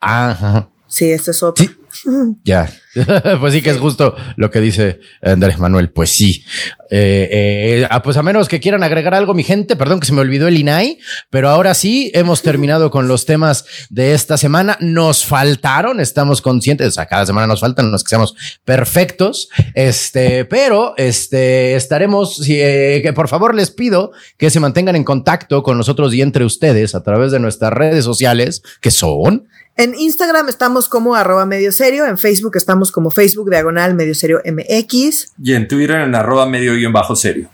Ajá. 0.00 0.70
Sí, 0.86 1.10
este 1.10 1.32
es 1.32 1.42
otro. 1.42 1.66
Sí. 1.66 1.77
Ya, 2.44 2.70
pues 3.40 3.52
sí 3.52 3.62
que 3.62 3.70
es 3.70 3.78
justo 3.78 4.14
lo 4.36 4.50
que 4.50 4.60
dice 4.60 5.00
Andrés 5.22 5.58
Manuel. 5.58 5.90
Pues 5.90 6.10
sí. 6.10 6.44
Eh, 6.90 7.28
eh, 7.30 7.88
ah, 7.90 8.02
pues 8.02 8.16
a 8.16 8.22
menos 8.22 8.48
que 8.48 8.60
quieran 8.60 8.82
agregar 8.82 9.14
algo, 9.14 9.34
mi 9.34 9.44
gente, 9.44 9.76
perdón 9.76 10.00
que 10.00 10.06
se 10.06 10.12
me 10.12 10.22
olvidó 10.22 10.48
el 10.48 10.56
INAI, 10.56 10.98
pero 11.28 11.50
ahora 11.50 11.74
sí 11.74 12.10
hemos 12.14 12.42
terminado 12.42 12.90
con 12.90 13.08
los 13.08 13.26
temas 13.26 13.66
de 13.90 14.14
esta 14.14 14.38
semana. 14.38 14.78
Nos 14.80 15.24
faltaron, 15.24 16.00
estamos 16.00 16.40
conscientes, 16.40 16.88
o 16.88 16.92
sea, 16.92 17.06
cada 17.06 17.26
semana 17.26 17.46
nos 17.46 17.60
faltan, 17.60 17.90
no 17.90 17.96
es 17.96 18.04
que 18.04 18.10
seamos 18.10 18.34
perfectos, 18.64 19.48
este, 19.74 20.44
pero 20.46 20.94
este, 20.96 21.74
estaremos, 21.74 22.42
eh, 22.48 23.00
que 23.02 23.12
por 23.12 23.28
favor 23.28 23.54
les 23.54 23.70
pido 23.70 24.12
que 24.36 24.50
se 24.50 24.60
mantengan 24.60 24.96
en 24.96 25.04
contacto 25.04 25.62
con 25.62 25.76
nosotros 25.76 26.14
y 26.14 26.22
entre 26.22 26.44
ustedes 26.44 26.94
a 26.94 27.02
través 27.02 27.32
de 27.32 27.40
nuestras 27.40 27.72
redes 27.72 28.04
sociales, 28.04 28.62
que 28.80 28.90
son 28.90 29.48
en 29.78 29.94
Instagram 29.94 30.48
estamos 30.48 30.88
como 30.88 31.14
arroba 31.14 31.46
medio 31.46 31.72
serio, 31.72 32.04
en 32.04 32.18
Facebook 32.18 32.56
estamos 32.56 32.92
como 32.92 33.10
Facebook 33.10 33.48
diagonal 33.48 33.94
medio 33.94 34.14
serio 34.14 34.42
MX. 34.44 35.32
Y 35.42 35.54
en 35.54 35.68
Twitter 35.68 36.00
en 36.00 36.14
arroba 36.14 36.46
medio 36.46 36.74
guion 36.74 36.92
bajo 36.92 37.16
serio. 37.16 37.48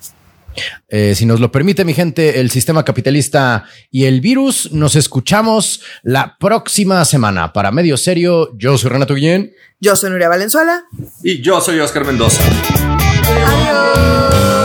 Eh, 0.88 1.14
si 1.14 1.26
nos 1.26 1.40
lo 1.40 1.52
permite, 1.52 1.84
mi 1.84 1.92
gente, 1.92 2.40
el 2.40 2.50
sistema 2.50 2.84
capitalista 2.84 3.64
y 3.90 4.04
el 4.04 4.20
virus, 4.20 4.72
nos 4.72 4.96
escuchamos 4.96 5.82
la 6.02 6.36
próxima 6.38 7.04
semana. 7.04 7.52
Para 7.52 7.72
Medio 7.72 7.96
Serio, 7.96 8.56
yo 8.56 8.78
soy 8.78 8.90
Renato 8.90 9.14
Guillén. 9.14 9.52
Yo 9.80 9.96
soy 9.96 10.10
Nuria 10.10 10.28
Valenzuela. 10.28 10.84
Y 11.22 11.42
yo 11.42 11.60
soy 11.60 11.80
Oscar 11.80 12.04
Mendoza. 12.04 12.40
Adiós. 13.46 14.63